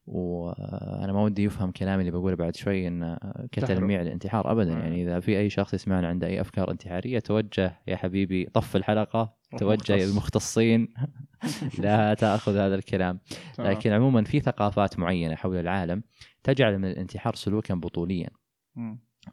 وأنا 0.05 1.13
ما 1.13 1.23
ودي 1.23 1.43
يفهم 1.43 1.71
كلامي 1.71 2.01
اللي 2.01 2.11
بقوله 2.11 2.35
بعد 2.35 2.55
شوي 2.55 2.87
إن 2.87 3.17
كتلميع 3.51 4.01
الانتحار 4.01 4.51
ابدا 4.51 4.75
مم. 4.75 4.79
يعني 4.79 5.03
إذا 5.03 5.19
في 5.19 5.39
أي 5.39 5.49
شخص 5.49 5.73
يسمعنا 5.73 6.07
عنده 6.07 6.27
أي 6.27 6.41
أفكار 6.41 6.71
انتحارية 6.71 7.19
توجه 7.19 7.81
يا 7.87 7.95
حبيبي 7.95 8.45
طف 8.45 8.75
الحلقة 8.75 9.35
توجه 9.57 9.73
مختص. 9.73 9.91
للمختصين 9.91 10.93
لا 11.83 12.13
تأخذ 12.13 12.57
هذا 12.57 12.75
الكلام. 12.75 13.19
لكن 13.59 13.91
عموما 13.91 14.23
في 14.23 14.39
ثقافات 14.39 14.99
معينة 14.99 15.35
حول 15.35 15.57
العالم 15.57 16.03
تجعل 16.43 16.77
من 16.77 16.85
الانتحار 16.85 17.35
سلوكا 17.35 17.75
بطوليا. 17.75 18.29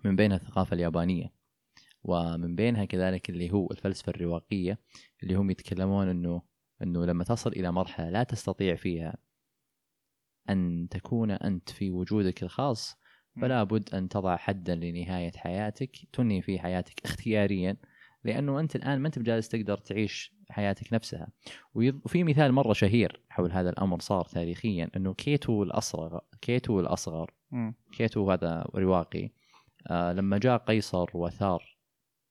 من 0.05 0.17
بينها 0.17 0.37
الثقافة 0.37 0.75
اليابانية 0.75 1.33
ومن 2.05 2.55
بينها 2.55 2.85
كذلك 2.85 3.31
اللي 3.31 3.51
هو 3.51 3.71
الفلسفة 3.71 4.11
الرواقية 4.11 4.79
اللي 5.23 5.35
هم 5.35 5.51
يتكلمون 5.51 6.09
إنه 6.09 6.43
أنه 6.83 7.05
لما 7.05 7.25
تصل 7.25 7.53
إلى 7.53 7.73
مرحلة 7.73 8.11
لا 8.11 8.23
تستطيع 8.23 8.75
فيها 8.75 9.17
أن 10.51 10.89
تكون 10.91 11.31
أنت 11.31 11.71
في 11.71 11.91
وجودك 11.91 12.43
الخاص 12.43 12.97
فلا 13.41 13.63
بد 13.63 13.95
أن 13.95 14.09
تضع 14.09 14.37
حدا 14.37 14.75
لنهاية 14.75 15.33
حياتك 15.37 15.97
تنهي 16.13 16.43
في 16.43 16.59
حياتك 16.59 17.05
اختياريا 17.05 17.77
لأنه 18.25 18.61
أنت 18.61 18.77
الآن 18.77 18.99
ما 19.01 19.07
أنت 19.07 19.19
بجالس 19.19 19.49
تقدر 19.49 19.79
تعيش 19.79 20.35
حياتك 20.51 20.93
نفسها 20.93 21.29
وفي 21.75 22.25
مثال 22.25 22.53
مرة 22.53 22.73
شهير 22.73 23.21
حول 23.29 23.53
هذا 23.53 23.71
الأمر 23.71 24.01
صار 24.01 24.25
تاريخيا 24.25 24.91
أنه 24.97 25.15
كيتو 25.15 25.63
الأصغر 25.63 26.21
كيتو 26.41 26.81
الأصغر. 26.81 27.31
كيتو 27.93 28.31
هذا 28.31 28.67
رواقي 28.75 29.31
آه 29.87 30.13
لما 30.13 30.39
جاء 30.39 30.57
قيصر 30.59 31.11
وثار 31.15 31.79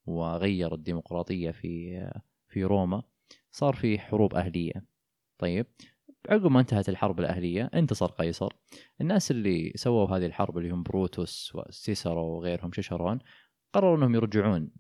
وغير 0.06 0.74
الديمقراطية 0.74 1.52
في 1.52 2.02
في 2.48 2.64
روما 2.64 3.04
صار 3.52 3.74
في 3.74 4.00
حروب 4.00 4.36
أهلية. 4.36 4.86
طيب 5.38 5.66
عقب 6.30 6.52
ما 6.52 6.60
انتهت 6.60 6.90
الحرب 6.90 7.20
الأهلية 7.20 7.70
انتصر 7.74 8.12
قيصر. 8.12 8.54
الناس 9.02 9.32
اللي 9.32 9.72
سووا 9.76 10.18
هذه 10.18 10.26
الحرب 10.26 10.58
اللي 10.58 10.70
هم 10.70 10.84
بروتوس 10.84 11.56
وسيسرو 11.56 12.26
وغيرهم 12.26 12.72
ششرون 12.74 13.20
قرروا 13.74 13.98
إنهم 13.98 14.16
يرجعون 14.16 14.72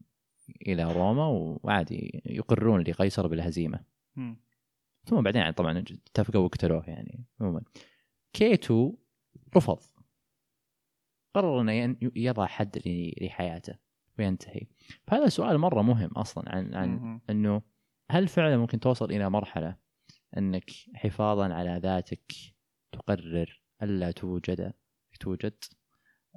إلى 0.67 0.93
روما 0.93 1.27
وعادي 1.27 2.21
يقرون 2.25 2.81
لقيصر 2.81 3.27
بالهزيمة. 3.27 3.79
مم. 4.15 4.41
ثم 5.03 5.21
بعدين 5.21 5.41
يعني 5.41 5.53
طبعا 5.53 5.77
اتفقوا 5.79 6.45
وقتلوه 6.45 6.89
يعني 6.89 7.25
عموما. 7.41 7.61
كيتو 8.33 8.95
رفض. 9.57 9.79
قرر 11.35 11.61
إنه 11.61 11.97
يضع 12.15 12.45
حد 12.45 12.81
لحياته 13.21 13.75
وينتهي. 14.19 14.67
فهذا 15.07 15.27
سؤال 15.27 15.57
مرة 15.57 15.81
مهم 15.81 16.09
أصلا 16.09 16.55
عن 16.55 16.75
عن. 16.75 17.19
إنه 17.29 17.61
هل 18.11 18.27
فعلا 18.27 18.57
ممكن 18.57 18.79
توصل 18.79 19.11
إلى 19.11 19.29
مرحلة 19.29 19.75
إنك 20.37 20.71
حفاظا 20.95 21.53
على 21.53 21.79
ذاتك 21.83 22.31
تقرر 22.91 23.61
ألا 23.83 24.11
توجد 24.11 24.73
توجد؟ 25.19 25.53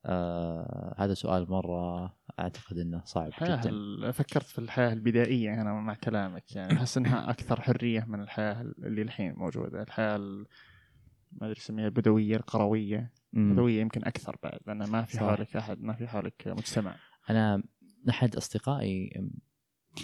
آه 0.07 0.95
هذا 0.99 1.15
سؤال 1.15 1.51
مرة 1.51 2.17
أعتقد 2.41 2.79
إنه 2.79 3.03
صعب 3.05 3.31
جدا. 3.43 4.13
فكرت 4.13 4.47
في 4.47 4.59
الحياة 4.59 4.93
البدائية 4.93 5.55
أنا 5.61 5.73
مع 5.73 5.95
كلامك 5.95 6.57
يعني 6.57 6.73
أحس 6.73 6.97
إنها 6.97 7.31
أكثر 7.31 7.61
حرية 7.61 8.05
من 8.09 8.21
الحياة 8.21 8.61
اللي 8.61 9.03
الحين 9.03 9.35
موجودة. 9.37 9.83
الحياة 9.83 10.17
ال- 10.17 10.47
ما 11.33 11.47
أدري 11.47 11.59
اسميها 11.59 11.87
البدوية 11.87 12.37
القروية. 12.37 13.13
مم. 13.33 13.51
البدوية 13.51 13.81
يمكن 13.81 14.05
أكثر 14.05 14.37
بعد 14.43 14.59
لأن 14.67 14.85
ما 14.91 15.03
في 15.03 15.13
صح. 15.17 15.21
حولك 15.21 15.57
أحد 15.57 15.81
ما 15.81 15.93
في 15.93 16.07
حولك 16.09 16.43
مجتمع. 16.49 16.97
أنا 17.31 17.63
أحد 18.11 18.37
أصدقائي 18.37 19.13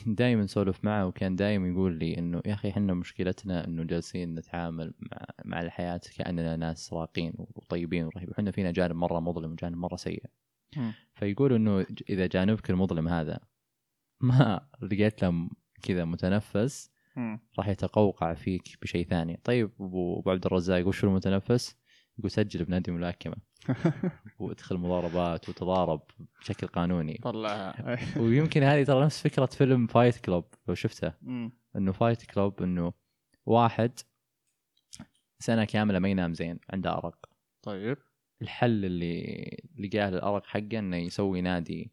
دائما 0.06 0.44
اسولف 0.44 0.84
معه 0.84 1.06
وكان 1.06 1.36
دائما 1.36 1.68
يقول 1.68 1.98
لي 1.98 2.18
إنه 2.18 2.42
يا 2.46 2.54
أخي 2.54 2.70
إحنا 2.70 2.94
مشكلتنا 2.94 3.64
إنه 3.64 3.84
جالسين 3.84 4.34
نتعامل 4.34 4.94
مع 4.98 5.26
مع 5.44 5.60
الحياة 5.60 6.00
كأننا 6.16 6.56
ناس 6.56 6.92
راقين 6.92 7.32
وطيبين 7.36 8.04
ورهيبين 8.04 8.34
إحنا 8.38 8.50
فينا 8.50 8.70
جانب 8.70 8.96
مرة 8.96 9.20
مظلم 9.20 9.52
وجانب 9.52 9.76
مرة 9.76 9.96
سيء. 9.96 10.24
فيقول 11.14 11.52
إنه 11.52 11.86
إذا 12.10 12.26
جانبك 12.26 12.70
المظلم 12.70 13.08
هذا 13.08 13.40
ما 14.20 14.68
لقيت 14.82 15.22
له 15.22 15.50
كذا 15.82 16.04
متنفس. 16.04 16.90
راح 17.58 17.68
يتقوقع 17.68 18.34
فيك 18.34 18.78
بشيء 18.82 19.06
ثاني 19.06 19.40
طيب 19.44 19.70
أبو 19.80 20.22
عبد 20.26 20.46
الرزاق 20.46 20.86
وش 20.86 21.04
المتنفس 21.04 21.76
يقول 22.20 22.30
سجل 22.30 22.64
بنادي 22.64 22.90
ملاكمة. 22.90 23.36
وادخل 24.40 24.76
مضاربات 24.76 25.48
وتضارب 25.48 26.00
بشكل 26.40 26.66
قانوني. 26.66 27.18
طلعها. 27.22 27.98
ويمكن 28.20 28.62
هذه 28.62 28.84
ترى 28.84 29.04
نفس 29.04 29.22
فكرة 29.22 29.46
فيلم 29.46 29.86
فايت 29.86 30.16
كلوب 30.16 30.44
لو 30.68 30.74
شفته. 30.74 31.12
إنه 31.76 31.92
فايت 31.92 32.24
كلوب 32.24 32.62
إنه 32.62 32.92
واحد 33.46 34.00
سنة 35.38 35.64
كاملة 35.64 35.98
ما 35.98 36.08
ينام 36.08 36.34
زين 36.34 36.58
عنده 36.70 36.92
أرق. 36.92 37.26
طيب. 37.62 37.98
الحل 38.42 38.84
اللي 38.84 39.56
لقاه 39.78 40.10
للأرق 40.10 40.46
حقه 40.46 40.78
إنه 40.78 40.96
يسوي 40.96 41.40
نادي 41.40 41.92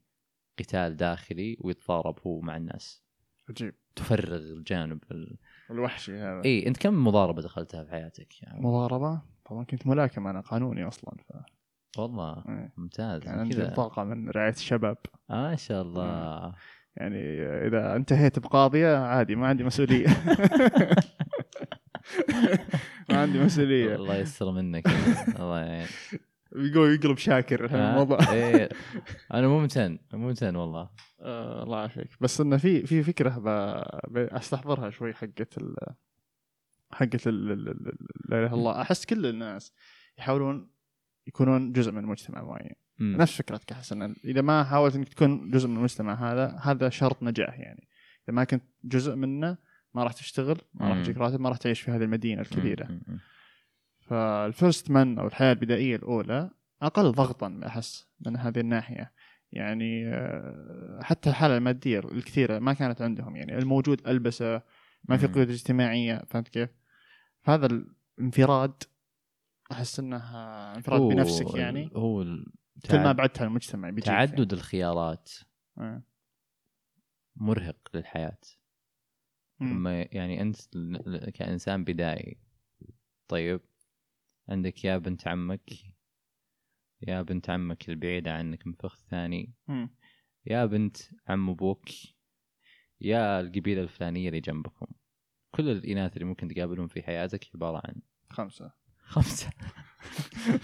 قتال 0.59 0.97
داخلي 0.97 1.57
ويتضارب 1.59 2.19
هو 2.27 2.39
مع 2.41 2.57
الناس. 2.57 3.03
عجيب. 3.49 3.75
تفرغ 3.95 4.35
الجانب 4.35 5.03
ال... 5.11 5.37
الوحشي 5.71 6.17
هذا. 6.17 6.41
اي 6.45 6.67
أنت 6.67 6.77
كم 6.77 7.07
مضاربة 7.07 7.41
دخلتها 7.41 7.83
في 7.83 7.91
حياتك؟ 7.91 8.43
يعني؟ 8.43 8.61
مضاربة؟ 8.61 9.21
طبعا 9.49 9.63
كنت 9.63 9.87
ملاكم 9.87 10.27
أنا 10.27 10.41
قانوني 10.41 10.87
أصلا 10.87 11.13
ف... 11.29 11.31
والله 11.99 12.43
إيه. 12.49 12.73
ممتاز. 12.77 13.21
كان 13.21 13.39
عندي 13.39 13.63
بطاقة 13.63 14.03
من 14.03 14.29
رعاية 14.29 14.53
الشباب. 14.53 14.97
ما 15.29 15.55
شاء 15.55 15.81
الله. 15.81 16.53
يعني 16.95 17.41
إذا 17.67 17.95
انتهيت 17.95 18.39
بقاضية 18.39 18.97
عادي 18.97 19.35
ما 19.35 19.47
عندي 19.47 19.63
مسؤولية. 19.63 20.07
ما 23.09 23.21
عندي 23.21 23.39
مسؤولية. 23.39 23.95
الله 23.95 24.15
يستر 24.15 24.51
منك. 24.51 24.87
الله 25.39 25.59
يعين. 25.59 25.87
يقول 26.55 26.93
يقلب 26.93 27.17
شاكر 27.17 27.69
آه، 27.71 27.91
الموضوع. 27.91 28.33
إيه. 28.33 28.69
أنا 29.33 29.47
ممتن 29.47 29.99
ممتن 30.13 30.55
والله. 30.55 30.89
آه 31.21 31.63
الله 31.63 31.77
يعافيك. 31.77 32.09
بس 32.21 32.41
إنه 32.41 32.57
في 32.57 32.85
في 32.85 33.03
فكرة 33.03 33.29
ب... 33.29 33.45
ب... 34.13 34.17
أستحضرها 34.17 34.89
شوي 34.89 35.13
حقت 35.13 35.57
ال... 35.57 35.75
حقت 36.91 37.27
لا 37.27 37.73
إله 38.31 38.53
الله 38.53 38.81
أحس 38.81 39.05
كل 39.05 39.25
الناس 39.25 39.73
يحاولون 40.17 40.69
يكونون 41.27 41.71
جزء 41.71 41.91
من 41.91 42.03
مجتمع 42.03 42.43
معين 42.43 42.75
مم. 42.99 43.17
نفس 43.19 43.37
فكرتك 43.37 43.71
احس 43.71 43.91
ان 43.91 44.15
إذا 44.25 44.41
ما 44.41 44.63
حاولت 44.63 44.95
إنك 44.95 45.09
تكون 45.09 45.51
جزء 45.51 45.67
من 45.67 45.77
المجتمع 45.77 46.31
هذا 46.31 46.59
هذا 46.61 46.89
شرط 46.89 47.23
نجاح 47.23 47.59
يعني 47.59 47.87
إذا 48.27 48.35
ما 48.35 48.43
كنت 48.43 48.63
جزء 48.83 49.15
منه 49.15 49.57
ما 49.93 50.03
راح 50.03 50.13
تشتغل 50.13 50.57
ما 50.73 50.89
راح. 50.89 51.01
تجيك 51.01 51.17
راتب 51.17 51.39
ما 51.39 51.49
راح 51.49 51.57
تعيش 51.57 51.81
في 51.81 51.91
هذه 51.91 52.03
المدينة 52.03 52.41
الكبيرة 52.41 52.85
مم. 52.85 53.19
فال 54.01 54.27
first 54.27 54.91
man 54.91 55.19
أو 55.19 55.27
الحياة 55.27 55.51
البدائية 55.51 55.95
الأولى 55.95 56.49
أقل 56.81 57.11
ضغطا 57.11 57.59
أحس 57.65 58.07
من 58.25 58.37
هذه 58.37 58.59
الناحية 58.59 59.11
يعني 59.51 60.07
آه، 60.07 60.99
حتى 61.03 61.29
الحالة 61.29 61.57
المادية 61.57 61.99
الكثيرة 61.99 62.59
ما 62.59 62.73
كانت 62.73 63.01
عندهم 63.01 63.35
يعني 63.35 63.57
الموجود 63.57 64.07
ألبسة 64.07 64.61
ما 65.03 65.17
في. 65.17 65.27
قيود 65.27 65.49
اجتماعية 65.49 66.23
فهمت 66.27 66.47
كيف؟ 66.47 66.69
فهذا 67.47 67.65
الانفراد 68.17 68.83
أحس 69.71 69.99
إنه 69.99 70.17
انفراد 70.75 71.01
هو 71.01 71.07
بنفسك 71.07 71.55
يعني 71.55 71.89
هو 71.95 72.23
كل 72.91 72.97
ما 72.97 73.11
بعدت 73.11 73.41
عن 73.41 73.47
المجتمع 73.47 73.89
بيجيك 73.89 74.05
تعدد 74.05 74.53
الخيارات 74.53 75.31
يعني. 75.77 76.03
مرهق 77.35 77.89
للحياة. 77.93 78.37
أما 79.61 80.01
يعني 80.11 80.41
أنت 80.41 80.57
كإنسان 81.33 81.83
بدائي 81.83 82.37
طيب 83.27 83.61
عندك 84.49 84.85
يا 84.85 84.97
بنت 84.97 85.27
عمك 85.27 85.73
يا 87.01 87.21
بنت 87.21 87.49
عمك 87.49 87.89
البعيدة 87.89 88.33
عنك 88.33 88.67
من 88.67 88.73
فخ 88.73 88.99
ثاني. 89.09 89.53
يا 90.45 90.65
بنت 90.65 90.97
عم 91.27 91.49
أبوك 91.49 91.89
يا 93.01 93.39
القبيلة 93.39 93.81
الفلانية 93.81 94.29
اللي 94.29 94.39
جنبكم 94.39 94.87
كل 95.51 95.69
الإناث 95.69 96.13
اللي 96.13 96.25
ممكن 96.25 96.47
تقابلهم 96.47 96.87
في 96.87 97.01
حياتك 97.01 97.47
عبارة 97.55 97.81
عن 97.85 97.95
خمسة. 98.29 98.71
خمسة. 99.03 99.49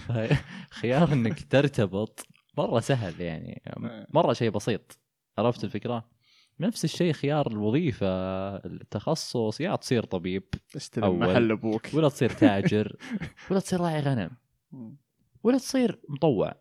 خيار 0.80 1.12
إنك 1.12 1.52
ترتبط. 1.52 2.26
مرة 2.58 2.80
سهل 2.80 3.20
يعني. 3.20 3.62
مرة 4.10 4.32
شيء 4.32 4.50
بسيط. 4.50 4.98
عرفت 5.38 5.64
الفكرة؟ 5.64 6.10
نفس 6.60 6.84
الشيء 6.84 7.12
خيار 7.12 7.46
الوظيفة 7.46 8.06
التخصص. 8.56 9.60
يا 9.60 9.76
تصير 9.76 10.04
طبيب. 10.04 10.48
استلم. 10.76 11.18
محل 11.18 11.50
أبوك. 11.50 11.94
ولا 11.94 12.08
تصير 12.08 12.30
تاجر. 12.30 12.96
ولا 13.50 13.60
تصير 13.60 13.80
راعي 13.80 14.00
غنم. 14.00 14.30
ولا 15.42 15.58
تصير 15.58 16.00
مطوع. 16.08 16.54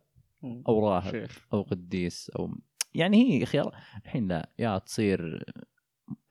أو 0.44 0.90
راهب. 0.90 1.28
أو 1.54 1.62
قديس. 1.62 2.30
أو 2.30 2.56
يعني 2.96 3.40
هي 3.42 3.46
خيار. 3.46 3.76
الحين 4.06 4.28
لا. 4.28 4.50
يا 4.60 4.78
تصير 4.78 5.44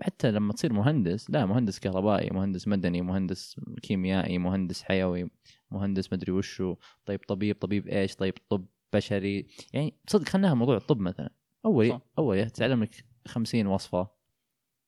حتى 0.00 0.30
لما 0.30 0.52
تصير 0.52 0.72
مهندس 0.72 1.30
لا 1.30 1.46
مهندس 1.46 1.78
كهربائي 1.78 2.30
مهندس 2.30 2.68
مدني 2.68 3.02
مهندس 3.02 3.60
كيميائي 3.82 4.38
مهندس 4.38 4.82
حيوي 4.82 5.30
مهندس 5.70 6.12
مدري 6.12 6.32
وشو 6.32 6.76
طيب 7.06 7.20
طبيب 7.28 7.56
طبيب 7.60 7.88
إيش 7.88 8.16
طيب 8.16 8.34
طب 8.48 8.66
بشري 8.92 9.46
يعني 9.72 9.94
صدق 10.08 10.28
خلناها 10.28 10.54
موضوع 10.54 10.76
الطب 10.76 11.00
مثلا. 11.00 11.30
أول. 11.64 12.00
أول 12.18 12.50
تعلم 12.50 12.82
لك 12.82 13.04
50 13.26 13.66
وصفة 13.66 14.08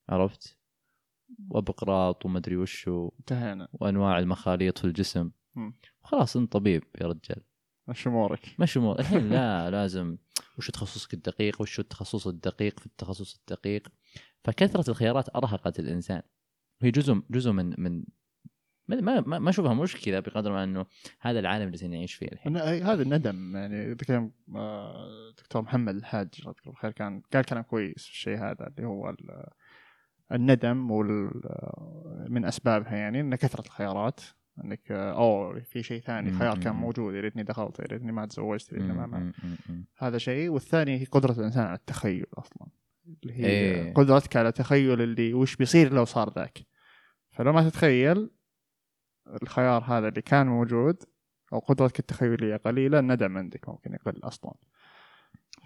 عرفت؟ 0.08 0.58
وبقراط 1.50 2.26
ومدري 2.26 2.56
وشو 2.56 3.10
انتهينا. 3.20 3.68
وأنواع 3.72 4.18
المخاليط 4.18 4.78
في 4.78 4.84
الجسم. 4.84 5.30
خلاص 6.02 6.36
أنت 6.36 6.52
طبيب 6.52 6.84
يا 7.00 7.06
رجال. 7.06 7.42
مش 7.88 8.06
امورك 8.06 8.40
مش 8.58 8.76
مو 8.76 8.92
الحين 8.92 9.28
لا 9.30 9.70
لازم. 9.70 10.16
وش 10.58 10.70
تخصصك 10.70 11.14
الدقيق؟ 11.14 11.60
وش 11.60 11.80
التخصص 11.80 12.26
الدقيق 12.26 12.80
في 12.80 12.86
التخصص 12.86 13.36
الدقيق؟ 13.40 13.88
فكثرة 14.44 14.90
الخيارات 14.90 15.36
أرهقت 15.36 15.80
الإنسان. 15.80 16.22
هي 16.82 16.90
جزء 16.90 17.22
جزء 17.30 17.50
من 17.52 17.74
من 17.78 18.04
ما 18.88 19.20
ما 19.20 19.38
ما- 19.38 19.50
أشوفها 19.50 19.74
مشكلة 19.74 20.20
بقدر 20.20 20.52
ما 20.52 20.64
أنه 20.64 20.86
هذا 21.20 21.38
العالم 21.40 21.74
اللي 21.74 21.88
نعيش 21.88 22.14
فيه 22.14 22.26
الحين. 22.32 22.56
هذا 22.56 23.02
الندم 23.02 23.56
يعني 23.56 23.92
ذكر 23.92 24.30
آه، 24.56 25.30
دكتور 25.38 25.62
محمد 25.62 25.94
الحاج 25.94 26.28
الله 26.38 26.50
يذكره 26.50 26.70
بالخير 26.70 26.90
كان 26.90 27.22
قال 27.32 27.44
كلام 27.44 27.62
كويس 27.62 28.04
في 28.04 28.10
الشيء 28.10 28.38
هذا 28.38 28.66
اللي 28.66 28.86
هو 28.88 29.10
ال- 29.10 29.46
الندم 30.32 30.90
وال 30.90 31.30
من 32.28 32.44
أسبابها 32.44 32.96
يعني 32.96 33.20
إن 33.20 33.34
كثرة 33.34 33.64
الخيارات. 33.66 34.20
إنك 34.64 34.92
اوه 34.92 35.60
في 35.60 35.82
شيء 35.82 36.00
ثاني 36.00 36.32
خيار 36.32 36.58
كان. 36.60 36.74
موجود 36.74 37.14
يا 37.14 37.20
ريتني 37.20 37.42
دخلت 37.42 37.78
يا 37.78 37.84
ريتني 37.84 38.12
ما 38.12 38.26
تزوجت 38.26 38.72
يا 38.72 38.78
ريتني 38.78 38.92
ما, 38.92 39.32
هذا 39.98 40.18
شيء. 40.18 40.48
والثاني 40.50 41.00
هي 41.00 41.04
قدرة 41.04 41.32
الإنسان 41.32 41.64
على 41.64 41.74
التخيل 41.76 42.26
أصلا. 42.34 42.68
اللي 43.22 43.34
هي 43.34 43.46
إيه. 43.46 43.94
قدرتك 43.94 44.36
على 44.36 44.52
تخيل 44.52 45.00
اللي 45.00 45.34
وش 45.34 45.56
بيصير 45.56 45.92
لو 45.92 46.04
صار 46.04 46.32
ذاك. 46.34 46.58
فلو 47.30 47.52
ما 47.52 47.68
تتخيل 47.68 48.30
الخيار 49.42 49.84
هذا 49.84 50.08
اللي 50.08 50.22
كان 50.22 50.46
موجود 50.46 51.02
أو 51.52 51.58
قدرتك 51.58 51.98
التخيليه 51.98 52.56
قليلة 52.56 52.98
الندم 52.98 53.38
عندك 53.38 53.68
ممكن 53.68 53.92
يقل 53.94 54.20
أصلا. 54.24 54.54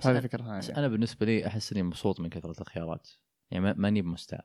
هذه 0.05 0.21
فكرة 0.21 0.59
بس 0.59 0.65
ثانية 0.67 0.79
أنا 0.79 0.89
بالنسبة 0.89 1.27
لي 1.27 1.47
أحس 1.47 1.73
إني 1.73 1.83
مبسوط 1.83 2.21
من 2.21 2.29
كثرة 2.29 2.61
الخيارات. 2.61 3.09
يعني 3.51 3.65
ما- 3.65 3.75
ماني 3.77 4.03
بمستاء 4.03 4.45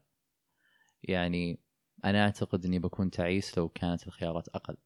يعني 1.03 1.59
أنا 2.05 2.23
أعتقد 2.23 2.65
إني 2.65 2.79
بكون 2.79 3.09
تعيس 3.11 3.57
لو 3.57 3.69
كانت 3.69 4.07
الخيارات 4.07 4.47
أقل. 4.47 4.77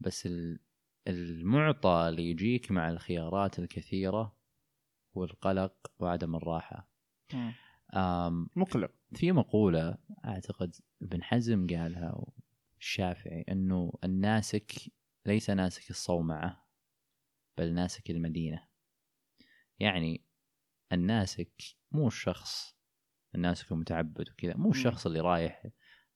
بس 0.00 0.26
ال- 0.26 0.60
المعطى 1.08 2.06
اللي 2.08 2.30
يجيك 2.30 2.70
مع 2.70 2.90
الخيارات 2.90 3.58
الكثيرة 3.58 4.36
هو 5.16 5.24
القلق 5.24 5.92
وعدم 5.98 6.36
الراحة. 6.36 6.90
مقلق. 8.56 8.90
في 9.14 9.32
مقولة 9.32 9.98
أعتقد 10.24 10.76
ابن 11.02 11.22
حزم 11.22 11.66
قالها 11.66 12.24
الشافعي 12.80 13.44
أنه 13.48 13.92
الناسك 14.04 14.72
ليس 15.26 15.50
ناسك 15.50 15.90
الصومعة 15.90 16.66
بل 17.58 17.74
ناسك 17.74 18.10
المدينة. 18.10 18.68
يعني 19.78 20.24
الناسك 20.92 21.62
مو 21.92 22.06
الشخص 22.06 22.76
الناسك 23.34 23.72
المتعبد 23.72 24.30
وكذا 24.30 24.56
مو 24.56 24.70
الشخص 24.70 25.06
اللي 25.06 25.20
رايح 25.20 25.66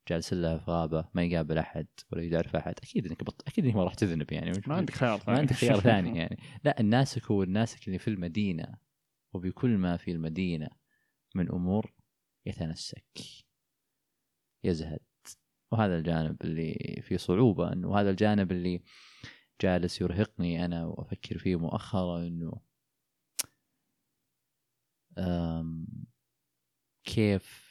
جالس 0.09 0.32
له 0.32 0.59
في 0.59 0.70
غابة 0.70 1.09
ما 1.14 1.22
يقابل 1.24 1.59
أحد 1.59 1.86
ولا 2.12 2.22
يعرف 2.22 2.57
أحد. 2.57 2.74
أكيد 2.82 3.07
إنك 3.07 3.24
بط... 3.24 3.42
أكيد 3.48 3.64
إنك 3.64 3.74
ما 3.76 3.84
راح 3.84 3.94
تذنب 3.94 4.32
يعني. 4.32 4.52
ما 4.66 4.74
عندك 4.74 4.94
خيار 4.94 5.22
ما 5.28 5.38
عندك 5.38 5.52
خيار 5.52 5.80
ثاني 5.90 6.18
يعني. 6.18 6.38
لا 6.64 6.80
الناسك 6.80 7.30
هو 7.30 7.42
الناسك 7.42 7.86
اللي 7.86 7.98
في 7.98 8.09
المدينة 8.09 8.74
وبكل 9.32 9.78
ما 9.78 9.96
في 9.96 10.11
المدينة 10.11 10.68
من 11.34 11.50
أمور 11.52 11.92
يتنسك 12.46 13.20
يزهد. 14.64 15.00
وهذا 15.72 15.96
الجانب 15.98 16.42
اللي 16.42 17.00
فيه 17.02 17.16
صعوبة 17.16 17.72
أنه 17.72 18.00
هذا 18.00 18.11
الجانب 18.11 18.52
اللي 18.52 18.82
جالس 19.61 20.00
يرهقني 20.00 20.64
أنا 20.64 20.86
وأفكر 20.86 21.38
فيه 21.38 21.57
مؤخرا 21.57 22.30
أم، 25.18 25.86
كيف 27.05 27.64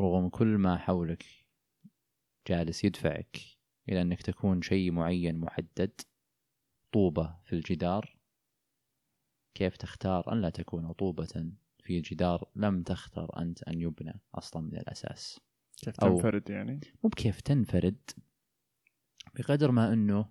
رغم 0.00 0.28
كل 0.28 0.46
ما 0.46 0.76
حولك 0.76 1.24
جالس 2.48 2.84
يدفعك 2.84 3.38
إلى 3.88 4.02
أنك 4.02 4.22
تكون 4.22 4.62
شيء 4.62 4.90
معين 4.92 5.38
محدد 5.38 6.00
طوبة 6.92 7.36
في 7.44 7.52
الجدار. 7.52 8.18
كيف 9.54 9.76
تختار 9.76 10.32
أن 10.32 10.40
لا 10.40 10.50
تكون 10.50 10.92
طوبة 10.92 11.52
في 11.78 12.00
جدار 12.00 12.50
لم 12.56 12.82
تختر 12.82 13.38
أنت 13.38 13.62
أن 13.62 13.80
يبنى 13.80 14.20
أصلا 14.34 14.62
من 14.62 14.76
الأساس. 14.76 15.40
كيف 15.76 15.96
تنفرد 15.96 16.50
يعني؟ 16.50 16.80
مو 17.04 17.10
بكيف 17.10 17.40
تنفرد 17.40 18.10
بقدر 19.34 19.70
ما 19.70 19.92
أنه 19.92 20.30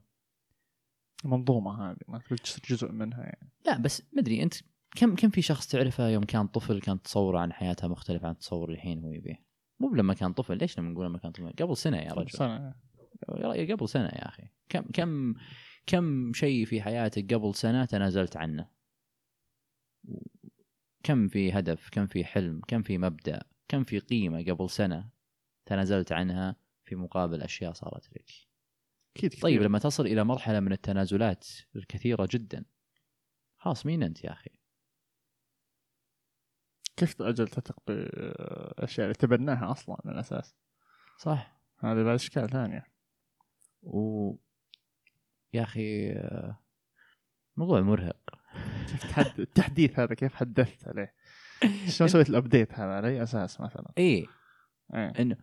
المنظومه 1.25 1.91
هذه 1.91 1.97
ما 2.07 2.19
تصير 2.19 2.61
جزء 2.69 2.91
منها 2.91 3.23
يعني. 3.23 3.51
لا 3.65 3.77
بس 3.77 4.03
مدري 4.13 4.43
أنت 4.43 4.53
كم 4.95 5.15
كم 5.15 5.29
في 5.29 5.41
شخص 5.41 5.67
تعرفه 5.67 6.09
يوم 6.09 6.23
كان 6.23 6.47
طفل 6.47 6.81
كان 6.81 7.01
تصوره 7.01 7.39
عن 7.39 7.53
حياتها 7.53 7.87
مختلف 7.87 8.25
عن 8.25 8.35
اللي 8.51 8.73
الحين 8.73 9.03
هو 9.03 9.11
يبيه؟ 9.11 9.46
مو 9.79 9.95
لما 9.95 10.13
كان 10.13 10.33
طفل 10.33 10.57
ليش 10.57 10.79
لما 10.79 10.89
نقول 10.89 11.05
لما 11.05 11.17
كان 11.17 11.31
طفل؟ 11.31 11.49
قبل 11.51 11.77
سنة 11.77 11.97
يا 11.97 12.13
رجل. 12.13 12.31
سنة. 12.31 12.75
يا 13.29 13.75
قبل 13.75 13.89
سنة 13.89 14.05
يا 14.05 14.27
أخي. 14.27 14.43
كم 14.69 14.81
كم 14.81 15.33
كم 15.85 16.33
شيء 16.33 16.65
في 16.65 16.81
حياتك 16.81 17.33
قبل 17.33 17.55
سنة 17.55 17.85
تنازلت 17.85 18.37
عنه؟ 18.37 18.69
كم 21.03 21.27
في 21.27 21.51
هدف 21.51 21.89
كم 21.89 22.07
في 22.07 22.25
حلم 22.25 22.61
كم 22.67 22.81
في 22.81 22.97
مبدأ 22.97 23.43
كم 23.67 23.83
في 23.83 23.99
قيمة 23.99 24.43
قبل 24.43 24.69
سنة 24.69 25.09
تنازلت 25.65 26.11
عنها 26.11 26.55
في 26.85 26.95
مقابل 26.95 27.41
أشياء 27.41 27.73
صارت 27.73 28.09
لك؟ 28.11 28.31
كثير. 29.15 29.41
طيب 29.41 29.61
لما 29.61 29.79
تصل 29.79 30.05
إلى 30.05 30.23
مرحلة 30.23 30.59
من 30.59 30.71
التنازلات 30.71 31.47
الكثيرة 31.75 32.27
جدا 32.31 32.65
خلاص 33.57 33.85
مين 33.85 34.03
أنت 34.03 34.23
يا 34.23 34.31
أخي؟ 34.31 34.56
كيف 36.97 37.21
أجل 37.21 37.47
تثق 37.47 37.79
بالاشياء 37.87 39.05
اللي 39.05 39.13
تبناها 39.13 39.71
أصلا 39.71 39.97
من 40.05 40.11
الأساس 40.11 40.55
صح 41.17 41.59
هذه 41.79 42.03
بعد 42.03 42.15
إشكال 42.15 42.49
ثانية 42.49 42.87
و 43.83 44.33
يا 45.53 45.63
أخي 45.63 46.11
آه، 46.11 46.59
موضوع 47.57 47.81
مرهق. 47.81 48.17
التحديث 49.39 49.99
هذا 49.99 50.13
كيف 50.13 50.35
حدثت 50.35 50.87
عليه؟ 50.87 51.13
شلون 51.97 52.09
سويت 52.09 52.29
ال 52.29 52.36
update 52.36 52.73
هذا 52.73 52.91
على 52.91 53.07
أي 53.07 53.23
أساس 53.23 53.61
مثلا؟ 53.61 53.91
إيه 53.97 54.25
إيه 54.93 55.13
إنه 55.19 55.37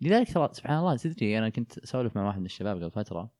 لذلك 0.00 0.32
ترى 0.32 0.48
سبحان 0.52 0.78
الله 0.78 0.96
تدري 0.96 1.38
أنا 1.38 1.48
كنت 1.48 1.78
أسولف 1.78 2.16
مع 2.16 2.26
واحد 2.26 2.38
من 2.38 2.46
الشباب 2.46 2.76
قبل 2.76 2.90
فترة 2.90 3.30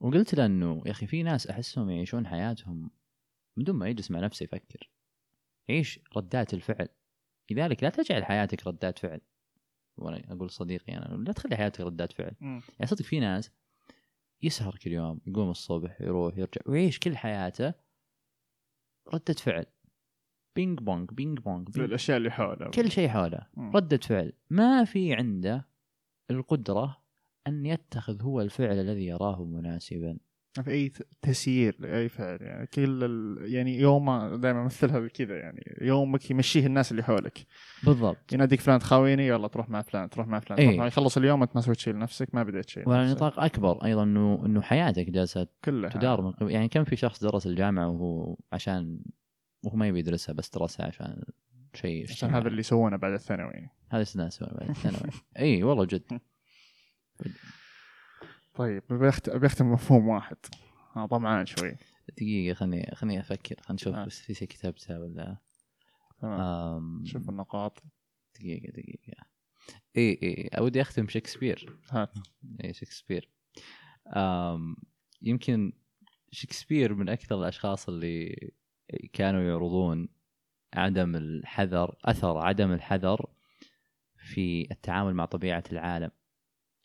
وقلت 0.00 0.34
له 0.34 0.46
إنه 0.46 0.82
يا 0.86 0.90
أخي 0.90 1.06
في 1.06 1.22
ناس 1.22 1.46
أحسهم 1.46 1.90
يعيشون 1.90 2.26
حياتهم 2.26 2.90
من 3.56 3.64
دون 3.64 3.76
ما 3.76 3.88
يجلس 3.88 4.10
مع 4.10 4.20
نفسه 4.20 4.44
يفكر 4.44 4.90
عيش 5.70 6.00
ردات 6.16 6.54
الفعل. 6.54 6.88
لذلك 7.50 7.82
لا 7.82 7.88
تجعل 7.88 8.24
حياتك 8.24 8.66
ردات 8.66 8.98
فعل. 8.98 9.20
وأنا 9.96 10.32
أقول 10.32 10.50
صديقي 10.50 10.96
أنا 10.96 11.24
لا 11.24 11.32
تخلي 11.32 11.56
حياتك 11.56 11.80
ردات 11.80 12.12
فعل. 12.12 12.32
مم. 12.40 12.62
يعني 12.78 12.86
صدق 12.86 13.02
في 13.02 13.20
ناس 13.20 13.50
يسهر 14.42 14.76
كل 14.76 14.92
يوم 14.92 15.20
يقوم 15.26 15.50
الصبح 15.50 16.00
يروح 16.00 16.38
يرجع 16.38 16.60
ويعيش 16.66 16.98
كل 16.98 17.16
حياته 17.16 17.74
ردة 19.14 19.34
فعل. 19.34 19.66
ping 20.56 20.78
pong 20.78 21.10
ping 21.10 21.38
pong 21.38 21.70
ping 21.70 21.88
الأشياء 21.88 22.16
اللي 22.16 22.30
حوله. 22.30 22.70
كل 22.70 22.90
شيء 22.90 23.08
حوله. 23.08 23.46
ردة 23.58 23.96
فعل. 23.96 24.32
ما 24.50 24.84
في 24.84 25.14
عنده 25.14 25.68
القدرة 26.30 27.02
أن 27.46 27.66
يتخذ 27.66 28.22
هو 28.22 28.40
الفعل 28.40 28.78
الذي 28.78 29.06
يراه 29.06 29.44
مناسبا. 29.44 30.18
ما 30.58 30.64
في 30.64 30.70
أي 30.70 30.92
تسيير 31.22 31.76
لأي 31.78 32.08
فعل 32.08 32.38
يعني 32.40 32.66
كل 32.66 33.04
ال... 33.04 33.38
يعني 33.54 33.78
يوم 33.78 34.34
دائما 34.36 34.62
امثلها 34.62 34.98
بكذا 34.98 35.38
يعني 35.38 35.76
يومك 35.80 36.30
يمشيه 36.30 36.66
الناس 36.66 36.90
اللي 36.90 37.02
حولك. 37.02 37.38
بالضبط. 37.82 38.32
يناديك 38.32 38.60
فلان 38.60 38.78
تخاويني 38.78 39.26
يلا 39.26 39.48
تروح 39.48 39.70
مع 39.70 39.82
فلان 39.82 40.10
تروح 40.10 40.26
مع 40.26 40.40
فلان 40.40 40.58
إيه. 40.58 40.82
يخلص 40.82 41.16
اليوم 41.16 41.42
انت 41.42 41.56
ما 41.56 41.60
سويت 41.60 41.78
شيء 41.78 41.94
لنفسك 41.94 42.34
ما 42.34 42.42
بديت 42.42 42.68
شيء 42.68 42.88
وعلى. 42.88 43.12
نطاق 43.12 43.40
أكبر 43.40 43.84
أيضا 43.84 44.02
أنه 44.02 44.46
أنه 44.46 44.60
حياتك 44.60 45.10
جالسة 45.10 45.46
كلها. 45.64 45.90
تدار 45.90 46.22
من 46.22 46.32
قبل. 46.32 46.50
يعني 46.50 46.68
كم 46.68 46.84
في 46.84 46.96
شخص 46.96 47.24
درس 47.24 47.46
الجامعة 47.46 47.88
وهو 47.88 48.36
عشان 48.52 49.00
وهو 49.62 49.76
ما 49.76 49.88
يبي 49.88 49.98
يدرسها 49.98 50.32
بس 50.32 50.50
درسها 50.50 50.86
عشان 50.86 51.22
شيء 51.74 52.06
عشان. 52.10 52.34
هذا 52.34 52.48
اللي 52.48 52.60
يسوونه 52.60 52.96
بعد 52.96 53.12
الثانوي. 53.12 53.68
هذا 53.90 54.04
الناس 54.14 54.42
بعد 54.42 54.70
الثانوي. 54.70 55.10
اي 55.38 55.62
والله 55.62 55.84
جد. 55.84 56.02
طيب 58.58 58.82
بيخت... 58.90 59.30
بيختم 59.30 59.72
مفهوم 59.72 60.08
واحد. 60.08 60.36
أنا 60.96 61.06
طمعان 61.06 61.46
شوي. 61.46 61.76
دقيقة 62.08 62.54
خلني 62.54 62.90
خلني 62.94 63.20
أفكر. 63.20 63.56
خلينا 63.60 63.74
نشوف 63.74 63.94
آه. 63.94 64.04
بس 64.04 64.20
في 64.20 64.34
شيء 64.34 64.48
كتبتها 64.48 64.98
ولا 64.98 65.36
تمام. 66.20 67.04
شوف 67.04 67.28
النقاط. 67.28 67.82
دقيقة 68.34 68.70
دقيقة. 68.72 69.26
اي 69.96 70.18
اي 70.22 70.50
ودي 70.60 70.80
أختم 70.80 71.08
شكسبير. 71.08 71.78
هات. 71.90 72.14
اي 72.64 72.72
شكسبير. 72.72 73.30
آم 74.16 74.76
يمكن 75.22 75.72
شكسبير 76.30 76.94
من 76.94 77.08
أكثر 77.08 77.38
الأشخاص 77.40 77.88
اللي 77.88 78.50
كانوا 79.12 79.42
يعرضون 79.42 80.08
عدم 80.74 81.16
الحذر 81.16 81.96
أثر 82.04 82.38
عدم 82.38 82.72
الحذر 82.72 83.26
في 84.16 84.68
التعامل 84.70 85.14
مع 85.14 85.24
طبيعة 85.24 85.64
العالم. 85.72 86.10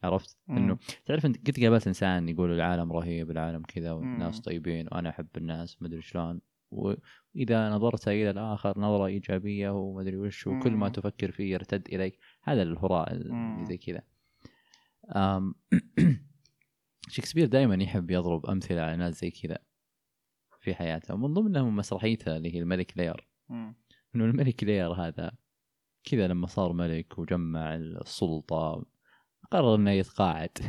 عرفت. 0.04 0.38
إنه 0.50 0.78
تعرف 1.06 1.26
انت 1.26 1.50
قد 1.50 1.64
قابلت 1.64 1.88
إنسان 1.88 2.30
يقول 2.30 2.52
العالم 2.52 2.92
رهيب 2.92 3.32
العالم 3.32 3.64
كذا 3.64 3.92
والناس. 3.92 4.40
طيبين 4.42 4.88
وأنا 4.92 5.10
أحب 5.10 5.28
الناس 5.38 5.82
مدري 5.82 6.02
شلون 6.02 6.42
وإذا 6.72 7.70
نظرت 7.70 8.08
إلى 8.08 8.30
الآخر 8.30 8.80
نظرة 8.80 9.06
إيجابية 9.06 9.70
ومدري 9.70 10.18
وش 10.18 10.48
وكل 10.48 10.72
ما. 10.72 10.90
تفكر 10.90 11.32
فيه 11.32 11.54
يرتد 11.54 11.88
إليك 11.94 12.20
هذا 12.44 12.62
الهراء 12.62 13.22
زي 13.64 13.78
كذا 13.78 14.02
شكسبير 17.10 17.48
دائما 17.48 17.84
يحب 17.84 18.12
يضرب 18.12 18.46
أمثلة 18.46 18.82
على 18.82 18.98
ناس 18.98 19.22
زي 19.22 19.32
كذا 19.32 19.58
في 20.62 20.76
حياته 20.76 21.14
ومن 21.14 21.34
ضمنهم 21.34 21.76
مسرحيته 21.76 22.38
اللي 22.38 22.56
هي 22.56 22.60
الملك 22.60 22.98
لير. 22.98 23.28
إنه 24.16 24.26
الملك 24.26 24.64
لير 24.64 24.94
هذا 24.94 25.32
كذا 26.04 26.28
لما 26.28 26.48
صار 26.48 26.74
ملك 26.74 27.20
وجمع 27.20 27.76
السلطة 27.76 28.86
قرر 29.54 29.76
إنه 29.76 29.92
يتقاعد. 29.92 30.58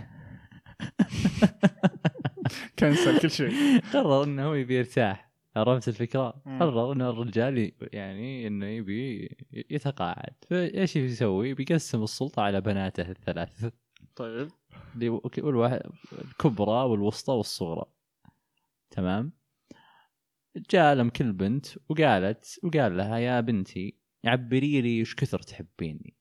كنسل 2.79 3.21
كل 3.21 3.31
شيء. 3.31 3.81
قرر 3.93 4.25
إنه 4.25 4.45
هو 4.45 4.55
يبي 4.55 4.79
يرتاح. 4.79 5.31
عرفت 5.57 5.89
الفكرة؟ 5.89 6.43
قرر 6.61 6.93
إنه 6.93 7.11
الرجال 7.11 7.73
يعني 7.93 8.47
إنه 8.47 8.67
يبي 8.67 9.37
يتقاعد. 9.71 10.35
فإيش 10.51 10.97
يسوي؟ 10.97 11.55
بيقسم 11.55 12.03
السلطة 12.03 12.43
على 12.43 12.61
بناته 12.61 13.11
الثلاث. 13.11 13.71
طيب. 14.17 14.49
والواحد 15.39 15.81
الكبرى 16.13 16.85
والوسطى 16.85 17.33
والصغرى. 17.33 17.85
تمام؟ 18.91 19.33
جاء 20.71 20.95
لهم 20.95 21.11
كل 21.11 21.33
بنت 21.33 21.67
وقالت 21.89 22.59
وقال 22.63 22.97
لها 22.97 23.19
يا 23.19 23.41
بنتي 23.41 23.99
عبري 24.25 24.81
لي 24.81 24.99
إيش 24.99 25.15
كثر 25.15 25.39
تحبيني. 25.39 26.15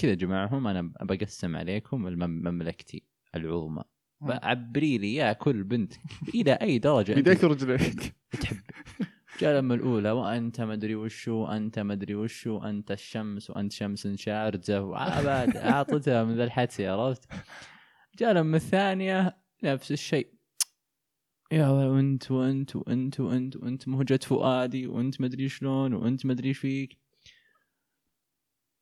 كذا 0.00 0.14
جماعهم 0.14 0.66
أنا 0.66 0.92
بقسم 1.00 1.56
عليكم 1.56 2.02
مملكتي 2.02 3.02
العظمى. 3.34 3.82
عبري 4.22 4.98
لي 4.98 5.14
يا 5.14 5.32
كل 5.32 5.64
بنت 5.64 5.92
إلى 6.34 6.52
أي 6.52 6.78
درجة 6.78 7.12
بيديك 7.12 7.42
ورجليك 7.42 8.14
تحب. 8.40 8.56
جاء 9.40 9.58
لما 9.58 9.74
الأولى 9.74 10.10
وأنت 10.10 10.60
مدري 10.60 10.94
وشو 10.94 11.46
انت 11.46 11.78
مدري 11.78 12.14
وشو 12.14 12.58
انت 12.58 12.90
الشمس 12.90 13.50
وأنت 13.50 13.72
شمس 13.72 14.06
شارجة 14.06 14.82
وعباد 14.82 15.56
اعطتها 15.56 16.24
من 16.24 16.36
ذا 16.36 16.44
الحدس 16.44 16.80
عرفت؟ 16.80 17.32
جاء 18.18 18.32
لما 18.32 18.56
الثانية 18.56 19.36
نفس 19.64 19.92
الشيء. 19.92 20.34
يا 21.52 21.68
وأنت 21.68 22.30
وأنت 22.30 22.76
وأنت 22.76 23.20
وأنت 23.20 23.56
وأنت 23.56 23.88
مهجة 23.88 24.20
فؤادي 24.22 24.86
وأنت 24.86 25.20
مدري 25.20 25.48
شلون 25.48 25.94
وأنت 25.94 26.26
مدري 26.26 26.48
إيش 26.48 26.58
فيك. 26.58 26.98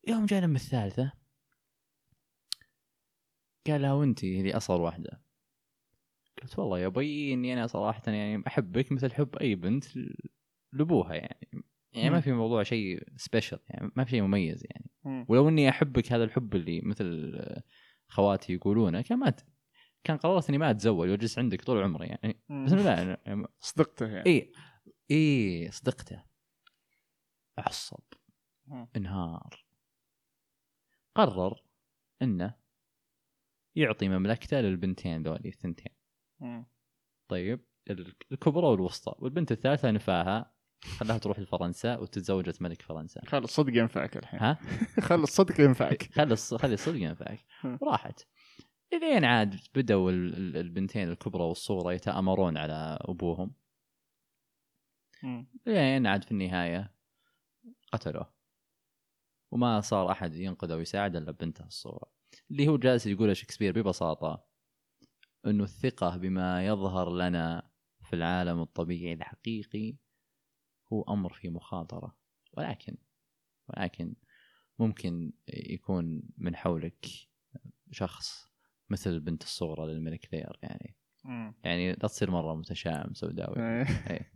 يوم 0.07 0.25
جاء 0.25 0.41
لما 0.41 0.55
الثالثة 0.55 1.11
قال 3.67 3.81
لها 3.81 3.93
وانت 3.93 4.23
اللي 4.23 4.57
أصغر 4.57 4.81
واحدة. 4.81 5.21
قلت 6.41 6.59
والله 6.59 6.79
يا 6.79 6.87
بي 6.87 7.33
إني 7.33 7.53
أنا 7.53 7.67
صراحة 7.67 8.01
يعني 8.07 8.43
أحبك 8.47 8.91
مثل 8.91 9.13
حب 9.13 9.35
أي 9.35 9.55
بنت 9.55 9.85
لأبوها 10.73 11.13
يعني. 11.13 11.47
يعني 11.93 12.09
ما 12.09 12.15
مم. 12.15 12.21
في 12.21 12.31
موضوع 12.31 12.63
شيء 12.63 13.03
سبيشل 13.17 13.59
يعني 13.67 13.91
ما 13.95 14.03
في 14.03 14.11
شيء 14.11 14.21
مميز 14.21 14.63
يعني. 14.69 14.91
مم. 15.03 15.25
ولو 15.29 15.49
إني 15.49 15.69
أحبك 15.69 16.11
هذا 16.13 16.23
الحب 16.23 16.55
اللي 16.55 16.81
مثل 16.81 17.39
خواتي 18.07 18.53
يقولونه 18.53 19.01
كان 19.01 19.19
ما 19.19 19.29
ت... 19.29 19.45
كان 20.03 20.17
قررت 20.17 20.49
إني 20.49 20.57
ما 20.57 20.71
أتزوج 20.71 21.09
وأجلس 21.09 21.39
عندك 21.39 21.63
طول 21.63 21.83
عمري 21.83 22.07
يعني. 22.07 22.39
بس 22.49 22.71
إنه 22.71 22.81
لا 22.81 23.17
يعني. 23.25 23.47
صدقته 23.59 24.07
يعني. 24.07 24.25
اي 24.25 24.51
اي 25.11 25.71
صدقته. 25.71 26.23
عصب 27.57 28.03
مم. 28.67 28.87
إنهار. 28.95 29.68
قرر 31.25 31.63
إنه 32.21 32.55
يعطي 33.75 34.07
مملكته 34.09 34.59
للبنتين 34.61 35.23
ذولي 35.23 35.49
الثنتين. 35.49 35.93
طيب 37.27 37.65
الكبرى 38.31 38.67
والوسطى. 38.67 39.15
والبنت 39.19 39.51
الثالثة 39.51 39.91
نفاها 39.91 40.53
خلاها 40.97 41.17
تروح 41.17 41.39
لفرنسا 41.39 41.97
وتتزوجت 41.97 42.61
ملك 42.61 42.81
فرنسا. 42.81 43.21
خل 43.25 43.37
الصدق 43.43 43.77
ينفعك 43.77 44.17
الحين. 44.17 44.39
ها؟ 44.39 44.57
خل 45.07 45.23
الصدق 45.23 45.61
ينفعك. 45.61 46.03
خلي 46.17 46.35
الص- 46.35 46.55
خلي 46.55 46.73
الصدق 46.73 46.99
ينفعك. 46.99 47.45
راحت. 47.83 48.21
لين 48.93 49.25
عاد 49.25 49.59
بدأوا 49.75 50.11
ال- 50.11 50.35
ال- 50.35 50.57
البنتين 50.57 51.09
الكبرى 51.09 51.43
والصغرى 51.43 51.95
يتآمرون 51.95 52.57
على 52.57 52.97
أبوهم. 53.01 53.55
لين 55.65 56.07
عاد 56.07 56.23
في 56.23 56.31
النهاية 56.31 56.93
قتلوه. 57.93 58.33
وما 59.51 59.81
صار 59.81 60.11
أحد 60.11 60.35
ينقذه 60.35 60.75
ويساعد 60.75 61.15
إلا 61.15 61.31
بنته 61.31 61.65
الصغرى 61.65 62.11
اللي 62.51 62.67
هو 62.67 62.77
جالس 62.77 63.07
يقول 63.07 63.37
شكسبير 63.37 63.81
ببساطة 63.81 64.45
أنه 65.45 65.63
الثقة 65.63 66.17
بما 66.17 66.65
يظهر 66.65 67.09
لنا 67.09 67.71
في 68.03 68.15
العالم 68.15 68.61
الطبيعي 68.61 69.13
الحقيقي 69.13 69.95
هو 70.93 71.03
أمر 71.03 71.33
فيه 71.33 71.49
مخاطرة 71.49 72.15
ولكن 72.53 72.97
ولكن 73.69 74.15
ممكن 74.79 75.33
يكون 75.47 76.21
من 76.37 76.55
حولك 76.55 77.05
شخص 77.91 78.47
مثل 78.89 79.09
البنت 79.09 79.43
الصغرى 79.43 79.93
للملك 79.93 80.33
لير 80.33 80.59
يعني 80.63 80.95
مم. 81.25 81.53
يعني 81.63 81.91
لا 81.91 82.07
تصير 82.07 82.31
مرة 82.31 82.55
متشائم 82.55 83.13
سوداوي 83.13 83.55
إيه. 84.11 84.31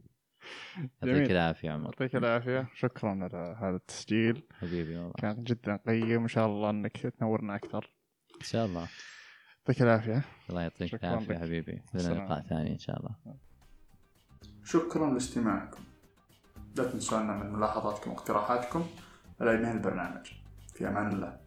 يعطيك 1.04 1.32
العافية 1.32 1.68
يا 1.68 1.74
عمر. 1.74 1.86
يعطيك 1.86 2.16
العافية. 2.16 2.68
شكرا 2.76 3.10
على 3.10 3.56
هذا 3.60 3.76
التسجيل. 3.76 4.44
حبيبي 4.60 4.98
والله. 4.98 5.14
كان 5.14 5.44
جدا 5.44 5.80
قيم 5.88 6.22
وإن 6.22 6.28
شاء 6.28 6.46
الله 6.46 6.70
إنك 6.70 6.98
تنورنا 6.98 7.56
أكثر. 7.56 7.92
إن 8.36 8.46
شاء 8.46 8.66
الله. 8.66 8.88
يعطيك 9.60 9.82
العافية. 9.82 10.22
الله 10.50 10.62
يعطيك 10.62 10.94
لك. 10.94 11.06
حبيبي. 11.40 11.82
لنا. 11.94 12.14
لقاء 12.14 12.42
ثاني 12.42 12.72
إن 12.72 12.80
شاء 12.80 13.00
الله. 13.00 13.16
شكرا 14.64 15.14
لاستماعكم. 15.14 15.84
لا 16.76 16.92
تنسونا 16.92 17.44
من 17.44 17.54
ملاحظاتكم 17.54 18.12
واقتراحاتكم 18.12 18.86
على 19.42 19.52
إيميل 19.52 19.68
البرنامج. 19.68 20.32
في 20.74 20.88
أمان 20.88 21.14
الله. 21.14 21.43